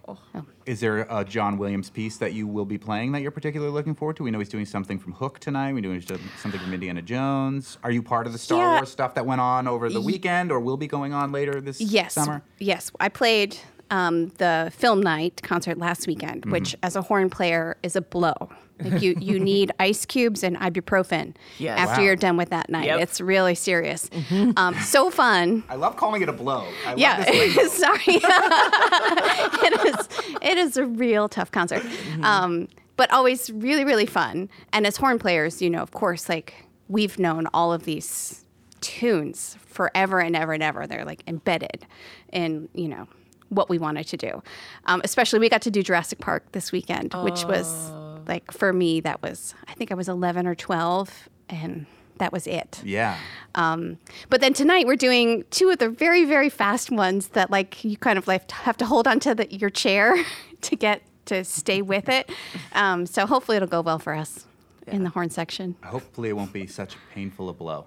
Oh. 0.08 0.18
Is 0.66 0.80
there 0.80 1.08
a 1.10 1.24
John 1.24 1.58
Williams 1.58 1.90
piece 1.90 2.18
that 2.18 2.34
you 2.34 2.48
will 2.48 2.66
be 2.66 2.78
playing 2.78 3.12
that 3.14 3.22
you're 3.22 3.32
particularly 3.32 3.74
looking 3.74 3.96
forward 3.96 4.18
to? 4.18 4.24
We 4.24 4.32
know 4.32 4.40
he's 4.40 4.50
doing 4.50 4.66
something 4.66 5.00
from 5.00 5.14
Hook 5.14 5.40
tonight. 5.40 5.74
We're 5.74 5.82
doing 5.82 6.02
something 6.02 6.60
from 6.60 6.74
Indiana 6.74 7.02
Jones. 7.02 7.78
Are 7.84 7.92
you 7.92 8.04
part 8.04 8.28
of 8.28 8.34
the 8.34 8.40
Star 8.40 8.60
Yeah. 8.60 8.76
Wars 8.76 8.92
stuff 8.92 9.16
that 9.16 9.26
went 9.26 9.42
on 9.42 9.68
over 9.68 9.90
the 9.90 10.02
weekend 10.02 10.52
or 10.52 10.60
will 10.60 10.78
be 10.78 10.88
going 10.88 11.14
on 11.14 11.32
later 11.32 11.60
this 11.60 11.82
yes, 11.82 12.14
summer? 12.14 12.44
Yes, 12.60 12.92
I 13.00 13.10
played 13.10 13.58
um, 13.92 14.28
the 14.38 14.72
film 14.76 15.02
night 15.02 15.42
concert 15.44 15.78
last 15.78 16.08
weekend, 16.08 16.42
Mm-hmm. 16.44 16.52
which 16.52 16.76
as 16.84 16.96
a 16.96 17.02
horn 17.02 17.30
player 17.30 17.78
is 17.84 17.96
a 17.96 18.02
blow. 18.02 18.34
Like 18.82 19.02
you, 19.02 19.16
you 19.22 19.40
need 19.54 19.72
ice 19.80 20.06
cubes 20.06 20.44
and 20.44 20.58
ibuprofen 20.58 21.36
Yes. 21.60 21.80
after 21.80 22.02
Wow. 22.02 22.06
you're 22.08 22.16
done 22.18 22.36
with 22.36 22.50
that 22.50 22.70
night. 22.70 22.88
Yep. 22.88 23.00
It's 23.00 23.22
really 23.22 23.56
serious. 23.56 24.10
Um, 24.58 24.76
so 24.76 25.10
fun. 25.10 25.64
I 25.70 25.76
love 25.76 25.96
calling 25.96 26.22
it 26.22 26.28
a 26.30 26.34
blow. 26.34 26.68
I 26.86 26.90
love 26.90 27.00
Yeah, 27.00 27.24
this 27.24 27.74
sorry. 27.78 28.02
it 28.08 29.86
is. 29.88 30.08
It 30.42 30.58
is 30.58 30.78
a 30.78 30.86
real 30.86 31.30
tough 31.30 31.52
concert, 31.52 31.84
um, 32.22 32.68
but 32.98 33.12
always 33.12 33.50
really, 33.52 33.86
really 33.86 34.06
fun. 34.06 34.50
And 34.74 34.86
as 34.86 34.98
horn 34.98 35.20
players, 35.20 35.62
you 35.62 35.70
know, 35.70 35.82
of 35.82 35.92
course, 35.92 36.28
like 36.30 36.54
we've 36.90 37.18
known 37.18 37.48
all 37.54 37.72
of 37.74 37.86
these 37.86 38.44
tunes 38.82 39.58
forever 39.66 40.20
and 40.20 40.36
ever 40.36 40.54
and 40.54 40.62
ever. 40.64 40.86
They're 40.88 41.06
like 41.06 41.24
embedded 41.28 41.86
in, 42.32 42.70
you 42.74 42.88
know, 42.90 43.08
what 43.50 43.70
we 43.70 43.78
wanted 43.78 44.08
to 44.08 44.18
do. 44.18 44.42
Um, 44.86 45.02
especially, 45.04 45.40
we 45.40 45.50
got 45.50 45.62
to 45.64 45.72
do 45.72 45.84
Jurassic 45.84 46.20
Park 46.20 46.52
this 46.52 46.72
weekend, 46.72 47.14
which 47.14 47.44
was 47.46 47.92
like 48.28 48.52
for 48.52 48.74
me, 48.74 49.02
that 49.02 49.22
was, 49.22 49.54
I 49.68 49.74
think 49.74 49.92
I 49.92 49.96
was 49.96 50.10
11 50.10 50.48
or 50.48 50.56
12, 50.56 51.30
and 51.50 51.86
that 52.18 52.32
was 52.34 52.48
it. 52.48 52.82
Yeah. 52.84 53.18
But 53.54 54.42
then 54.42 54.54
tonight 54.54 54.88
we're 54.88 54.96
doing 54.96 55.44
two 55.52 55.70
of 55.70 55.78
the 55.78 55.90
very, 55.90 56.26
very 56.26 56.50
fast 56.50 56.90
ones 56.92 57.30
that 57.30 57.52
like 57.52 57.84
you 57.84 57.98
kind 57.98 58.18
of 58.18 58.28
like 58.28 58.50
have 58.52 58.78
to 58.78 58.86
hold 58.86 59.08
onto 59.08 59.34
the, 59.36 59.54
your 59.54 59.70
chair 59.70 60.16
to 60.62 60.76
get 60.76 61.02
to 61.26 61.44
stay 61.44 61.82
with 61.82 62.10
it. 62.10 62.30
Um, 62.74 63.06
so 63.06 63.26
hopefully 63.26 63.58
it'll 63.58 63.68
go 63.70 63.82
well 63.82 64.00
for 64.00 64.14
us 64.14 64.46
in 64.88 65.04
the 65.04 65.10
horn 65.10 65.30
section. 65.30 65.76
Hopefully, 65.84 66.30
it 66.30 66.34
won't 66.34 66.54
be 66.54 66.68
such 66.68 66.94
a 66.96 66.98
painful 67.14 67.50
a 67.50 67.54
blow. 67.54 67.86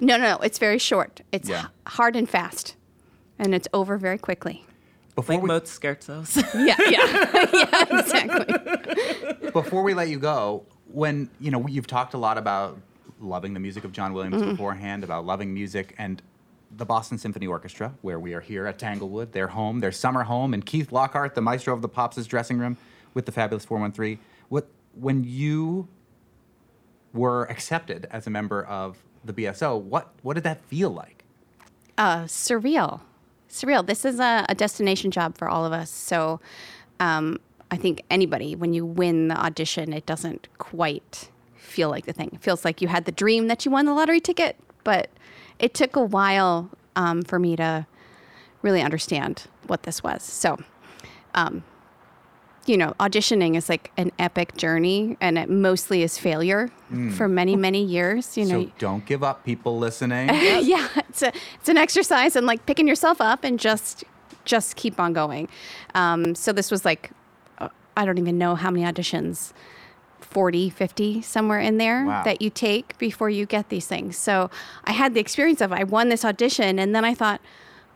No, 0.00 0.16
no, 0.16 0.24
no. 0.24 0.38
It's 0.38 0.58
very 0.58 0.78
short. 0.78 1.20
It's 1.30 1.48
Yeah. 1.48 1.66
hard 1.86 2.16
and 2.16 2.28
fast, 2.28 2.74
and 3.38 3.54
it's 3.54 3.68
over 3.72 3.96
very 3.96 4.18
quickly. 4.18 4.66
Before 5.14 5.34
Like 5.34 5.42
we, 5.42 5.48
most 5.48 5.80
scherzos. 5.80 6.36
Yeah, 6.54 6.76
yeah, 6.90 7.46
yeah, 7.90 8.00
exactly. 8.00 9.50
before 9.50 9.82
we 9.82 9.92
let 9.94 10.08
you 10.08 10.18
go, 10.18 10.64
when 10.90 11.28
you 11.40 11.50
know 11.50 11.66
you've 11.66 11.86
talked 11.86 12.14
a 12.14 12.18
lot 12.18 12.38
about 12.38 12.78
loving 13.20 13.54
the 13.54 13.60
music 13.60 13.84
of 13.84 13.92
John 13.92 14.12
Williams 14.14 14.40
Mm-hmm. 14.42 14.52
beforehand, 14.52 15.04
about 15.04 15.26
loving 15.26 15.52
music 15.54 15.94
and 15.98 16.22
the 16.74 16.86
Boston 16.86 17.18
Symphony 17.18 17.46
Orchestra, 17.46 17.92
where 18.00 18.18
we 18.18 18.32
are 18.32 18.40
here 18.40 18.66
at 18.66 18.78
Tanglewood, 18.78 19.32
their 19.32 19.48
home, 19.48 19.80
their 19.80 19.92
summer 19.92 20.22
home, 20.22 20.54
and 20.54 20.64
Keith 20.64 20.90
Lockhart, 20.90 21.34
the 21.34 21.42
maestro 21.42 21.74
of 21.74 21.82
the 21.82 21.88
Pops' 21.88 22.24
dressing 22.26 22.58
room 22.58 22.78
with 23.12 23.26
the 23.26 23.32
fabulous 23.32 23.64
413. 23.66 24.18
What 24.48 24.66
when 24.94 25.24
you 25.24 25.88
were 27.12 27.44
accepted 27.50 28.06
as 28.10 28.26
a 28.26 28.30
member 28.30 28.64
of 28.64 29.02
the 29.24 29.34
BSO, 29.34 29.78
what 29.80 30.08
what 30.22 30.34
did 30.34 30.44
that 30.44 30.64
feel 30.64 30.90
like? 30.90 31.24
uh, 31.98 32.22
surreal. 32.24 33.02
Surreal. 33.52 33.86
This 33.86 34.04
is 34.04 34.18
a, 34.18 34.46
a 34.48 34.54
destination 34.54 35.10
job 35.10 35.36
for 35.36 35.48
all 35.48 35.64
of 35.66 35.72
us. 35.72 35.90
So 35.90 36.40
um, 37.00 37.38
I 37.70 37.76
think 37.76 38.02
anybody, 38.10 38.56
when 38.56 38.72
you 38.72 38.86
win 38.86 39.28
the 39.28 39.36
audition, 39.36 39.92
it 39.92 40.06
doesn't 40.06 40.48
quite 40.58 41.30
feel 41.54 41.90
like 41.90 42.06
the 42.06 42.14
thing. 42.14 42.30
It 42.32 42.42
feels 42.42 42.64
like 42.64 42.80
you 42.80 42.88
had 42.88 43.04
the 43.04 43.12
dream 43.12 43.48
that 43.48 43.64
you 43.64 43.70
won 43.70 43.84
the 43.84 43.92
lottery 43.92 44.20
ticket, 44.20 44.56
but 44.84 45.10
it 45.58 45.74
took 45.74 45.96
a 45.96 46.02
while 46.02 46.70
um, 46.96 47.22
for 47.22 47.38
me 47.38 47.54
to 47.56 47.86
really 48.62 48.80
understand 48.80 49.44
what 49.66 49.82
this 49.82 50.02
was. 50.02 50.22
So, 50.22 50.58
um, 51.34 51.62
you 52.66 52.76
know, 52.76 52.94
auditioning 53.00 53.56
is 53.56 53.68
like 53.68 53.90
an 53.96 54.12
epic 54.18 54.56
journey, 54.56 55.16
and 55.20 55.36
it 55.38 55.50
mostly 55.50 56.02
is 56.02 56.18
failure 56.18 56.70
for 57.16 57.26
many, 57.26 57.56
many 57.56 57.82
years. 57.82 58.36
You 58.36 58.44
know, 58.44 58.64
So 58.64 58.72
don't 58.78 59.04
give 59.06 59.24
up, 59.24 59.44
people 59.44 59.78
listening. 59.78 60.28
yeah, 60.62 60.86
it's 61.08 61.22
a 61.22 61.32
it's 61.58 61.68
an 61.68 61.76
exercise 61.78 62.36
and 62.36 62.46
like 62.46 62.64
picking 62.66 62.86
yourself 62.86 63.20
up 63.20 63.44
and 63.44 63.58
just 63.58 64.04
just 64.44 64.76
keep 64.76 65.00
on 65.00 65.12
going. 65.12 65.48
Um, 65.94 66.34
so 66.34 66.52
this 66.52 66.70
was 66.70 66.84
like 66.84 67.10
uh, 67.58 67.68
I 67.96 68.04
don't 68.04 68.18
even 68.18 68.38
know 68.38 68.54
how 68.54 68.70
many 68.70 68.84
auditions 68.84 69.52
40, 70.20 70.70
50 70.70 71.20
somewhere 71.22 71.60
in 71.60 71.76
there 71.78 72.06
Wow. 72.06 72.22
that 72.24 72.40
you 72.40 72.48
take 72.50 72.96
before 72.98 73.28
you 73.28 73.44
get 73.46 73.68
these 73.68 73.86
things. 73.86 74.16
So 74.16 74.50
I 74.84 74.92
had 74.92 75.14
the 75.14 75.20
experience 75.20 75.60
of 75.60 75.72
I 75.72 75.84
won 75.84 76.08
this 76.08 76.24
audition 76.24 76.78
and 76.78 76.94
then 76.94 77.04
I 77.04 77.14
thought, 77.14 77.40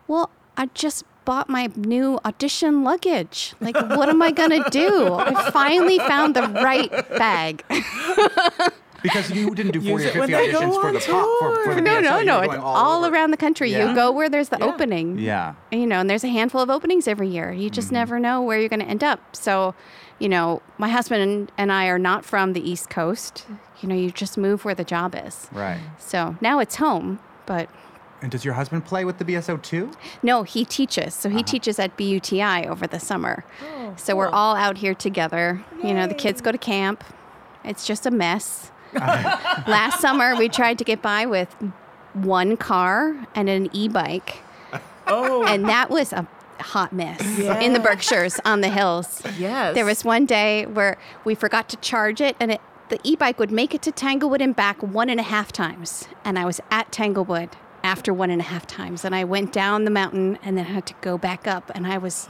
well, 0.07 0.31
I 0.57 0.67
just 0.75 1.05
bought 1.27 1.51
my 1.51 1.69
new 1.77 2.19
audition 2.25 2.85
luggage. 2.85 3.55
Like 3.61 3.77
what 3.77 4.09
am 4.09 4.23
I 4.23 4.31
going 4.31 4.63
to 4.63 4.65
do? 4.71 5.13
I 5.13 5.51
finally 5.51 5.99
found 5.99 6.35
the 6.35 6.49
right 6.49 6.91
bag. 7.11 7.63
Because 9.03 9.31
you 9.31 9.55
didn't 9.55 9.73
do 9.73 9.81
40 9.81 9.93
or 9.93 10.09
50 10.09 10.19
when 10.19 10.29
they 10.29 10.51
go 10.51 10.59
auditions 10.59 10.81
for 10.81 10.93
the 10.93 11.13
on 11.13 11.23
pop 11.23 11.39
for, 11.39 11.65
for 11.65 11.75
the 11.77 11.81
no, 11.81 11.97
BSO, 11.97 12.03
no, 12.03 12.23
no. 12.23 12.41
It's 12.41 12.49
going 12.49 12.61
all, 12.61 13.07
around 13.07 13.31
the 13.31 13.37
country. 13.37 13.71
Yeah. 13.71 13.91
You 13.91 13.95
go 13.95 14.11
where 14.11 14.29
there's 14.29 14.49
the 14.49 14.61
opening. 14.61 15.19
Yeah. 15.19 15.55
You 15.71 15.87
know, 15.87 16.01
and 16.01 16.11
there's 16.11 16.25
a 16.25 16.29
handful 16.29 16.61
of 16.61 16.71
openings 16.71 17.07
every 17.07 17.29
year. 17.29 17.53
You 17.53 17.71
just 17.71 17.89
mm-hmm. 17.89 17.97
never 17.97 18.19
know 18.19 18.43
where 18.43 18.59
you're 18.59 18.69
going 18.69 18.81
to 18.81 18.87
end 18.87 19.05
up. 19.05 19.37
So, 19.37 19.77
you 20.19 20.29
know, 20.29 20.61
my 20.79 20.89
husband 20.89 21.53
and 21.57 21.71
I 21.71 21.87
are 21.87 22.01
not 22.01 22.25
from 22.25 22.55
the 22.55 22.69
East 22.69 22.91
Coast. 22.91 23.47
You 23.81 23.89
know, 23.89 23.95
you 23.95 24.11
just 24.11 24.37
move 24.37 24.65
where 24.65 24.75
the 24.75 24.83
job 24.83 25.15
is. 25.15 25.49
Right. 25.53 25.81
So 25.99 26.37
now 26.41 26.59
it's 26.59 26.77
home, 26.77 27.21
but 27.45 27.69
And 28.23 28.31
does 28.31 28.45
your 28.45 28.55
husband 28.55 28.85
play 28.85 29.05
with 29.05 29.19
the 29.19 29.25
BSO 29.25 29.61
too? 29.63 29.91
no, 30.23 30.43
he 30.43 30.65
teaches. 30.65 31.15
So 31.15 31.29
he 31.29 31.37
uh-huh. 31.37 31.45
teaches 31.45 31.79
at 31.79 31.97
BUTI 31.97 32.67
over 32.67 32.87
the 32.87 32.99
summer. 32.99 33.45
Oh, 33.63 33.95
so 33.97 34.17
we're 34.17 34.29
all 34.29 34.57
out 34.57 34.79
here 34.79 34.95
together. 34.95 35.63
You 35.83 35.95
know, 35.95 36.07
the 36.07 36.15
kids 36.15 36.41
go 36.41 36.51
to 36.51 36.59
camp. 36.59 37.05
It's 37.65 37.87
just 37.87 38.07
a 38.07 38.11
mess. 38.11 38.71
Last 38.95 40.01
summer, 40.01 40.37
we 40.37 40.49
tried 40.49 40.79
to 40.79 40.85
get 40.85 41.03
by 41.03 41.27
with 41.27 41.55
one 42.15 42.57
car 42.57 43.27
and 43.35 43.49
an 43.49 43.69
e 43.73 43.89
bike. 43.89 44.39
oh, 45.07 45.45
And 45.47 45.67
that 45.67 45.91
was 45.91 46.13
a 46.13 46.27
hot 46.59 46.93
mess 46.93 47.21
in 47.39 47.75
the 47.75 47.81
Berkshires 47.81 48.41
on 48.45 48.63
the 48.63 48.71
hills. 48.71 49.23
yes. 49.39 49.75
There 49.75 49.85
was 49.85 50.05
one 50.05 50.25
day 50.25 50.65
where 50.67 50.97
we 51.25 51.35
forgot 51.35 51.69
to 51.71 51.77
charge 51.77 52.23
it, 52.23 52.37
and 52.41 52.53
it, 52.53 52.61
the 52.89 52.99
e 53.05 53.17
bike 53.17 53.39
would 53.39 53.51
make 53.51 53.75
it 53.75 53.83
to 53.83 53.93
Tanglewood 53.93 54.41
and 54.41 54.57
back 54.57 54.83
one 54.83 55.11
and 55.11 55.21
a 55.21 55.25
half 55.25 55.53
times. 55.53 56.09
And 56.25 56.39
I 56.39 56.47
was 56.47 56.61
at 56.71 56.91
Tanglewood 56.93 57.51
after 57.87 58.13
one 58.13 58.31
and 58.31 58.41
a 58.41 58.45
half 58.45 58.67
times. 58.67 59.05
And 59.05 59.15
I 59.15 59.25
went 59.25 59.53
down 59.53 59.85
the 59.85 59.91
mountain 59.91 60.39
and 60.43 60.59
then 60.59 60.65
had 60.65 60.87
to 60.87 60.95
go 61.01 61.17
back 61.17 61.47
up. 61.47 61.71
And 61.75 61.87
I 61.87 61.99
was. 61.99 62.29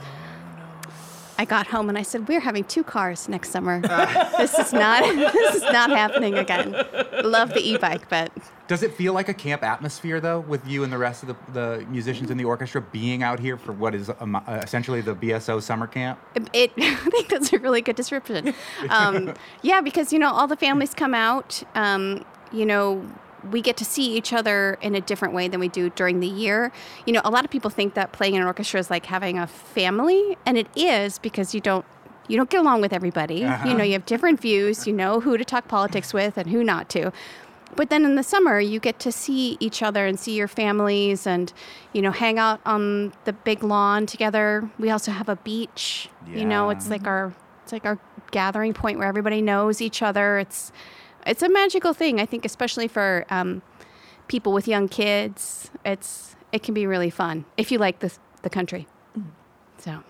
I 1.39 1.45
got 1.45 1.67
home 1.67 1.87
and 1.87 1.99
I 1.99 2.01
said, 2.01 2.27
"We're 2.27 2.39
having 2.39 2.63
two 2.63 2.83
cars 2.83 3.29
next 3.29 3.51
summer. 3.51 3.79
this 4.39 4.57
is 4.57 4.73
not 4.73 5.03
this 5.03 5.55
is 5.55 5.61
not 5.61 5.91
happening 5.91 6.33
again. 6.33 6.71
Love 7.23 7.53
the 7.53 7.59
e-bike, 7.59 8.09
but 8.09 8.31
Does 8.67 8.81
it 8.81 8.95
feel 8.95 9.13
like 9.13 9.29
a 9.29 9.35
camp 9.35 9.61
atmosphere 9.61 10.19
though, 10.19 10.39
with 10.39 10.65
you 10.67 10.83
and 10.83 10.91
the 10.91 10.97
rest 10.97 11.21
of 11.21 11.29
the, 11.29 11.35
the 11.53 11.85
musicians 11.89 12.31
in 12.31 12.37
the 12.37 12.45
orchestra 12.45 12.81
being 12.81 13.21
out 13.21 13.39
here 13.39 13.55
for 13.55 13.71
what 13.71 13.93
is 13.93 14.09
um, 14.19 14.35
uh, 14.35 14.41
essentially 14.63 15.01
the 15.01 15.15
BSO 15.15 15.61
summer 15.61 15.85
camp? 15.85 16.19
It, 16.53 16.71
I 16.77 16.95
think 16.95 17.29
that's 17.29 17.53
a 17.53 17.59
really 17.59 17.81
good 17.81 17.95
description. 17.95 18.55
Um, 18.89 19.35
yeah, 19.61 19.81
because 19.81 20.11
you 20.11 20.17
know 20.17 20.31
all 20.31 20.47
the 20.47 20.57
families 20.57 20.95
come 20.95 21.13
out. 21.13 21.61
Um, 21.75 22.25
you 22.51 22.65
know, 22.65 23.05
we 23.51 23.61
get 23.61 23.77
to 23.77 23.85
see 23.85 24.15
each 24.15 24.33
other 24.33 24.77
in 24.81 24.95
a 24.95 25.01
different 25.01 25.33
way 25.33 25.47
than 25.47 25.59
we 25.59 25.67
do 25.67 25.89
during 25.91 26.19
the 26.19 26.27
year. 26.27 26.71
You 27.05 27.13
know, 27.13 27.21
a 27.23 27.29
lot 27.29 27.45
of 27.45 27.51
people 27.51 27.69
think 27.69 27.93
that 27.93 28.11
playing 28.11 28.35
in 28.35 28.41
an 28.41 28.47
orchestra 28.47 28.79
is 28.79 28.89
like 28.89 29.05
having 29.05 29.37
a 29.37 29.47
family, 29.47 30.37
and 30.45 30.57
it 30.57 30.67
is 30.75 31.19
because 31.19 31.53
you 31.53 31.61
don't 31.61 31.85
you 32.27 32.35
don't 32.35 32.49
get 32.49 32.59
along 32.59 32.81
with 32.81 32.93
everybody. 32.93 33.35
You 33.35 33.47
uh-huh. 33.47 33.73
know, 33.73 33.83
you 33.83 33.93
have 33.93 34.05
different 34.05 34.41
views. 34.41 34.85
You 34.85 34.93
know 34.93 35.19
who 35.19 35.37
to 35.37 35.45
talk 35.45 35.67
politics 35.67 36.13
with 36.13 36.37
and 36.37 36.49
who 36.49 36.63
not 36.63 36.89
to. 36.89 37.11
But 37.75 37.89
then 37.89 38.05
in 38.05 38.15
the 38.15 38.23
summer, 38.23 38.59
you 38.59 38.79
get 38.79 38.99
to 38.99 39.11
see 39.11 39.57
each 39.59 39.83
other 39.83 40.05
and 40.05 40.19
see 40.19 40.33
your 40.33 40.47
families 40.47 41.27
and, 41.27 41.51
you 41.93 42.01
know, 42.01 42.11
hang 42.11 42.39
out 42.39 42.61
on 42.65 43.13
the 43.25 43.33
big 43.33 43.61
lawn 43.63 44.05
together. 44.05 44.69
We 44.79 44.89
also 44.89 45.11
have 45.11 45.29
a 45.29 45.35
beach. 45.35 46.09
You 46.27 46.45
know, 46.45 46.69
it's 46.69 46.89
like 46.89 47.05
our 47.05 47.33
it's 47.63 47.71
like 47.71 47.85
our 47.85 47.99
gathering 48.31 48.73
point 48.73 48.97
where 48.97 49.07
everybody 49.07 49.41
knows 49.41 49.81
each 49.81 50.01
other. 50.01 50.39
It's 50.39 50.71
it's 51.27 51.43
a 51.43 51.49
magical 51.49 51.93
thing, 51.93 52.19
I 52.19 52.25
think, 52.25 52.45
especially 52.45 52.87
for 52.87 53.25
um, 53.29 53.61
people 54.27 54.53
with 54.53 54.67
young 54.67 54.87
kids. 54.87 55.69
It's 55.85 56.35
it 56.51 56.63
can 56.63 56.73
be 56.73 56.87
really 56.87 57.09
fun 57.09 57.45
if 57.57 57.71
you 57.71 57.77
like 57.77 57.99
the 57.99 58.11
the 58.41 58.49
country. 58.49 58.87
So 59.77 60.03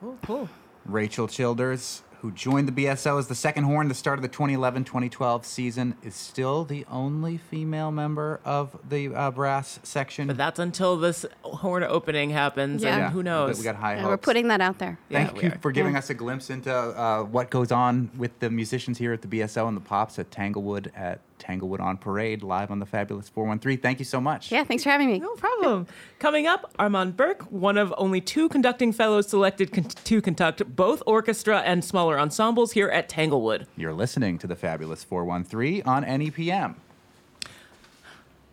cool, 0.00 0.18
cool. 0.24 0.48
Rachael 0.84 1.28
Childers, 1.28 2.02
who 2.20 2.32
joined 2.32 2.68
the 2.68 2.72
BSO 2.84 3.18
as 3.18 3.28
the 3.28 3.34
second 3.34 3.64
horn 3.64 3.86
at 3.86 3.88
the 3.88 3.94
start 3.94 4.18
of 4.18 4.22
the 4.22 4.28
2011-2012 4.28 5.44
season, 5.44 5.94
is 6.02 6.14
still 6.14 6.64
the 6.64 6.84
only 6.90 7.36
female 7.36 7.90
member 7.90 8.40
of 8.44 8.76
the 8.88 9.14
uh, 9.14 9.30
brass 9.30 9.78
section. 9.82 10.26
But 10.26 10.36
that's 10.36 10.58
until 10.58 10.96
this 10.96 11.24
horn 11.42 11.84
opening 11.84 12.30
happens, 12.30 12.82
Yeah. 12.82 12.90
and 12.94 12.98
Yeah, 13.02 13.10
who 13.10 13.18
but 13.20 13.24
knows? 13.24 13.58
We 13.58 13.64
got 13.64 13.76
high 13.76 13.94
yeah, 13.94 14.00
hopes. 14.02 14.10
we're 14.10 14.16
putting 14.18 14.48
that 14.48 14.60
out 14.60 14.78
there. 14.78 14.98
Thank 15.10 15.34
we 15.36 15.44
you 15.44 15.50
for 15.60 15.70
giving 15.72 15.92
Yeah. 15.92 15.98
us 15.98 16.10
a 16.10 16.14
glimpse 16.14 16.50
into 16.50 16.72
uh, 16.74 17.22
what 17.22 17.50
goes 17.50 17.70
on 17.72 18.10
with 18.16 18.38
the 18.40 18.50
musicians 18.50 18.98
here 18.98 19.12
at 19.12 19.22
the 19.22 19.28
BSO 19.28 19.68
and 19.68 19.76
the 19.76 19.80
Pops 19.80 20.18
at 20.18 20.30
Tanglewood 20.30 20.90
at 20.96 21.20
Tanglewood 21.38 21.80
on 21.80 21.96
Parade, 21.96 22.42
live 22.42 22.70
on 22.70 22.78
the 22.78 22.86
Fabulous 22.86 23.28
413. 23.28 23.78
Thank 23.80 23.98
you 23.98 24.04
so 24.04 24.20
much. 24.20 24.50
Yeah, 24.52 24.64
thanks 24.64 24.82
for 24.82 24.90
having 24.90 25.08
me. 25.08 25.18
No 25.18 25.34
problem. 25.34 25.86
Coming 26.18 26.46
up, 26.46 26.72
Armand 26.78 27.16
Birk, 27.16 27.42
one 27.50 27.78
of 27.78 27.94
only 27.96 28.20
two 28.20 28.48
conducting 28.48 28.92
fellows 28.92 29.28
selected 29.28 29.72
con- 29.72 29.84
to 29.84 30.20
conduct 30.20 30.74
both 30.76 31.02
orchestra 31.06 31.60
and 31.60 31.84
smaller 31.84 32.18
ensembles 32.18 32.72
here 32.72 32.88
at 32.88 33.08
Tanglewood. 33.08 33.66
You're 33.76 33.92
listening 33.94 34.38
to 34.38 34.46
the 34.46 34.56
Fabulous 34.56 35.04
413 35.04 35.82
on 35.86 36.04
E 36.04 36.30
NEPM. 36.30 36.74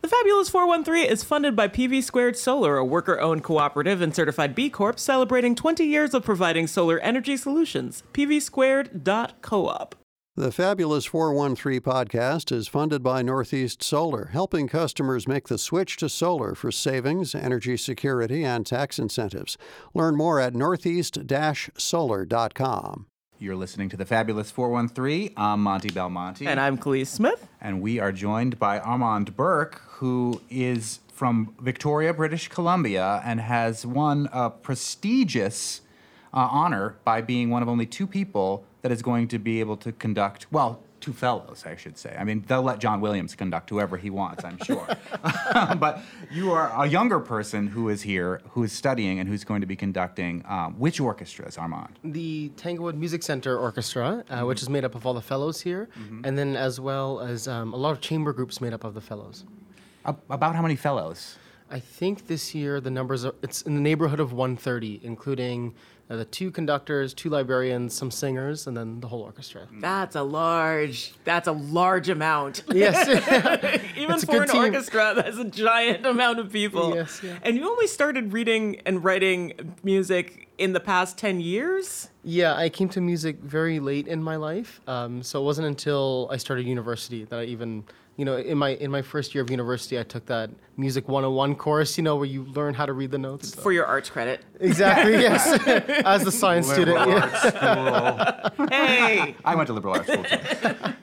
The 0.06 0.10
Fabulous 0.10 0.50
413 0.50 1.10
is 1.10 1.24
funded 1.24 1.56
by 1.56 1.68
PV 1.68 2.04
Squared 2.04 2.38
Solar, 2.38 2.78
a 2.78 2.86
worker 2.86 3.20
owned 3.20 3.44
cooperative 3.44 4.02
and 4.02 4.14
certified 4.14 4.54
B 4.54 4.70
Corp 4.70 5.00
celebrating 5.00 5.56
20 5.56 5.84
years 5.84 6.14
of 6.14 6.24
providing 6.24 6.68
solar 6.68 7.00
energy 7.00 7.36
solutions. 7.36 8.04
PVSquared.coop. 8.14 9.96
The 10.38 10.52
Fabulous 10.52 11.06
413 11.06 11.80
podcast 11.80 12.52
is 12.52 12.68
funded 12.68 13.02
by 13.02 13.22
Northeast 13.22 13.82
Solar, 13.82 14.32
helping 14.34 14.68
customers 14.68 15.30
make 15.30 15.48
the 15.48 15.58
switch 15.58 15.96
to 15.96 16.10
solar 16.10 16.56
for 16.56 16.74
savings, 16.74 17.34
energy 17.34 17.78
security, 17.78 18.44
and 18.44 18.66
tax 18.66 19.00
incentives. 19.00 19.58
Learn 19.94 20.18
more 20.18 20.42
at 20.42 20.54
northeast 20.54 21.18
solar.com. 21.78 23.06
You're 23.40 23.56
listening 23.56 23.88
to 23.88 23.96
the 23.96 24.06
Fabulous 24.06 24.52
413. 24.52 25.32
I'm 25.38 25.64
Monty 25.64 25.88
Belmonte. 25.88 26.46
And 26.46 26.60
I'm 26.60 26.78
Kaliis 26.78 27.08
Smith. 27.08 27.48
And 27.62 27.80
we 27.80 28.00
are 28.00 28.12
joined 28.12 28.60
by 28.60 28.80
Armand 28.80 29.38
Birk, 29.38 29.84
who 29.88 30.42
is 30.50 31.00
from 31.14 31.56
Victoria, 31.62 32.14
British 32.14 32.50
Columbia, 32.50 33.22
and 33.24 33.40
has 33.40 33.86
won 33.86 34.28
a 34.34 34.50
prestigious 34.50 35.80
uh, 36.34 36.50
honor 36.52 36.98
by 37.06 37.22
being 37.22 37.50
one 37.50 37.62
of 37.62 37.70
only 37.70 37.86
two 37.86 38.06
people 38.06 38.66
that 38.86 38.92
is 38.92 39.02
going 39.02 39.28
to 39.28 39.40
be 39.40 39.62
able 39.62 39.76
to 39.76 39.92
conduct, 39.92 40.46
well, 40.52 40.80
two 41.00 41.12
fellows, 41.12 41.64
I 41.66 41.76
should 41.76 41.98
say. 41.98 42.16
I 42.20 42.24
mean, 42.24 42.44
they'll 42.48 42.62
let 42.62 42.78
John 42.78 43.02
Williams 43.02 43.34
conduct 43.34 43.72
whoever 43.72 43.98
he 43.98 44.12
wants, 44.12 44.46
I'm 44.46 44.60
sure. 44.64 44.88
but 45.80 46.04
you 46.30 46.52
are 46.52 46.72
a 46.84 46.88
younger 46.88 47.20
person 47.20 47.66
who 47.66 47.90
is 47.90 48.04
here, 48.04 48.42
who 48.52 48.62
is 48.62 48.72
studying, 48.72 49.20
and 49.20 49.28
who's 49.28 49.44
going 49.44 49.62
to 49.62 49.66
be 49.66 49.76
conducting 49.76 50.44
um, 50.48 50.76
which 50.78 51.00
orchestras, 51.00 51.58
Armand? 51.58 51.98
The 52.04 52.50
Tanglewood 52.58 52.94
Music 52.94 53.24
Center 53.24 53.58
Orchestra, 53.58 54.24
uh, 54.30 54.36
mm-hmm. 54.36 54.46
which 54.46 54.62
is 54.62 54.70
made 54.70 54.86
up 54.86 54.94
of 54.94 55.08
all 55.08 55.16
the 55.16 55.20
fellows 55.34 55.62
here, 55.62 55.90
mm-hmm. 56.00 56.24
and 56.24 56.38
then 56.38 56.56
as 56.56 56.80
well 56.80 57.22
as 57.22 57.48
um, 57.48 57.74
a 57.74 57.78
lot 57.78 57.90
of 57.90 58.02
chamber 58.02 58.34
groups 58.34 58.62
made 58.62 58.72
up 58.72 58.84
of 58.84 58.94
the 58.94 59.02
fellows. 59.02 59.46
about 60.06 60.56
how 60.56 60.62
many 60.62 60.76
fellows? 60.76 61.38
I 61.72 61.80
think 61.80 62.28
this 62.28 62.54
year 62.54 62.80
the 62.80 62.92
numbers 62.92 63.26
are, 63.26 63.34
it's 63.42 63.64
in 63.64 63.74
the 63.74 63.82
neighborhood 63.82 64.20
of 64.20 64.32
130, 64.32 65.02
including 65.04 65.74
uh, 66.10 66.16
the 66.16 66.26
two 66.26 66.52
conductors, 66.52 67.14
two 67.14 67.30
librarians, 67.30 67.94
some 67.94 68.12
singers, 68.12 68.68
and 68.68 68.78
then 68.78 69.00
the 69.00 69.08
whole 69.08 69.22
orchestra. 69.22 69.68
That's 69.80 70.16
a 70.16 70.22
large. 70.22 71.14
That's 71.24 71.48
a 71.48 71.52
large 71.52 72.10
amount. 72.10 72.64
Yes, 72.76 73.08
even 73.98 74.20
for 74.20 74.44
an 74.44 74.50
team. 74.50 74.62
orchestra, 74.64 75.14
that's 75.16 75.38
a 75.38 75.46
giant 75.46 76.06
amount 76.06 76.40
of 76.40 76.52
people. 76.52 76.94
Yes, 76.94 77.22
yeah. 77.24 77.38
And 77.42 77.56
you 77.56 77.70
only 77.70 77.88
started 77.88 78.34
reading 78.34 78.82
and 78.86 79.02
writing 79.02 79.76
music 79.82 80.50
in 80.58 80.74
the 80.74 80.82
past 80.82 81.18
ten 81.18 81.40
years. 81.40 82.10
Yeah, 82.24 82.54
I 82.56 82.68
came 82.70 82.90
to 82.90 83.02
music 83.02 83.40
very 83.40 83.80
late 83.80 84.08
in 84.08 84.22
my 84.22 84.36
life, 84.36 84.82
um, 84.88 85.24
so 85.24 85.42
it 85.42 85.46
wasn't 85.46 85.68
until 85.68 86.28
I 86.32 86.38
started 86.38 86.68
university 86.68 87.24
that 87.26 87.40
I 87.40 87.44
even 87.46 87.86
you 88.18 88.24
know, 88.24 88.38
in 88.38 88.58
my 88.58 88.70
in 88.70 88.92
my 88.92 89.02
first 89.02 89.36
year 89.36 89.44
of 89.44 89.50
university, 89.50 90.00
I 90.00 90.04
took 90.04 90.26
that 90.28 90.50
music 90.78 91.08
101 91.08 91.56
course, 91.56 91.98
you 91.98 92.04
know, 92.04 92.16
where 92.16 92.26
you 92.26 92.46
learn 92.46 92.74
how 92.74 92.86
to 92.86 92.94
read 92.94 93.12
the 93.12 93.18
notes. 93.18 93.54
For 93.54 93.74
your 93.74 93.86
arts 93.86 94.10
credit. 94.10 94.42
Exactly, 94.60 95.14
yes. 95.22 95.46
As 96.06 96.24
the 96.24 96.32
science 96.32 96.68
liberal 96.70 97.02
student. 97.02 97.24
Arts 97.24 98.52
school. 98.54 98.68
hey! 98.70 99.36
I 99.44 99.56
went 99.56 99.68
to 99.68 99.74
liberal 99.74 99.96
arts 99.96 100.08
school 100.08 100.24
too. 100.24 100.94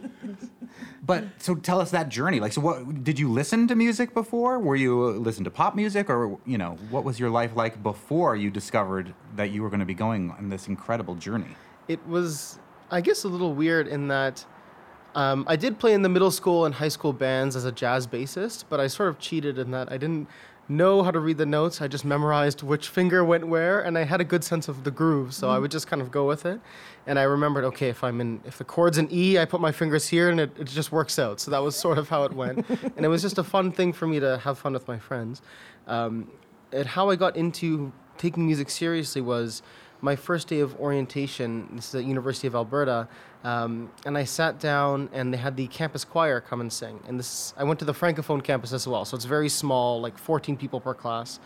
but 1.04 1.24
so 1.38 1.54
tell 1.54 1.80
us 1.82 1.90
that 1.90 2.08
journey. 2.08 2.40
Like, 2.40 2.54
so 2.54 2.62
what 2.62 3.04
did 3.04 3.18
you 3.18 3.30
listen 3.30 3.68
to 3.68 3.74
music 3.74 4.14
before? 4.14 4.58
Were 4.58 4.76
you 4.76 5.02
uh, 5.02 5.10
listen 5.12 5.44
to 5.44 5.50
pop 5.50 5.74
music, 5.74 6.08
or 6.08 6.38
you 6.46 6.56
know, 6.56 6.78
what 6.88 7.04
was 7.04 7.20
your 7.20 7.28
life 7.28 7.54
like 7.54 7.82
before 7.82 8.36
you 8.36 8.50
discovered 8.50 9.12
that 9.36 9.50
you 9.50 9.62
were 9.62 9.68
going 9.68 9.80
to 9.80 9.86
be 9.86 9.94
going 9.94 10.30
on 10.30 10.48
this 10.48 10.66
incredible 10.66 11.14
journey? 11.16 11.56
It 11.88 12.04
was, 12.06 12.58
I 12.90 13.02
guess, 13.02 13.24
a 13.24 13.28
little 13.28 13.52
weird 13.52 13.86
in 13.86 14.08
that 14.08 14.46
um, 15.14 15.44
I 15.48 15.56
did 15.56 15.78
play 15.78 15.92
in 15.92 16.02
the 16.02 16.08
middle 16.08 16.30
school 16.30 16.64
and 16.64 16.74
high 16.74 16.88
school 16.88 17.12
bands 17.12 17.56
as 17.56 17.64
a 17.64 17.72
jazz 17.72 18.06
bassist, 18.06 18.64
but 18.68 18.80
I 18.80 18.86
sort 18.86 19.08
of 19.08 19.18
cheated 19.18 19.58
in 19.58 19.70
that 19.72 19.92
I 19.92 19.98
didn't 19.98 20.28
know 20.68 21.02
how 21.02 21.10
to 21.10 21.18
read 21.18 21.38
the 21.38 21.46
notes. 21.46 21.80
I 21.80 21.88
just 21.88 22.04
memorized 22.04 22.62
which 22.62 22.88
finger 22.88 23.24
went 23.24 23.46
where, 23.46 23.80
and 23.80 23.98
I 23.98 24.04
had 24.04 24.20
a 24.20 24.24
good 24.24 24.44
sense 24.44 24.68
of 24.68 24.84
the 24.84 24.90
groove, 24.90 25.34
so 25.34 25.48
mm. 25.48 25.50
I 25.50 25.58
would 25.58 25.70
just 25.70 25.86
kind 25.86 26.00
of 26.00 26.10
go 26.10 26.26
with 26.26 26.46
it. 26.46 26.60
And 27.06 27.18
I 27.18 27.24
remembered, 27.24 27.64
okay, 27.64 27.88
if 27.88 28.04
I'm 28.04 28.20
in, 28.20 28.40
if 28.44 28.58
the 28.58 28.64
chord's 28.64 28.96
in 28.98 29.08
E, 29.12 29.38
I 29.38 29.44
put 29.44 29.60
my 29.60 29.72
fingers 29.72 30.08
here, 30.08 30.30
and 30.30 30.40
it, 30.40 30.50
it 30.58 30.68
just 30.68 30.92
works 30.92 31.18
out. 31.18 31.40
So 31.40 31.50
that 31.50 31.62
was 31.62 31.76
sort 31.76 31.98
of 31.98 32.08
how 32.08 32.24
it 32.24 32.32
went, 32.32 32.68
and 32.96 33.04
it 33.04 33.08
was 33.08 33.22
just 33.22 33.38
a 33.38 33.44
fun 33.44 33.72
thing 33.72 33.92
for 33.92 34.06
me 34.06 34.20
to 34.20 34.38
have 34.38 34.58
fun 34.58 34.72
with 34.72 34.88
my 34.88 34.98
friends. 34.98 35.42
Um, 35.86 36.30
and 36.72 36.86
how 36.86 37.10
I 37.10 37.16
got 37.16 37.36
into 37.36 37.92
taking 38.16 38.46
music 38.46 38.70
seriously 38.70 39.20
was 39.20 39.62
my 40.02 40.16
first 40.16 40.48
day 40.48 40.58
of 40.60 40.78
orientation. 40.80 41.68
This 41.76 41.88
is 41.88 41.94
at 41.94 42.04
University 42.04 42.48
of 42.48 42.54
Alberta. 42.54 43.08
Um, 43.44 43.90
and 44.04 44.18
I 44.18 44.24
sat 44.24 44.58
down, 44.58 45.08
and 45.12 45.32
they 45.32 45.38
had 45.38 45.56
the 45.56 45.68
campus 45.68 46.04
choir 46.04 46.40
come 46.40 46.60
and 46.60 46.72
sing. 46.72 47.00
And 47.06 47.18
this, 47.18 47.54
I 47.56 47.64
went 47.64 47.78
to 47.78 47.84
the 47.84 47.94
francophone 47.94 48.42
campus 48.42 48.72
as 48.72 48.86
well, 48.86 49.04
so 49.04 49.16
it's 49.16 49.24
very 49.24 49.48
small, 49.48 50.00
like 50.00 50.18
14 50.18 50.56
people 50.56 50.80
per 50.80 50.92
class. 50.92 51.40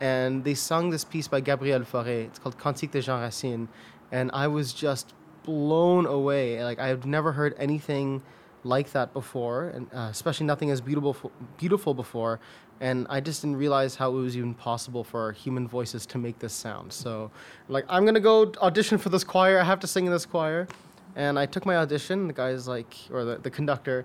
And 0.00 0.42
they 0.42 0.54
sung 0.54 0.90
this 0.90 1.04
piece 1.04 1.28
by 1.28 1.40
Gabriel 1.40 1.80
Fauré. 1.80 2.26
It's 2.26 2.40
called 2.40 2.58
Cantique 2.58 2.90
de 2.90 3.00
Jean 3.00 3.20
Racine, 3.20 3.68
and 4.10 4.30
I 4.34 4.48
was 4.48 4.72
just 4.72 5.14
blown 5.44 6.06
away. 6.06 6.62
Like 6.62 6.80
I 6.80 6.88
had 6.88 7.06
never 7.06 7.32
heard 7.32 7.54
anything 7.56 8.22
like 8.64 8.92
that 8.92 9.12
before, 9.12 9.68
and 9.68 9.88
uh, 9.94 10.08
especially 10.10 10.46
nothing 10.46 10.70
as 10.70 10.80
beautiful 10.80 11.30
beautiful 11.56 11.94
before. 11.94 12.40
And 12.82 13.06
I 13.08 13.20
just 13.20 13.42
didn't 13.42 13.58
realize 13.58 13.94
how 13.94 14.10
it 14.10 14.20
was 14.20 14.36
even 14.36 14.54
possible 14.54 15.04
for 15.04 15.30
human 15.30 15.68
voices 15.68 16.04
to 16.06 16.18
make 16.18 16.40
this 16.40 16.52
sound. 16.52 16.92
So, 16.92 17.30
like, 17.68 17.84
I'm 17.88 18.04
gonna 18.04 18.18
go 18.18 18.52
audition 18.60 18.98
for 18.98 19.08
this 19.08 19.22
choir. 19.22 19.60
I 19.60 19.62
have 19.62 19.78
to 19.80 19.86
sing 19.86 20.04
in 20.04 20.12
this 20.12 20.26
choir. 20.26 20.66
And 21.14 21.38
I 21.38 21.46
took 21.46 21.64
my 21.64 21.76
audition. 21.76 22.26
The 22.26 22.32
guy's 22.32 22.66
like, 22.66 22.92
or 23.12 23.24
the, 23.24 23.38
the 23.38 23.50
conductor, 23.50 24.04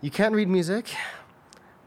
you 0.00 0.10
can't 0.10 0.34
read 0.34 0.48
music, 0.48 0.88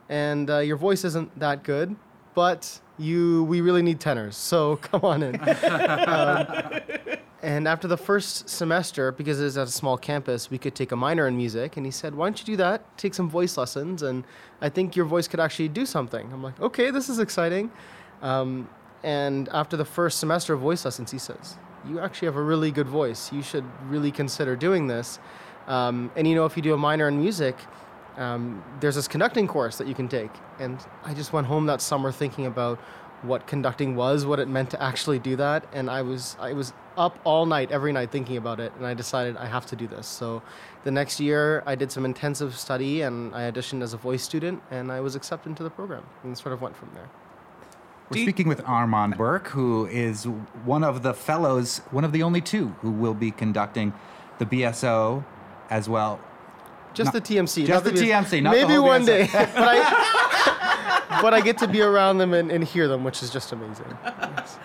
and 0.07 0.49
uh, 0.49 0.59
your 0.59 0.77
voice 0.77 1.03
isn't 1.03 1.37
that 1.39 1.63
good, 1.63 1.95
but 2.35 2.79
you, 2.97 3.43
we 3.43 3.59
really 3.59 3.81
need 3.81 3.99
tenors. 3.99 4.37
So 4.37 4.75
come 4.81 5.01
on 5.03 5.23
in. 5.23 5.35
um, 6.07 6.81
and 7.41 7.67
after 7.67 7.87
the 7.87 7.97
first 7.97 8.49
semester, 8.49 9.11
because 9.11 9.39
it 9.39 9.45
was 9.45 9.57
at 9.57 9.67
a 9.67 9.71
small 9.71 9.97
campus, 9.97 10.49
we 10.49 10.57
could 10.57 10.75
take 10.75 10.91
a 10.91 10.95
minor 10.95 11.27
in 11.27 11.37
music. 11.37 11.77
And 11.77 11.85
he 11.85 11.91
said, 11.91 12.13
Why 12.15 12.27
don't 12.27 12.39
you 12.39 12.45
do 12.45 12.57
that? 12.57 12.97
Take 12.97 13.13
some 13.13 13.29
voice 13.29 13.57
lessons. 13.57 14.03
And 14.03 14.25
I 14.61 14.69
think 14.69 14.95
your 14.95 15.05
voice 15.05 15.27
could 15.27 15.39
actually 15.39 15.69
do 15.69 15.85
something. 15.85 16.31
I'm 16.33 16.43
like, 16.43 16.59
Okay, 16.59 16.91
this 16.91 17.07
is 17.07 17.19
exciting. 17.19 17.71
Um, 18.21 18.69
and 19.03 19.47
after 19.49 19.77
the 19.77 19.85
first 19.85 20.19
semester 20.19 20.53
of 20.53 20.59
voice 20.59 20.83
lessons, 20.83 21.11
he 21.11 21.17
says, 21.17 21.57
you 21.87 21.99
actually 21.99 22.25
have 22.25 22.35
a 22.35 22.41
really 22.41 22.71
good 22.71 22.87
voice. 22.87 23.31
You 23.31 23.41
should 23.41 23.63
really 23.87 24.11
consider 24.11 24.55
doing 24.55 24.87
this. 24.87 25.19
Um, 25.67 26.11
and 26.15 26.27
you 26.27 26.35
know, 26.35 26.45
if 26.45 26.57
you 26.57 26.63
do 26.63 26.73
a 26.73 26.77
minor 26.77 27.07
in 27.07 27.19
music, 27.19 27.55
um, 28.17 28.63
there's 28.81 28.95
this 28.95 29.07
conducting 29.07 29.47
course 29.47 29.77
that 29.77 29.87
you 29.87 29.95
can 29.95 30.07
take. 30.07 30.31
And 30.59 30.77
I 31.05 31.13
just 31.13 31.31
went 31.31 31.47
home 31.47 31.67
that 31.67 31.81
summer 31.81 32.11
thinking 32.11 32.45
about 32.45 32.79
what 33.24 33.47
conducting 33.47 33.95
was, 33.95 34.26
what 34.26 34.39
it 34.39 34.47
meant 34.47 34.70
to 34.72 34.82
actually 34.82 35.20
do 35.20 35.36
that. 35.36 35.65
And 35.74 35.89
I 35.89 36.01
was 36.01 36.36
I 36.39 36.53
was 36.53 36.74
up 36.97 37.17
all 37.24 37.45
night, 37.45 37.72
every 37.72 37.91
night, 37.91 38.11
thinking 38.11 38.38
about 38.38 38.59
it. 38.59 38.74
And 38.78 38.86
I 38.86 38.93
decided 38.93 39.38
I 39.38 39.45
have 39.45 39.65
to 39.67 39.76
do 39.76 39.88
this. 39.88 40.07
So 40.07 40.41
the 40.84 40.91
next 40.91 41.20
year, 41.20 41.63
I 41.65 41.76
did 41.76 41.91
some 41.91 42.05
intensive 42.05 42.57
study 42.57 43.01
and 43.01 43.34
I 43.34 43.49
auditioned 43.49 43.82
as 43.82 43.93
a 43.93 43.97
voice 43.97 44.24
student, 44.24 44.61
and 44.72 44.91
I 44.91 44.99
was 45.01 45.15
accepted 45.15 45.49
into 45.49 45.63
the 45.63 45.70
program, 45.70 46.03
and 46.24 46.38
sort 46.38 46.53
of 46.53 46.61
went 46.61 46.76
from 46.76 46.89
there. 46.93 47.09
We're 48.09 48.24
speaking 48.24 48.47
with 48.47 48.61
Armand 48.65 49.17
Birk, 49.17 49.49
who 49.49 49.86
is 49.86 50.24
one 50.65 50.84
of 50.84 51.03
the 51.03 51.13
fellows, 51.13 51.80
one 51.91 52.03
of 52.03 52.11
the 52.11 52.24
only 52.24 52.41
two 52.41 52.70
who 52.82 52.89
will 52.89 53.13
be 53.13 53.30
conducting 53.30 53.93
the 54.39 54.45
BSO 54.45 55.24
as 55.70 55.88
well. 55.88 56.20
Just 56.95 57.13
not, 57.13 57.24
the 57.24 57.36
TMC. 57.36 57.67
Just 57.67 57.84
the, 57.84 57.91
the 57.91 58.01
TMC. 58.01 58.41
maybe 58.41 58.80
one 58.80 59.03
BSO. 59.03 59.05
day. 59.05 59.28
but, 61.10 61.34
I, 61.34 61.41
get 61.41 61.57
to 61.60 61.68
be 61.68 61.82
around 61.82 62.20
them 62.20 62.34
and, 62.34 62.51
and 62.51 62.64
hear 62.64 62.88
them, 62.88 63.03
which 63.03 63.24
is 63.24 63.30
just 63.30 63.51
amazing. 63.51 63.97
Yes. 64.03 64.57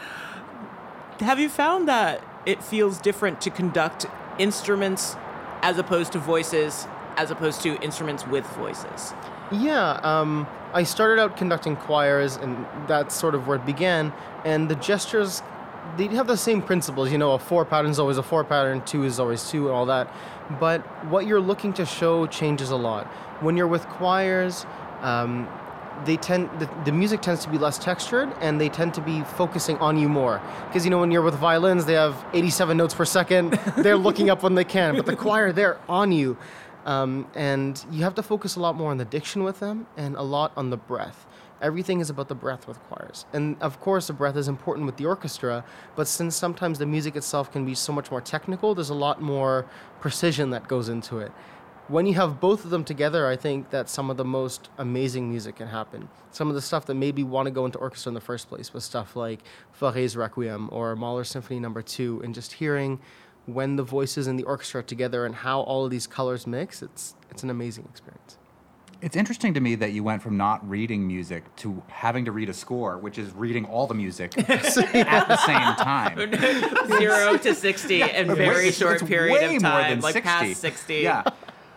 Have 1.21 1.39
you 1.39 1.49
found 1.49 1.89
that 1.89 2.23
it 2.45 2.63
feels 2.63 2.99
different 2.99 3.41
to 3.43 3.51
conduct 3.51 4.07
instruments 4.39 5.17
as 5.63 5.79
opposed 5.79 6.13
to 6.13 6.19
voices, 6.19 6.87
as 7.17 7.31
opposed 7.31 7.63
to 7.63 7.81
instruments 7.83 8.27
with 8.27 8.45
voices? 8.49 9.15
Yeah. 9.51 10.01
Um, 10.03 10.47
I 10.73 10.83
started 10.83 11.21
out 11.21 11.37
conducting 11.37 11.77
choirs, 11.77 12.37
and 12.37 12.67
that's 12.89 13.15
sort 13.15 13.35
of 13.35 13.47
where 13.47 13.57
it 13.57 13.65
began. 13.65 14.13
And 14.45 14.69
the 14.69 14.75
gestures, 14.75 15.43
they 15.97 16.09
have 16.09 16.27
the 16.27 16.37
same 16.37 16.61
principles. 16.61 17.13
You 17.13 17.19
know, 17.19 17.33
a 17.33 17.39
four 17.39 17.65
pattern 17.65 17.91
is 17.91 17.99
always 17.99 18.19
a 18.19 18.23
four 18.23 18.43
pattern, 18.45 18.83
two 18.85 19.05
is 19.05 19.21
always 19.21 19.49
two, 19.49 19.69
and 19.69 19.75
all 19.75 19.87
that. 19.87 20.13
But 20.59 20.81
what 21.07 21.27
you're 21.27 21.41
looking 21.41 21.73
to 21.75 21.87
show 21.87 22.27
changes 22.27 22.71
a 22.71 22.77
lot. 22.77 23.07
When 23.41 23.57
you're 23.57 23.69
with 23.69 23.87
choirs, 23.87 24.67
um, 25.01 25.49
they 26.05 26.17
tend 26.17 26.49
the, 26.59 26.69
the, 26.85 26.93
music 26.93 27.23
tends 27.23 27.43
to 27.45 27.51
be 27.51 27.59
less 27.59 27.79
textured 27.79 28.33
and 28.41 28.61
they 28.61 28.69
tend 28.69 28.95
to 28.95 29.01
be 29.01 29.23
focusing 29.23 29.77
on 29.79 29.99
you 29.99 30.09
more 30.09 30.41
because 30.67 30.85
you 30.85 30.91
know 30.91 30.99
when 30.99 31.11
you're 31.11 31.23
with 31.23 31.35
violins 31.35 31.87
they 31.87 31.95
have 31.95 32.25
87 32.33 32.77
notes 32.77 32.95
per 32.95 33.05
second 33.05 33.53
they're 33.79 33.97
looking 33.97 34.31
up 34.31 34.43
when 34.43 34.55
they 34.55 34.65
can 34.65 34.97
but 34.97 35.07
the 35.07 35.17
choir 35.17 35.53
they're 35.53 35.79
on 35.89 36.13
you 36.13 36.37
um, 36.85 37.27
and 37.35 37.85
you 37.91 38.03
have 38.03 38.15
to 38.17 38.23
focus 38.23 38.57
a 38.57 38.61
lot 38.61 38.77
more 38.77 38.91
on 38.91 38.99
the 38.99 39.05
diction 39.05 39.43
with 39.43 39.61
them 39.61 39.87
and 39.97 40.17
a 40.17 40.23
lot 40.23 40.53
on 40.57 40.71
the 40.71 40.77
breath. 40.77 41.27
Everything 41.63 42.01
is 42.01 42.11
about 42.11 42.29
the 42.29 42.35
breath 42.35 42.69
with 42.69 42.79
choirs. 42.85 43.25
And 43.33 43.57
of 43.63 43.81
course, 43.81 44.09
the 44.09 44.13
breath 44.13 44.37
is 44.37 44.49
important 44.49 44.85
with 44.85 44.97
the 44.97 45.07
orchestra, 45.07 45.65
but 45.97 46.07
since 46.07 46.37
sometimes 46.37 46.79
the 46.79 46.85
music 46.85 47.17
itself 47.17 47.51
can 47.51 47.65
be 47.65 47.75
so 47.75 47.93
much 47.93 48.11
more 48.11 48.21
technical, 48.21 48.75
there's 48.75 48.91
a 48.91 48.95
lot 48.95 49.23
more 49.23 49.65
precision 50.01 50.51
that 50.51 50.69
goes 50.69 50.91
into 50.91 51.19
it. 51.19 51.33
When 51.89 52.07
you 52.07 52.14
have 52.14 52.41
both 52.41 52.64
of 52.64 52.70
them 52.70 52.82
together, 52.82 53.26
I 53.26 53.37
think 53.37 53.68
that 53.70 53.91
some 53.91 54.09
of 54.09 54.16
the 54.16 54.24
most 54.24 54.70
amazing 54.78 55.28
music 55.28 55.57
can 55.57 55.68
happen. 55.68 56.09
Some 56.30 56.49
of 56.49 56.55
the 56.55 56.62
stuff 56.62 56.87
that 56.87 56.95
made 56.95 57.14
me 57.16 57.24
want 57.24 57.47
to 57.47 57.51
go 57.51 57.66
into 57.66 57.78
orchestra 57.78 58.09
in 58.11 58.14
the 58.14 58.22
first 58.22 58.49
place 58.49 58.72
was 58.72 58.85
stuff 58.85 59.16
like 59.16 59.41
Fauré's 59.78 60.16
Requiem 60.16 60.70
or 60.72 60.97
Mahler 60.97 61.24
Symphony 61.24 61.61
Number 61.61 61.80
no. 61.80 61.85
Two, 61.87 62.22
and 62.24 62.35
just 62.35 62.55
hearing 62.55 63.01
when 63.47 63.76
the 63.76 63.82
voices 63.82 64.26
and 64.26 64.39
the 64.39 64.45
orchestra 64.45 64.80
are 64.80 64.82
together 64.82 65.26
and 65.26 65.35
how 65.35 65.61
all 65.61 65.85
of 65.85 65.91
these 65.91 66.07
colors 66.07 66.47
mix, 66.47 66.82
it's 66.82 67.14
it's 67.30 67.43
an 67.43 67.51
amazing 67.51 67.85
experience. 67.91 68.39
It's 69.03 69.16
interesting 69.16 69.53
to 69.53 69.61
me 69.61 69.74
that 69.74 69.93
you 69.93 70.03
went 70.03 70.22
from 70.22 70.39
not 70.39 70.66
reading 70.66 71.07
music 71.07 71.55
to 71.57 71.82
having 71.89 72.24
to 72.24 72.32
read 72.32 72.49
a 72.49 72.55
score, 72.55 72.97
which 72.97 73.18
is 73.18 73.30
reading 73.32 73.66
all 73.66 73.87
the 73.87 73.93
music 73.95 74.32
at 74.49 74.62
the 75.28 75.37
same 75.37 75.74
time. 75.76 76.32
Zero 76.99 77.37
to 77.37 77.55
sixty 77.55 78.01
in 78.01 78.28
Wait, 78.28 78.39
very 78.39 78.68
it's- 78.68 78.78
short 78.78 78.95
it's 78.95 79.03
period 79.03 79.57
of 79.57 79.61
time, 79.61 80.01
like 80.01 80.14
60. 80.14 80.20
past 80.26 80.61
sixty. 80.62 80.95
Yeah. 81.01 81.22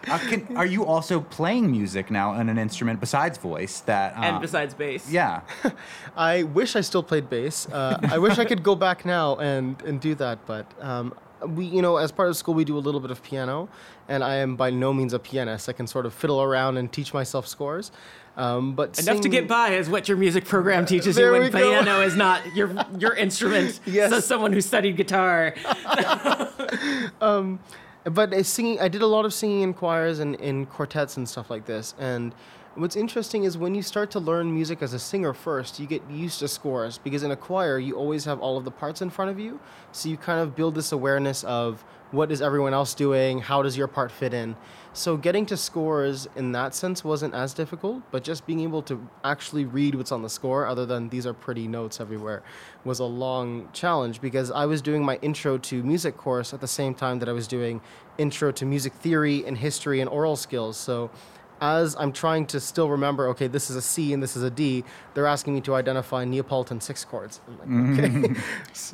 Uh, 0.10 0.18
can, 0.20 0.58
are 0.58 0.66
you 0.66 0.86
also 0.86 1.20
playing 1.22 1.70
music 1.72 2.10
now 2.12 2.32
on 2.32 2.50
an 2.50 2.58
instrument 2.58 3.00
besides 3.00 3.38
voice? 3.38 3.82
That 3.82 4.16
uh, 4.18 4.22
And 4.22 4.42
besides 4.42 4.74
bass. 4.74 5.10
yeah, 5.12 5.42
I 6.18 6.44
wish 6.44 6.76
I 6.76 6.82
still 6.82 7.04
played 7.04 7.30
bass. 7.30 7.68
Uh, 7.72 8.00
I 8.04 8.18
wish 8.18 8.38
I 8.38 8.46
could 8.46 8.64
go 8.64 8.76
back 8.76 9.06
now 9.06 9.36
and, 9.38 9.82
and 9.84 10.00
do 10.00 10.16
that, 10.16 10.46
but 10.46 10.66
um, 10.82 11.14
we, 11.46 11.66
you 11.66 11.82
know, 11.82 11.98
as 11.98 12.12
part 12.12 12.30
of 12.30 12.38
school, 12.38 12.54
we 12.54 12.64
do 12.66 12.78
a 12.78 12.80
little 12.80 13.00
bit 13.02 13.12
of 13.12 13.22
piano, 13.22 13.70
and 14.08 14.24
I 14.24 14.36
am 14.38 14.56
by 14.56 14.70
no 14.72 14.94
means 14.94 15.14
a 15.14 15.20
pianist. 15.20 15.70
I 15.70 15.74
can 15.74 15.88
sort 15.88 16.06
of 16.06 16.14
fiddle 16.14 16.42
around 16.42 16.78
and 16.78 16.92
teach 16.92 17.14
myself 17.14 17.48
scores, 17.48 17.92
um, 18.38 18.74
but 18.76 18.98
Enough 19.00 19.22
to 19.22 19.30
get 19.30 19.48
by 19.48 19.70
is 19.74 19.90
what 19.90 20.08
your 20.08 20.18
music 20.18 20.46
program 20.46 20.86
teaches 20.86 21.16
There 21.16 21.28
you 21.28 21.34
we 21.34 21.40
when 21.42 21.52
go. 21.52 21.58
piano 21.84 22.02
is 22.10 22.16
not 22.16 22.56
your 22.56 22.72
your 22.98 23.14
instrument. 23.14 23.80
Yes. 23.86 24.10
So 24.12 24.20
someone 24.20 24.54
who 24.54 24.62
studied 24.62 24.96
guitar. 24.96 25.54
but 28.10 28.34
uh, 28.34 28.44
singing 28.44 28.80
i 28.80 28.88
did 28.88 29.02
a 29.02 29.08
lot 29.08 29.26
of 29.26 29.34
singing 29.34 29.62
in 29.62 29.74
choirs 29.74 30.20
and 30.20 30.36
in 30.36 30.66
quartets 30.66 31.18
and 31.18 31.28
stuff 31.28 31.50
like 31.50 31.66
this 31.66 31.94
and 32.00 32.34
what's 32.76 32.96
interesting 32.96 33.44
is 33.44 33.58
when 33.58 33.74
you 33.74 33.82
start 33.82 34.12
to 34.12 34.20
learn 34.20 34.54
music 34.54 34.82
as 34.82 34.94
a 34.94 35.00
singer 35.00 35.34
first 35.34 35.80
you 35.80 35.88
get 35.88 36.02
used 36.10 36.40
to 36.40 36.48
scores 36.48 36.98
because 37.00 37.24
in 37.24 37.32
a 37.32 37.36
choir 37.36 37.80
you 37.80 37.96
always 37.96 38.26
have 38.26 38.40
all 38.40 38.58
of 38.58 38.66
the 38.66 38.72
parts 38.72 39.02
in 39.02 39.10
front 39.10 39.32
of 39.32 39.40
you 39.40 39.60
so 39.92 40.10
you 40.10 40.18
kind 40.18 40.40
of 40.40 40.56
build 40.56 40.76
this 40.76 40.92
awareness 40.92 41.44
of 41.44 41.84
what 42.12 42.32
is 42.32 42.42
everyone 42.42 42.74
else 42.74 42.94
doing? 42.94 43.40
How 43.40 43.62
does 43.62 43.78
your 43.78 43.88
part 43.88 44.12
fit 44.12 44.34
in? 44.34 44.56
So 44.94 45.16
getting 45.16 45.46
to 45.48 45.58
scores 45.58 46.28
in 46.36 46.54
that 46.54 46.74
sense 46.74 47.04
wasn't 47.04 47.36
as 47.36 47.54
difficult 47.54 48.02
but 48.10 48.24
just 48.24 48.48
being 48.48 48.62
able 48.62 48.82
to 48.84 49.08
actually 49.24 49.66
read 49.66 49.94
what's 49.94 50.12
on 50.12 50.24
the 50.24 50.30
score 50.30 50.66
other 50.66 50.88
than 50.88 51.10
these 51.10 51.28
are 51.28 51.34
pretty 51.34 51.68
notes 51.68 52.00
everywhere 52.00 52.42
was 52.84 52.98
a 52.98 53.06
long 53.06 53.70
challenge 53.74 54.22
because 54.22 54.50
i 54.50 54.66
was 54.66 54.82
doing 54.82 55.06
my 55.06 55.18
intro 55.22 55.56
to 55.60 55.84
music 55.84 56.18
course 56.18 56.52
at 56.52 56.62
the 56.62 56.68
same 56.68 56.96
time 56.96 57.20
that 57.20 57.30
i 57.30 57.32
was 57.32 57.48
doing 57.48 57.80
intro 58.18 58.52
to 58.52 58.66
music 58.66 58.94
theory 58.94 59.46
and 59.46 59.58
history 59.58 60.02
and 60.02 60.10
oral 60.10 60.36
skills. 60.36 60.78
So 60.78 61.10
as 61.62 61.96
I'm 61.96 62.12
trying 62.12 62.46
to 62.48 62.60
still 62.60 62.90
remember, 62.90 63.28
okay, 63.30 63.48
this 63.48 63.70
is 63.70 63.76
a 63.76 63.82
C 63.82 64.14
and 64.14 64.22
this 64.22 64.36
is 64.36 64.44
a 64.44 64.50
D, 64.50 64.84
they're 65.14 65.28
asking 65.28 65.56
me 65.56 65.62
to 65.62 65.76
identify 65.76 66.26
Neapolitan 66.26 66.82
six 66.82 67.04
chords. 67.04 67.42
I'm 67.48 67.98
like, 67.98 68.06
okay. 68.06 68.42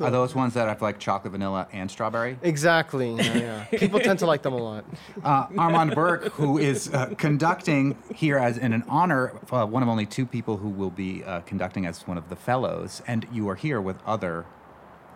are 0.04 0.10
those 0.10 0.34
ones 0.34 0.54
that 0.54 0.68
have 0.68 0.82
like 0.82 0.98
chocolate, 0.98 1.32
vanilla, 1.32 1.68
and 1.72 1.90
strawberry? 1.90 2.38
exactly. 2.42 3.14
Yeah, 3.14 3.36
yeah. 3.36 3.64
People 3.78 4.00
tend 4.00 4.18
to 4.20 4.26
like 4.26 4.42
them 4.42 4.54
a 4.54 4.58
lot. 4.58 4.84
uh, 5.22 5.46
Armand 5.56 5.94
Birk, 5.94 6.32
who 6.32 6.58
is 6.58 6.92
uh, 6.92 7.06
conducting 7.18 7.96
here 8.14 8.38
as 8.38 8.58
in 8.58 8.72
an 8.72 8.84
honor, 8.88 9.38
uh, 9.50 9.66
one 9.66 9.82
of 9.82 9.88
only 9.88 10.06
two 10.06 10.26
people 10.26 10.56
who 10.56 10.68
will 10.68 10.90
be 10.90 11.22
uh, 11.24 11.40
conducting 11.40 11.86
as 11.86 12.06
one 12.06 12.18
of 12.18 12.28
the 12.28 12.36
fellows, 12.36 13.02
and 13.06 13.26
you 13.32 13.48
are 13.48 13.54
here 13.54 13.80
with 13.80 13.96
other 14.06 14.44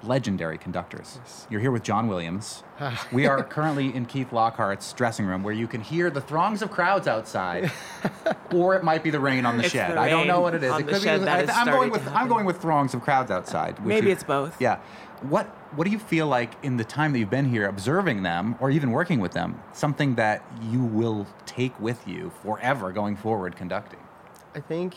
legendary 0.02 0.58
conductors. 0.58 1.18
You're 1.50 1.60
here 1.60 1.70
with 1.70 1.82
John 1.82 2.08
Williams. 2.08 2.62
we 3.12 3.26
are 3.26 3.42
currently 3.42 3.94
in 3.94 4.06
Keith 4.06 4.32
Lockhart's 4.32 4.92
dressing 4.92 5.26
room, 5.26 5.42
where 5.42 5.54
you 5.54 5.66
can 5.66 5.80
hear 5.80 6.10
the 6.10 6.20
throngs 6.20 6.62
of 6.62 6.70
crowds 6.70 7.06
outside, 7.08 7.70
or 8.54 8.76
it 8.76 8.84
might 8.84 9.02
be 9.02 9.10
the 9.10 9.20
rain 9.20 9.44
on 9.44 9.56
the 9.56 9.64
It's 9.64 9.72
shed. 9.72 9.92
the 9.96 10.00
I 10.00 10.08
don't 10.08 10.26
know 10.26 10.40
what 10.40 10.54
it 10.54 10.62
is. 10.62 10.72
it 10.72 10.86
could 10.86 11.02
be. 11.02 11.24
that 11.24 11.28
I, 11.28 11.42
is 11.42 11.50
am 11.50 11.66
going 11.66 11.90
with 11.90 12.06
I'm 12.08 12.28
going 12.28 12.46
with 12.46 12.60
throngs 12.60 12.94
of 12.94 13.00
crowds 13.02 13.30
outside. 13.30 13.78
which 13.80 13.88
Maybe 13.88 14.06
we- 14.06 14.12
it's 14.12 14.24
both. 14.24 14.60
Yeah. 14.60 14.78
What 15.22 15.46
What 15.74 15.84
do 15.84 15.90
you 15.90 15.98
feel 15.98 16.28
like 16.28 16.52
in 16.62 16.76
the 16.76 16.84
time 16.84 17.12
that 17.12 17.18
you've 17.18 17.28
been 17.30 17.46
here, 17.50 17.66
observing 17.66 18.22
them 18.22 18.54
or 18.60 18.70
even 18.70 18.92
working 18.92 19.18
with 19.18 19.32
them? 19.32 19.60
Something 19.72 20.14
that 20.14 20.44
you 20.70 20.80
will 20.82 21.26
take 21.44 21.78
with 21.80 22.06
you 22.06 22.30
forever 22.42 22.92
going 22.92 23.16
forward 23.16 23.56
conducting. 23.56 23.98
I 24.54 24.60
think 24.60 24.94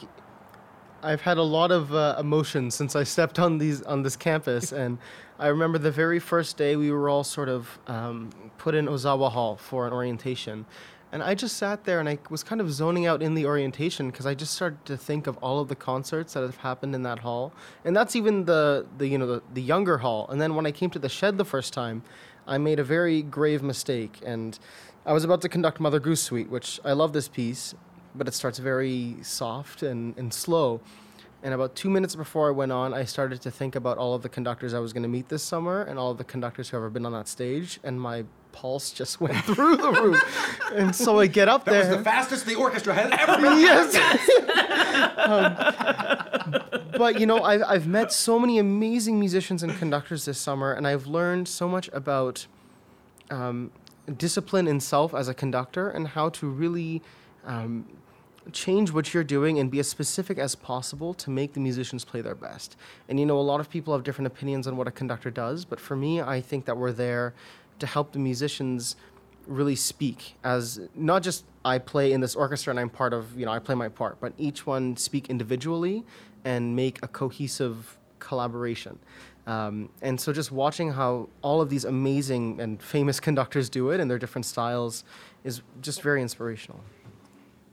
I've 1.04 1.22
had 1.22 1.38
a 1.38 1.44
lot 1.44 1.72
of 1.72 1.94
uh, 1.94 2.16
emotions 2.20 2.76
since 2.76 2.96
I 2.96 3.04
stepped 3.04 3.40
on 3.40 3.58
these 3.58 3.82
on 3.84 4.04
this 4.04 4.16
campus, 4.16 4.72
and 4.84 4.98
I 5.40 5.48
remember 5.48 5.78
the 5.78 5.92
very 5.92 6.20
first 6.20 6.58
day 6.58 6.76
we 6.76 6.92
were 6.92 7.10
all 7.10 7.24
sort 7.24 7.50
of 7.50 7.80
um, 7.88 8.30
put 8.58 8.76
in 8.76 8.86
Ozawa 8.86 9.32
Hall 9.32 9.56
for 9.56 9.88
an 9.88 9.94
orientation, 9.94 10.66
and 11.12 11.24
I 11.24 11.34
just 11.34 11.58
sat 11.58 11.86
there 11.86 12.00
and 12.00 12.08
I 12.08 12.20
was 12.30 12.44
kind 12.44 12.62
of 12.62 12.72
zoning 12.72 13.08
out 13.08 13.22
in 13.24 13.34
the 13.34 13.46
orientation 13.46 14.12
because 14.12 14.26
I 14.26 14.36
just 14.36 14.54
started 14.54 14.86
to 14.86 14.96
think 14.96 15.26
of 15.26 15.38
all 15.38 15.60
of 15.60 15.70
the 15.70 15.76
concerts 15.76 16.34
that 16.34 16.42
have 16.42 16.58
happened 16.58 16.94
in 16.94 17.02
that 17.04 17.20
hall, 17.20 17.52
and 17.84 17.96
that's 17.96 18.16
even 18.16 18.46
the 18.46 18.86
the 18.98 19.08
you 19.08 19.18
know 19.18 19.28
the, 19.28 19.44
the 19.54 19.62
younger 19.62 20.00
hall. 20.00 20.28
And 20.30 20.40
then 20.40 20.56
when 20.56 20.66
I 20.66 20.72
came 20.72 20.92
to 20.92 21.00
the 21.00 21.10
shed 21.10 21.38
the 21.38 21.46
first 21.46 21.74
time, 21.74 22.04
I 22.46 22.60
made 22.60 22.80
a 22.80 22.84
very 22.84 23.24
grave 23.24 23.64
mistake, 23.64 24.20
and 24.24 24.58
I 25.04 25.14
was 25.14 25.24
about 25.24 25.42
to 25.42 25.50
conduct 25.50 25.80
Mother 25.80 26.00
Goose 26.00 26.22
Suite, 26.22 26.50
which 26.52 26.80
I 26.86 26.92
love 26.92 27.12
this 27.12 27.28
piece, 27.28 27.74
but 28.16 28.28
it 28.28 28.34
starts 28.34 28.60
very 28.60 29.16
soft 29.22 29.84
and, 29.84 30.18
and 30.18 30.34
slow. 30.34 30.82
And 31.44 31.54
about 31.56 31.76
two 31.76 31.90
minutes 31.90 32.16
before 32.16 32.50
I 32.50 32.52
went 32.52 32.72
on, 32.72 32.94
I 32.94 33.04
started 33.04 33.42
to 33.42 33.52
think 33.52 33.76
about 33.76 33.98
all 33.98 34.14
of 34.14 34.22
the 34.22 34.30
conductors 34.30 34.76
I 34.76 34.80
was 34.80 34.94
going 34.94 35.04
to 35.04 35.10
meet 35.10 35.28
this 35.30 35.42
summer 35.42 35.82
and 35.82 35.98
all 35.98 36.12
of 36.12 36.20
the 36.20 36.24
conductors 36.24 36.70
who 36.70 36.78
have 36.78 36.84
ever 36.84 36.90
been 36.92 37.06
on 37.06 37.14
that 37.14 37.28
stage, 37.28 37.80
and 37.84 38.00
my 38.00 38.26
pulse 38.52 38.92
just 38.92 39.20
went 39.20 39.36
through 39.46 39.78
the 39.78 39.92
roof. 39.92 40.72
And 40.74 40.96
so 40.96 41.20
I 41.20 41.28
get 41.28 41.50
up 41.50 41.66
there. 41.66 41.84
That 41.84 41.90
was 41.90 41.98
the 41.98 42.04
fastest 42.04 42.46
the 42.46 42.56
orchestra 42.56 42.94
has 42.94 43.12
ever 43.12 43.42
been. 43.42 43.60
yes. 43.60 43.96
Um, 45.18 45.56
but 46.98 47.20
you 47.20 47.26
know, 47.26 47.44
I've, 47.44 47.64
I've 47.66 47.88
met 47.88 48.12
so 48.12 48.38
many 48.38 48.60
amazing 48.60 49.20
musicians 49.20 49.64
and 49.64 49.76
conductors 49.78 50.26
this 50.26 50.38
summer, 50.38 50.74
and 50.74 50.88
I've 50.88 51.08
learned 51.08 51.48
so 51.48 51.68
much 51.68 51.90
about 51.94 52.46
um, 53.32 53.72
discipline 54.18 54.68
in 54.68 54.80
self 54.80 55.16
as 55.16 55.28
a 55.28 55.34
conductor 55.34 55.90
and 55.90 56.10
how 56.10 56.30
to 56.30 56.48
really 56.48 57.02
um, 57.46 57.86
change 58.52 58.92
what 58.92 59.14
you're 59.14 59.24
doing 59.24 59.60
and 59.60 59.70
be 59.70 59.80
as 59.80 59.88
specific 59.88 60.38
as 60.38 60.56
possible 60.56 61.14
to 61.14 61.30
make 61.30 61.54
the 61.54 61.60
musicians 61.60 62.04
play 62.04 62.22
their 62.22 62.36
best. 62.36 62.76
And 63.08 63.20
you 63.20 63.26
know, 63.26 63.40
a 63.40 63.42
lot 63.42 63.60
of 63.60 63.70
people 63.70 63.94
have 63.94 64.04
different 64.04 64.28
opinions 64.28 64.68
on 64.68 64.78
what 64.78 64.88
a 64.88 64.92
conductor 64.92 65.30
does, 65.30 65.66
but 65.66 65.80
for 65.80 65.96
me, 65.96 66.22
I 66.22 66.42
think 66.42 66.66
that 66.66 66.78
we're 66.78 66.92
there 66.92 67.34
to 67.80 67.86
help 67.86 68.12
the 68.12 68.20
musicians 68.20 68.96
really 69.48 69.76
speak 69.76 70.36
as 70.44 70.80
not 70.96 71.24
just 71.24 71.46
I 71.66 71.78
play 71.80 72.14
in 72.14 72.22
this 72.22 72.36
orchestra 72.36 72.72
and 72.72 72.80
I'm 72.80 72.90
part 72.90 73.14
of, 73.14 73.38
you 73.38 73.46
know, 73.46 73.52
I 73.52 73.60
play 73.60 73.76
my 73.76 73.90
part, 73.90 74.20
but 74.20 74.34
each 74.38 74.66
one 74.66 74.98
speak 74.98 75.30
individually 75.30 76.04
and 76.46 76.76
make 76.76 77.00
a 77.04 77.08
cohesive 77.08 77.98
collaboration. 78.20 78.98
Um, 79.48 79.90
and 80.02 80.20
so 80.20 80.32
just 80.32 80.52
watching 80.52 80.92
how 80.92 81.30
all 81.42 81.62
of 81.62 81.70
these 81.70 81.86
amazing 81.86 82.60
and 82.60 82.82
famous 82.82 83.20
conductors 83.28 83.70
do 83.70 83.90
it 83.92 84.00
in 84.00 84.08
their 84.08 84.20
different 84.20 84.46
styles 84.46 85.04
is 85.44 85.62
just 85.82 86.02
very 86.02 86.22
inspirational. 86.22 86.80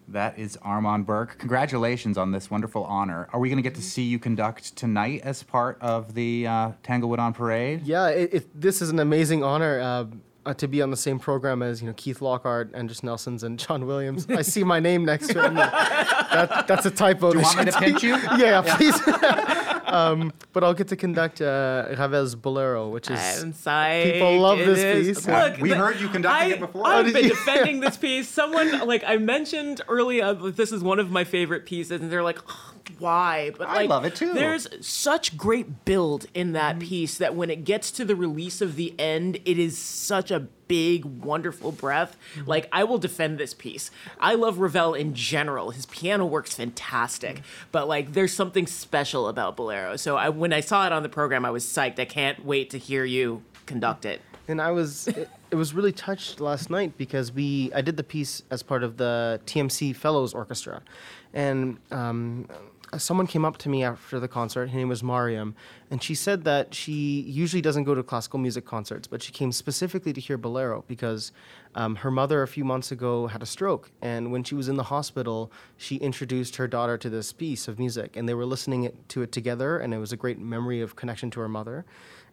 That 0.08 0.38
is 0.38 0.56
Armand 0.62 1.04
Birk. 1.04 1.38
Congratulations 1.38 2.16
on 2.16 2.32
this 2.32 2.50
wonderful 2.50 2.84
honor. 2.84 3.28
Are 3.32 3.38
we 3.38 3.50
going 3.50 3.58
to 3.58 3.62
get 3.62 3.74
to 3.74 3.82
see 3.82 4.02
you 4.02 4.18
conduct 4.18 4.74
tonight 4.74 5.20
as 5.22 5.42
part 5.42 5.76
of 5.82 6.14
the 6.14 6.46
uh, 6.46 6.72
Tanglewood 6.82 7.18
on 7.18 7.34
Parade? 7.34 7.82
Yeah, 7.82 8.08
it, 8.08 8.34
it, 8.34 8.60
this 8.60 8.80
is 8.80 8.88
an 8.88 9.00
amazing 9.00 9.44
honor 9.44 9.80
uh, 9.80 10.06
uh, 10.46 10.54
to 10.54 10.66
be 10.66 10.80
on 10.80 10.90
the 10.90 10.96
same 10.96 11.18
program 11.18 11.62
as 11.62 11.82
you 11.82 11.88
know 11.88 11.94
Keith 11.94 12.22
Lockhart, 12.22 12.72
Andris 12.72 13.02
Nelsons, 13.02 13.42
and 13.42 13.58
John 13.58 13.86
Williams. 13.86 14.26
I 14.30 14.40
see 14.40 14.64
my 14.64 14.80
name 14.80 15.04
next 15.04 15.28
to 15.28 15.44
him. 15.44 15.54
that, 15.56 16.64
that's 16.66 16.86
a 16.86 16.90
typo. 16.90 17.32
Do 17.32 17.38
you 17.38 17.44
want 17.44 17.58
me 17.58 17.64
to 17.66 17.72
pinch 17.78 18.02
you? 18.02 18.16
yeah, 18.38 18.62
please. 18.62 18.98
Um, 19.92 20.32
but 20.52 20.62
I'll 20.64 20.74
get 20.74 20.88
to 20.88 20.96
conduct 20.96 21.40
uh, 21.40 21.86
Ravel's 21.98 22.34
Bolero, 22.34 22.88
which 22.88 23.10
is 23.10 23.18
I'm 23.42 23.52
psyched. 23.52 24.12
People 24.12 24.38
love 24.40 24.60
It 24.60 24.66
this 24.66 24.78
is- 24.78 25.06
piece. 25.18 25.26
Look, 25.28 25.58
We 25.58 25.70
the- 25.70 25.76
heard 25.76 26.00
you 26.00 26.08
conducting 26.08 26.52
I, 26.52 26.54
it 26.54 26.60
before. 26.60 26.86
I've 26.86 27.06
Oh, 27.06 27.12
been 27.12 27.28
defending 27.36 27.80
this 27.80 27.96
piece. 27.96 28.28
Someone 28.28 28.86
like 28.86 29.02
I 29.06 29.16
mentioned 29.16 29.80
earlier, 29.88 30.34
that 30.34 30.56
this 30.56 30.72
is 30.72 30.82
one 30.82 30.98
of 30.98 31.10
my 31.10 31.24
favorite 31.24 31.66
pieces, 31.66 32.00
and 32.00 32.10
they're 32.12 32.22
like, 32.22 32.38
"Ugh, 32.48 32.74
"Why?" 32.98 33.52
But 33.56 33.68
I 33.68 33.74
like, 33.76 33.88
love 33.90 34.04
it 34.04 34.14
too. 34.14 34.32
There's 34.32 34.68
such 34.86 35.36
great 35.36 35.84
build 35.84 36.26
in 36.34 36.52
that 36.52 36.76
mm-hmm. 36.76 36.88
piece 36.88 37.18
that 37.18 37.34
when 37.34 37.50
it 37.50 37.64
gets 37.64 37.90
to 37.92 38.04
the 38.04 38.16
release 38.16 38.60
of 38.60 38.76
the 38.76 38.94
end, 38.98 39.38
it 39.44 39.58
is 39.58 39.78
such 39.78 40.30
a 40.30 40.40
big, 40.40 41.04
wonderful 41.04 41.72
breath. 41.72 42.16
Mm-hmm. 42.34 42.48
Like 42.48 42.68
I 42.72 42.84
will 42.84 42.98
defend 42.98 43.38
this 43.38 43.54
piece. 43.54 43.90
I 44.20 44.34
love 44.34 44.58
Ravel 44.58 44.94
in 44.94 45.14
general. 45.14 45.70
His 45.70 45.86
piano 45.86 46.26
works 46.26 46.54
fantastic, 46.54 47.36
mm-hmm. 47.36 47.68
but 47.72 47.88
like 47.88 48.12
there's 48.12 48.32
something 48.32 48.66
special 48.66 49.28
about 49.28 49.56
Bolero. 49.56 49.96
So 49.96 50.16
I, 50.16 50.28
when 50.28 50.52
I 50.52 50.60
saw 50.60 50.86
it 50.86 50.92
on 50.92 51.02
the 51.02 51.08
program, 51.08 51.44
I 51.44 51.50
was 51.50 51.64
psyched. 51.64 51.98
I 51.98 52.04
can't 52.04 52.44
wait 52.44 52.70
to 52.70 52.78
hear 52.78 53.04
you 53.04 53.42
conduct 53.66 54.04
it. 54.06 54.20
and 54.48 54.62
I 54.62 54.70
was 54.70 55.08
it, 55.08 55.28
it 55.50 55.56
was 55.56 55.74
really 55.74 55.92
touched 55.92 56.40
last 56.40 56.70
night 56.70 56.96
because 56.96 57.30
we 57.30 57.70
I 57.74 57.82
did 57.82 57.96
the 57.96 58.02
piece 58.02 58.42
as 58.50 58.62
part 58.62 58.82
of 58.82 58.96
the 58.96 59.40
TMC 59.46 59.94
Fellows 59.94 60.34
Orchestra, 60.34 60.82
and 61.32 61.78
um, 61.90 62.48
someone 62.96 63.26
came 63.26 63.44
up 63.44 63.58
to 63.58 63.68
me 63.68 63.84
after 63.84 64.18
the 64.18 64.28
concert. 64.28 64.70
Her 64.70 64.76
name 64.76 64.88
was 64.88 65.02
Mariam, 65.02 65.54
and 65.90 66.02
she 66.02 66.14
said 66.14 66.44
that 66.44 66.74
she 66.74 67.20
usually 67.20 67.60
doesn't 67.60 67.84
go 67.84 67.94
to 67.94 68.02
classical 68.02 68.38
music 68.38 68.64
concerts, 68.64 69.06
but 69.06 69.22
she 69.22 69.32
came 69.32 69.52
specifically 69.52 70.12
to 70.12 70.20
hear 70.20 70.38
Bolero 70.38 70.84
because 70.86 71.32
um, 71.74 71.96
her 71.96 72.10
mother 72.10 72.42
a 72.42 72.48
few 72.48 72.64
months 72.64 72.90
ago 72.90 73.26
had 73.26 73.42
a 73.42 73.46
stroke, 73.46 73.90
and 74.00 74.32
when 74.32 74.42
she 74.42 74.54
was 74.54 74.68
in 74.68 74.76
the 74.76 74.84
hospital, 74.84 75.52
she 75.76 75.96
introduced 75.96 76.56
her 76.56 76.66
daughter 76.66 76.96
to 76.96 77.10
this 77.10 77.32
piece 77.32 77.68
of 77.68 77.78
music, 77.78 78.16
and 78.16 78.28
they 78.28 78.34
were 78.34 78.46
listening 78.46 78.84
it, 78.84 79.08
to 79.10 79.22
it 79.22 79.32
together, 79.32 79.78
and 79.78 79.92
it 79.92 79.98
was 79.98 80.12
a 80.12 80.16
great 80.16 80.38
memory 80.38 80.80
of 80.80 80.96
connection 80.96 81.30
to 81.32 81.40
her 81.40 81.48
mother. 81.48 81.84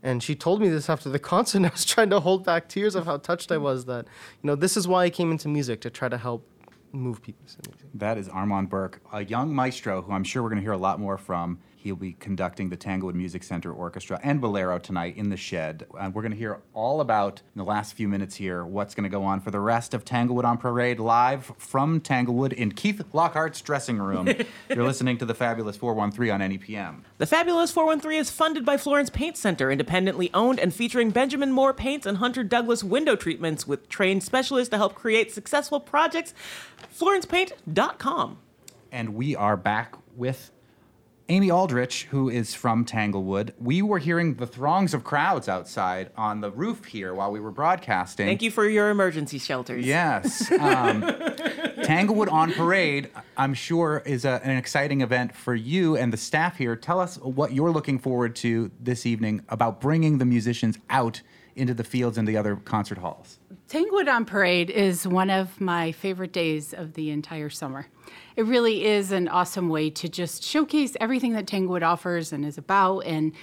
And 0.03 0.21
she 0.21 0.35
told 0.35 0.61
me 0.61 0.69
this 0.69 0.89
after 0.89 1.09
the 1.09 1.19
concert, 1.33 1.57
and 1.57 1.65
I 1.65 1.69
was 1.69 1.83
trying 1.83 2.11
to 2.11 2.19
hold 2.19 2.45
back 2.45 2.69
tears 2.69 2.95
of 2.95 3.05
how 3.05 3.17
touched 3.17 3.51
I 3.51 3.57
was 3.57 3.85
that, 3.85 4.05
you 4.41 4.47
know, 4.47 4.55
this 4.55 4.77
is 4.77 4.87
why 4.87 5.05
I 5.05 5.09
came 5.09 5.31
into 5.31 5.47
music 5.47 5.81
to 5.81 5.89
try 5.89 6.09
to 6.09 6.17
help 6.17 6.47
move 6.99 7.21
pieces. 7.21 7.57
That 7.93 8.17
is 8.17 8.27
Armand 8.27 8.69
Birk, 8.69 9.01
a 9.13 9.23
young 9.23 9.53
maestro 9.53 10.01
who 10.01 10.11
I'm 10.11 10.23
sure 10.23 10.43
we're 10.43 10.49
going 10.49 10.57
to 10.59 10.63
hear 10.63 10.71
a 10.71 10.77
lot 10.77 10.99
more 10.99 11.17
from. 11.17 11.59
He'll 11.85 11.95
be 11.95 12.13
conducting 12.13 12.69
the 12.69 12.75
Tanglewood 12.75 13.13
Music 13.13 13.43
Center 13.43 13.71
Orchestra 13.71 14.19
and 14.23 14.41
Bolero 14.41 14.79
tonight 14.79 15.17
in 15.17 15.29
the 15.29 15.37
shed. 15.37 15.85
And 15.99 16.15
we're 16.15 16.23
going 16.23 16.31
to 16.31 16.37
hear 16.37 16.59
all 16.73 16.99
about, 16.99 17.43
in 17.53 17.59
the 17.59 17.63
last 17.63 17.93
few 17.93 18.07
minutes 18.07 18.33
here, 18.35 18.65
what's 18.65 18.95
going 18.95 19.03
to 19.03 19.09
go 19.09 19.23
on 19.23 19.39
for 19.39 19.51
the 19.51 19.59
rest 19.59 19.93
of 19.93 20.03
Tanglewood 20.03 20.45
on 20.45 20.57
Parade 20.57 20.99
live 20.99 21.51
from 21.59 22.01
Tanglewood 22.01 22.53
in 22.53 22.71
Keith 22.71 23.03
Lockhart's 23.13 23.61
dressing 23.61 23.99
room. 23.99 24.27
You're 24.69 24.83
listening 24.83 25.19
to 25.19 25.25
the 25.25 25.35
Fabulous 25.35 25.77
413 25.77 26.33
on 26.33 26.49
NEPM. 26.49 27.01
The 27.19 27.27
Fabulous 27.27 27.71
413 27.71 28.19
is 28.19 28.31
funded 28.31 28.65
by 28.65 28.77
Florence 28.77 29.11
Paint 29.11 29.37
Center, 29.37 29.69
independently 29.69 30.31
owned 30.33 30.59
and 30.59 30.73
featuring 30.73 31.11
Benjamin 31.11 31.51
Moore 31.51 31.71
paints 31.71 32.07
and 32.07 32.17
Hunter 32.17 32.43
Douglas 32.43 32.83
window 32.83 33.15
treatments 33.15 33.67
with 33.67 33.87
trained 33.89 34.23
specialists 34.23 34.71
to 34.71 34.77
help 34.77 34.95
create 34.95 35.31
successful 35.31 35.79
projects. 35.79 36.33
FlorencePaint.com. 36.99 38.39
And 38.91 39.13
we 39.13 39.35
are 39.35 39.55
back 39.55 39.93
with 40.15 40.49
Amy 41.27 41.49
Aldrich, 41.49 42.03
who 42.11 42.29
is 42.29 42.53
from 42.53 42.85
Tanglewood. 42.85 43.53
We 43.59 43.81
were 43.81 43.97
hearing 43.97 44.35
the 44.35 44.45
throngs 44.45 44.93
of 44.93 45.03
crowds 45.03 45.49
outside 45.49 46.11
on 46.15 46.41
the 46.41 46.51
roof 46.51 46.85
here 46.85 47.15
while 47.15 47.31
we 47.31 47.39
were 47.39 47.49
broadcasting. 47.49 48.27
Thank 48.27 48.43
you 48.43 48.51
for 48.51 48.69
your 48.69 48.91
emergency 48.91 49.39
shelters. 49.39 49.85
Yes. 49.85 50.51
Um, 50.51 51.01
Tanglewood 51.83 52.29
on 52.29 52.53
Parade, 52.53 53.09
I'm 53.37 53.55
sure, 53.55 54.03
is 54.05 54.23
a, 54.23 54.39
an 54.43 54.55
exciting 54.57 55.01
event 55.01 55.35
for 55.35 55.55
you 55.55 55.97
and 55.97 56.13
the 56.13 56.17
staff 56.17 56.57
here. 56.57 56.75
Tell 56.75 56.99
us 56.99 57.17
what 57.17 57.53
you're 57.53 57.71
looking 57.71 57.97
forward 57.97 58.35
to 58.37 58.69
this 58.79 59.07
evening 59.07 59.43
about 59.49 59.81
bringing 59.81 60.19
the 60.19 60.25
musicians 60.25 60.77
out 60.91 61.21
into 61.55 61.73
the 61.73 61.83
fields 61.83 62.19
and 62.19 62.27
the 62.27 62.37
other 62.37 62.55
concert 62.57 62.99
halls. 62.99 63.39
Tanglewood 63.67 64.07
on 64.07 64.25
Parade 64.25 64.69
is 64.69 65.07
one 65.07 65.31
of 65.31 65.59
my 65.59 65.91
favorite 65.91 66.31
days 66.31 66.71
of 66.71 66.93
the 66.93 67.09
entire 67.09 67.49
summer. 67.49 67.87
It 68.35 68.45
really 68.45 68.85
is 68.85 69.11
an 69.11 69.27
awesome 69.27 69.69
way 69.69 69.89
to 69.89 70.07
just 70.07 70.43
showcase 70.43 70.95
everything 71.01 71.33
that 71.33 71.47
Tanglewood 71.47 71.81
offers 71.81 72.31
and 72.31 72.45
is 72.45 72.59
about 72.59 72.99
and 72.99 73.33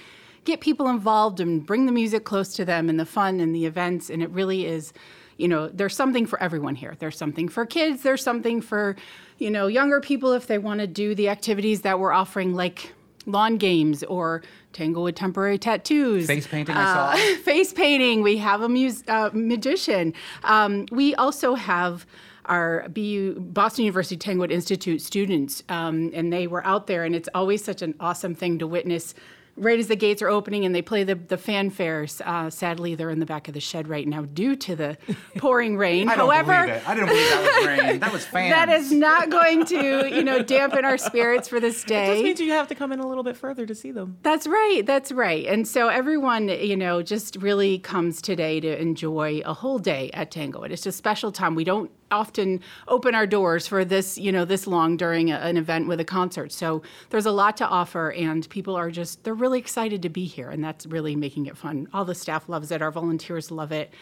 get 0.45 0.61
people 0.61 0.87
involved 0.87 1.41
and 1.41 1.65
bring 1.65 1.87
the 1.87 1.91
music 1.91 2.23
close 2.23 2.53
to 2.55 2.63
them 2.63 2.87
and 2.87 2.97
the 2.97 3.05
fun 3.05 3.41
and 3.41 3.53
the 3.53 3.65
events. 3.65 4.09
And 4.09 4.23
it 4.23 4.29
really 4.29 4.65
is, 4.65 4.93
you 5.35 5.49
know, 5.49 5.67
there's 5.67 5.95
something 5.95 6.25
for 6.25 6.41
everyone 6.41 6.75
here. 6.75 6.95
There's 6.97 7.17
something 7.17 7.49
for 7.49 7.65
kids, 7.65 8.01
there's 8.01 8.23
something 8.23 8.61
for, 8.61 8.95
you 9.39 9.51
know, 9.51 9.67
younger 9.67 9.99
people 9.99 10.31
if 10.31 10.47
they 10.47 10.57
want 10.57 10.79
to 10.79 10.87
do 10.87 11.15
the 11.15 11.27
activities 11.27 11.81
that 11.81 11.99
we're 11.99 12.13
offering, 12.13 12.53
like 12.53 12.93
lawn 13.25 13.57
games 13.57 14.03
or 14.03 14.41
Tanglewood 14.73 15.15
temporary 15.15 15.57
tattoos. 15.57 16.27
Face 16.27 16.47
painting, 16.47 16.75
I 16.75 16.83
saw. 16.83 17.09
Uh, 17.11 17.37
face 17.43 17.73
painting. 17.73 18.23
We 18.23 18.37
have 18.37 18.61
a 18.61 18.69
mus- 18.69 19.03
uh, 19.07 19.29
magician. 19.33 20.13
Um, 20.43 20.85
we 20.91 21.15
also 21.15 21.55
have 21.55 22.05
our 22.45 22.89
BU 22.89 23.39
Boston 23.39 23.85
University 23.85 24.17
Tanglewood 24.17 24.51
Institute 24.51 25.01
students, 25.01 25.63
um, 25.69 26.11
and 26.13 26.33
they 26.33 26.47
were 26.47 26.65
out 26.65 26.87
there, 26.87 27.05
and 27.05 27.15
it's 27.15 27.29
always 27.33 27.63
such 27.63 27.81
an 27.81 27.95
awesome 27.99 28.35
thing 28.35 28.59
to 28.59 28.67
witness. 28.67 29.15
Right 29.55 29.77
as 29.77 29.87
the 29.87 29.95
gates 29.95 30.21
are 30.23 30.29
opening 30.29 30.65
and 30.65 30.73
they 30.73 30.81
play 30.81 31.03
the, 31.03 31.13
the 31.13 31.37
fanfares. 31.37 32.21
Uh, 32.25 32.49
sadly, 32.49 32.95
they're 32.95 33.11
in 33.11 33.19
the 33.19 33.25
back 33.25 33.47
of 33.47 33.53
the 33.53 33.59
shed 33.59 33.87
right 33.87 34.07
now 34.07 34.23
due 34.23 34.55
to 34.55 34.75
the 34.75 34.97
pouring 35.37 35.77
rain. 35.77 36.09
I 36.09 36.15
don't 36.15 36.27
However, 36.27 36.65
believe 36.65 36.81
it. 36.81 36.89
I 36.89 36.93
didn't 36.95 37.09
believe 37.09 37.29
that 37.29 37.55
was 37.55 37.67
rain. 37.67 37.99
That 37.99 38.13
was 38.13 38.25
fans. 38.25 38.51
that 38.55 38.69
is 38.69 38.91
not 38.91 39.29
going 39.29 39.65
to, 39.65 40.09
you 40.09 40.23
know, 40.23 40.41
dampen 40.43 40.85
our 40.85 40.97
spirits 40.97 41.47
for 41.47 41.59
this 41.59 41.83
It 41.83 41.87
day. 41.87 42.07
just 42.13 42.23
means 42.23 42.39
you 42.39 42.51
have 42.51 42.67
to 42.69 42.75
come 42.75 42.91
in 42.91 42.99
a 42.99 43.07
little 43.07 43.23
bit 43.23 43.37
further 43.37 43.65
to 43.67 43.75
see 43.75 43.91
them. 43.91 44.17
That's 44.23 44.47
right. 44.47 44.81
That's 44.85 45.11
right. 45.11 45.45
And 45.45 45.67
so 45.67 45.87
everyone, 45.87 46.49
you 46.49 46.75
know, 46.75 47.03
just 47.03 47.35
really 47.35 47.77
comes 47.77 48.21
today 48.23 48.59
to 48.59 48.81
enjoy 48.81 49.41
a 49.45 49.53
whole 49.53 49.77
day 49.77 50.09
at 50.13 50.31
Tanglewood. 50.31 50.71
It's 50.71 50.85
a 50.87 50.91
special 50.91 51.31
time. 51.31 51.53
We 51.53 51.63
don't 51.63 51.91
often 52.13 52.61
open 52.87 53.13
our 53.15 53.27
doors 53.27 53.67
for 53.67 53.83
this, 53.83 54.17
you 54.17 54.31
know, 54.31 54.45
this 54.45 54.65
long 54.67 54.95
during 54.95 55.31
a, 55.31 55.35
an 55.35 55.57
event 55.57 55.87
with 55.87 55.99
a 55.99 56.05
concert. 56.05 56.51
So 56.51 56.81
there's 57.09 57.25
a 57.25 57.31
lot 57.31 57.57
to 57.57 57.67
offer, 57.67 58.11
and 58.11 58.49
people 58.49 58.75
are 58.75 58.89
just 58.89 59.23
they're 59.23 59.33
really 59.33 59.59
excited 59.59 60.01
to 60.03 60.09
be 60.09 60.25
here, 60.25 60.49
and 60.49 60.63
that's 60.63 60.85
really 60.85 61.15
making 61.15 61.47
it 61.47 61.57
fun. 61.57 61.87
All 61.93 62.05
the 62.05 62.15
staff 62.15 62.47
loves 62.47 62.71
it. 62.71 62.81
Our 62.81 62.91
volunteers 62.91 63.51
love 63.51 63.71
it. 63.71 63.93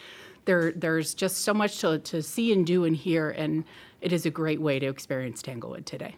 There, 0.44 0.72
there's 0.72 1.14
just 1.14 1.38
so 1.38 1.54
much 1.54 1.78
to, 1.80 1.98
to 2.00 2.22
see 2.22 2.52
and 2.52 2.66
do 2.66 2.84
and 2.84 2.96
hear, 2.96 3.30
and 3.30 3.64
it 4.00 4.12
is 4.12 4.26
a 4.26 4.30
great 4.30 4.60
way 4.60 4.78
to 4.78 4.86
experience 4.86 5.42
Tanglewood 5.42 5.86
today. 5.86 6.16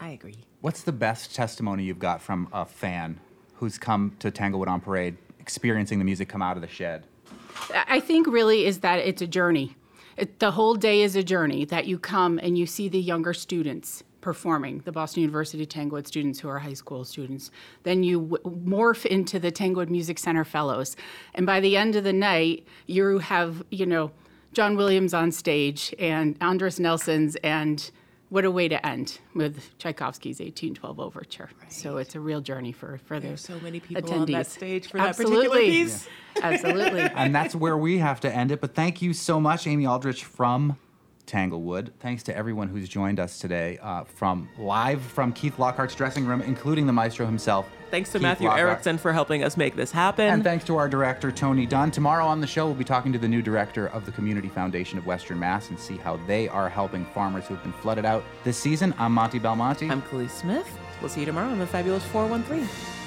I 0.00 0.10
agree. 0.10 0.36
What's 0.60 0.82
the 0.82 0.92
best 0.92 1.34
testimony 1.34 1.84
you've 1.84 1.98
got 1.98 2.22
from 2.22 2.48
a 2.52 2.64
fan 2.64 3.20
who's 3.56 3.78
come 3.78 4.16
to 4.20 4.30
Tanglewood 4.30 4.68
on 4.68 4.80
Parade, 4.80 5.16
experiencing 5.40 5.98
the 5.98 6.04
music 6.04 6.28
come 6.28 6.42
out 6.42 6.56
of 6.56 6.62
the 6.62 6.68
shed? 6.68 7.04
I 7.72 8.00
think 8.00 8.26
really 8.26 8.66
is 8.66 8.80
that 8.80 8.98
it's 8.98 9.22
a 9.22 9.26
journey. 9.26 9.76
It, 10.16 10.38
the 10.38 10.52
whole 10.52 10.74
day 10.74 11.02
is 11.02 11.16
a 11.16 11.22
journey 11.22 11.64
that 11.66 11.86
you 11.86 11.98
come 11.98 12.38
and 12.38 12.56
you 12.56 12.66
see 12.66 12.88
the 12.88 13.00
younger 13.00 13.32
students 13.32 14.04
performing, 14.20 14.80
the 14.86 14.92
Boston 14.92 15.22
University 15.22 15.66
Tanglewood 15.66 16.06
students 16.06 16.40
who 16.40 16.48
are 16.48 16.58
high 16.58 16.72
school 16.72 17.04
students. 17.04 17.50
Then 17.82 18.02
you 18.02 18.20
w- 18.20 18.58
morph 18.66 19.04
into 19.04 19.38
the 19.38 19.50
Tanglewood 19.50 19.90
Music 19.90 20.18
Center 20.18 20.44
fellows. 20.44 20.96
And 21.34 21.44
by 21.44 21.60
the 21.60 21.76
end 21.76 21.94
of 21.94 22.04
the 22.04 22.12
night, 22.12 22.66
you 22.86 23.18
have, 23.18 23.62
you 23.70 23.84
know, 23.84 24.12
John 24.54 24.76
Williams 24.76 25.12
on 25.12 25.30
stage 25.30 25.94
and 25.98 26.36
Andres 26.40 26.80
Nelson's 26.80 27.36
and 27.36 27.90
what 28.34 28.44
a 28.44 28.50
way 28.50 28.66
to 28.66 28.84
end 28.84 29.20
with 29.32 29.78
Tchaikovsky's 29.78 30.40
1812 30.40 30.98
Overture. 30.98 31.50
So 31.68 31.98
it's 31.98 32.16
a 32.16 32.20
real 32.20 32.40
journey 32.40 32.72
for, 32.72 32.98
for 33.04 33.20
the 33.20 33.28
There's 33.28 33.42
so 33.42 33.60
many 33.60 33.78
people 33.78 34.02
attendees. 34.02 34.20
on 34.22 34.32
that 34.32 34.46
stage 34.48 34.88
for 34.88 34.96
that 34.98 35.16
particular 35.16 35.44
Absolutely. 35.44 35.70
piece. 35.70 36.08
Absolutely. 36.42 37.00
and 37.14 37.32
that's 37.32 37.54
where 37.54 37.78
we 37.78 37.98
have 37.98 38.18
to 38.22 38.34
end 38.34 38.50
it. 38.50 38.60
But 38.60 38.74
thank 38.74 39.00
you 39.00 39.12
so 39.12 39.38
much, 39.38 39.68
Amy 39.68 39.86
Aldrich 39.86 40.24
from 40.24 40.76
Tanglewood. 41.26 41.92
Thanks 42.00 42.22
to 42.24 42.36
everyone 42.36 42.68
who's 42.68 42.88
joined 42.88 43.20
us 43.20 43.38
today 43.38 43.78
uh, 43.82 44.04
from 44.04 44.48
live 44.58 45.00
from 45.02 45.32
Keith 45.32 45.58
Lockhart's 45.58 45.94
dressing 45.94 46.26
room, 46.26 46.40
including 46.42 46.86
the 46.86 46.92
maestro 46.92 47.26
himself. 47.26 47.68
Thanks 47.90 48.10
to 48.12 48.18
Keith 48.18 48.22
Matthew 48.22 48.48
Lockhart. 48.48 48.68
Erickson 48.68 48.98
for 48.98 49.12
helping 49.12 49.44
us 49.44 49.56
make 49.56 49.76
this 49.76 49.92
happen. 49.92 50.26
And 50.26 50.42
thanks 50.42 50.64
to 50.64 50.76
our 50.76 50.88
director, 50.88 51.30
Tony 51.30 51.66
Dunn. 51.66 51.90
Tomorrow 51.90 52.26
on 52.26 52.40
the 52.40 52.46
show, 52.46 52.66
we'll 52.66 52.74
be 52.74 52.84
talking 52.84 53.12
to 53.12 53.18
the 53.18 53.28
new 53.28 53.42
director 53.42 53.88
of 53.88 54.04
the 54.04 54.12
Community 54.12 54.48
Foundation 54.48 54.98
of 54.98 55.06
Western 55.06 55.38
Mass 55.38 55.70
and 55.70 55.78
see 55.78 55.96
how 55.96 56.16
they 56.26 56.48
are 56.48 56.68
helping 56.68 57.04
farmers 57.06 57.46
who 57.46 57.54
have 57.54 57.62
been 57.62 57.72
flooded 57.74 58.04
out 58.04 58.24
this 58.42 58.56
season. 58.56 58.94
I'm 58.98 59.12
Monty 59.12 59.38
Belmonte. 59.38 59.88
I'm 59.88 60.02
Kaliis 60.02 60.30
Smith. 60.30 60.68
We'll 61.00 61.10
see 61.10 61.20
you 61.20 61.26
tomorrow 61.26 61.48
on 61.48 61.58
the 61.58 61.66
Fabulous 61.66 62.04
413. 62.06 63.03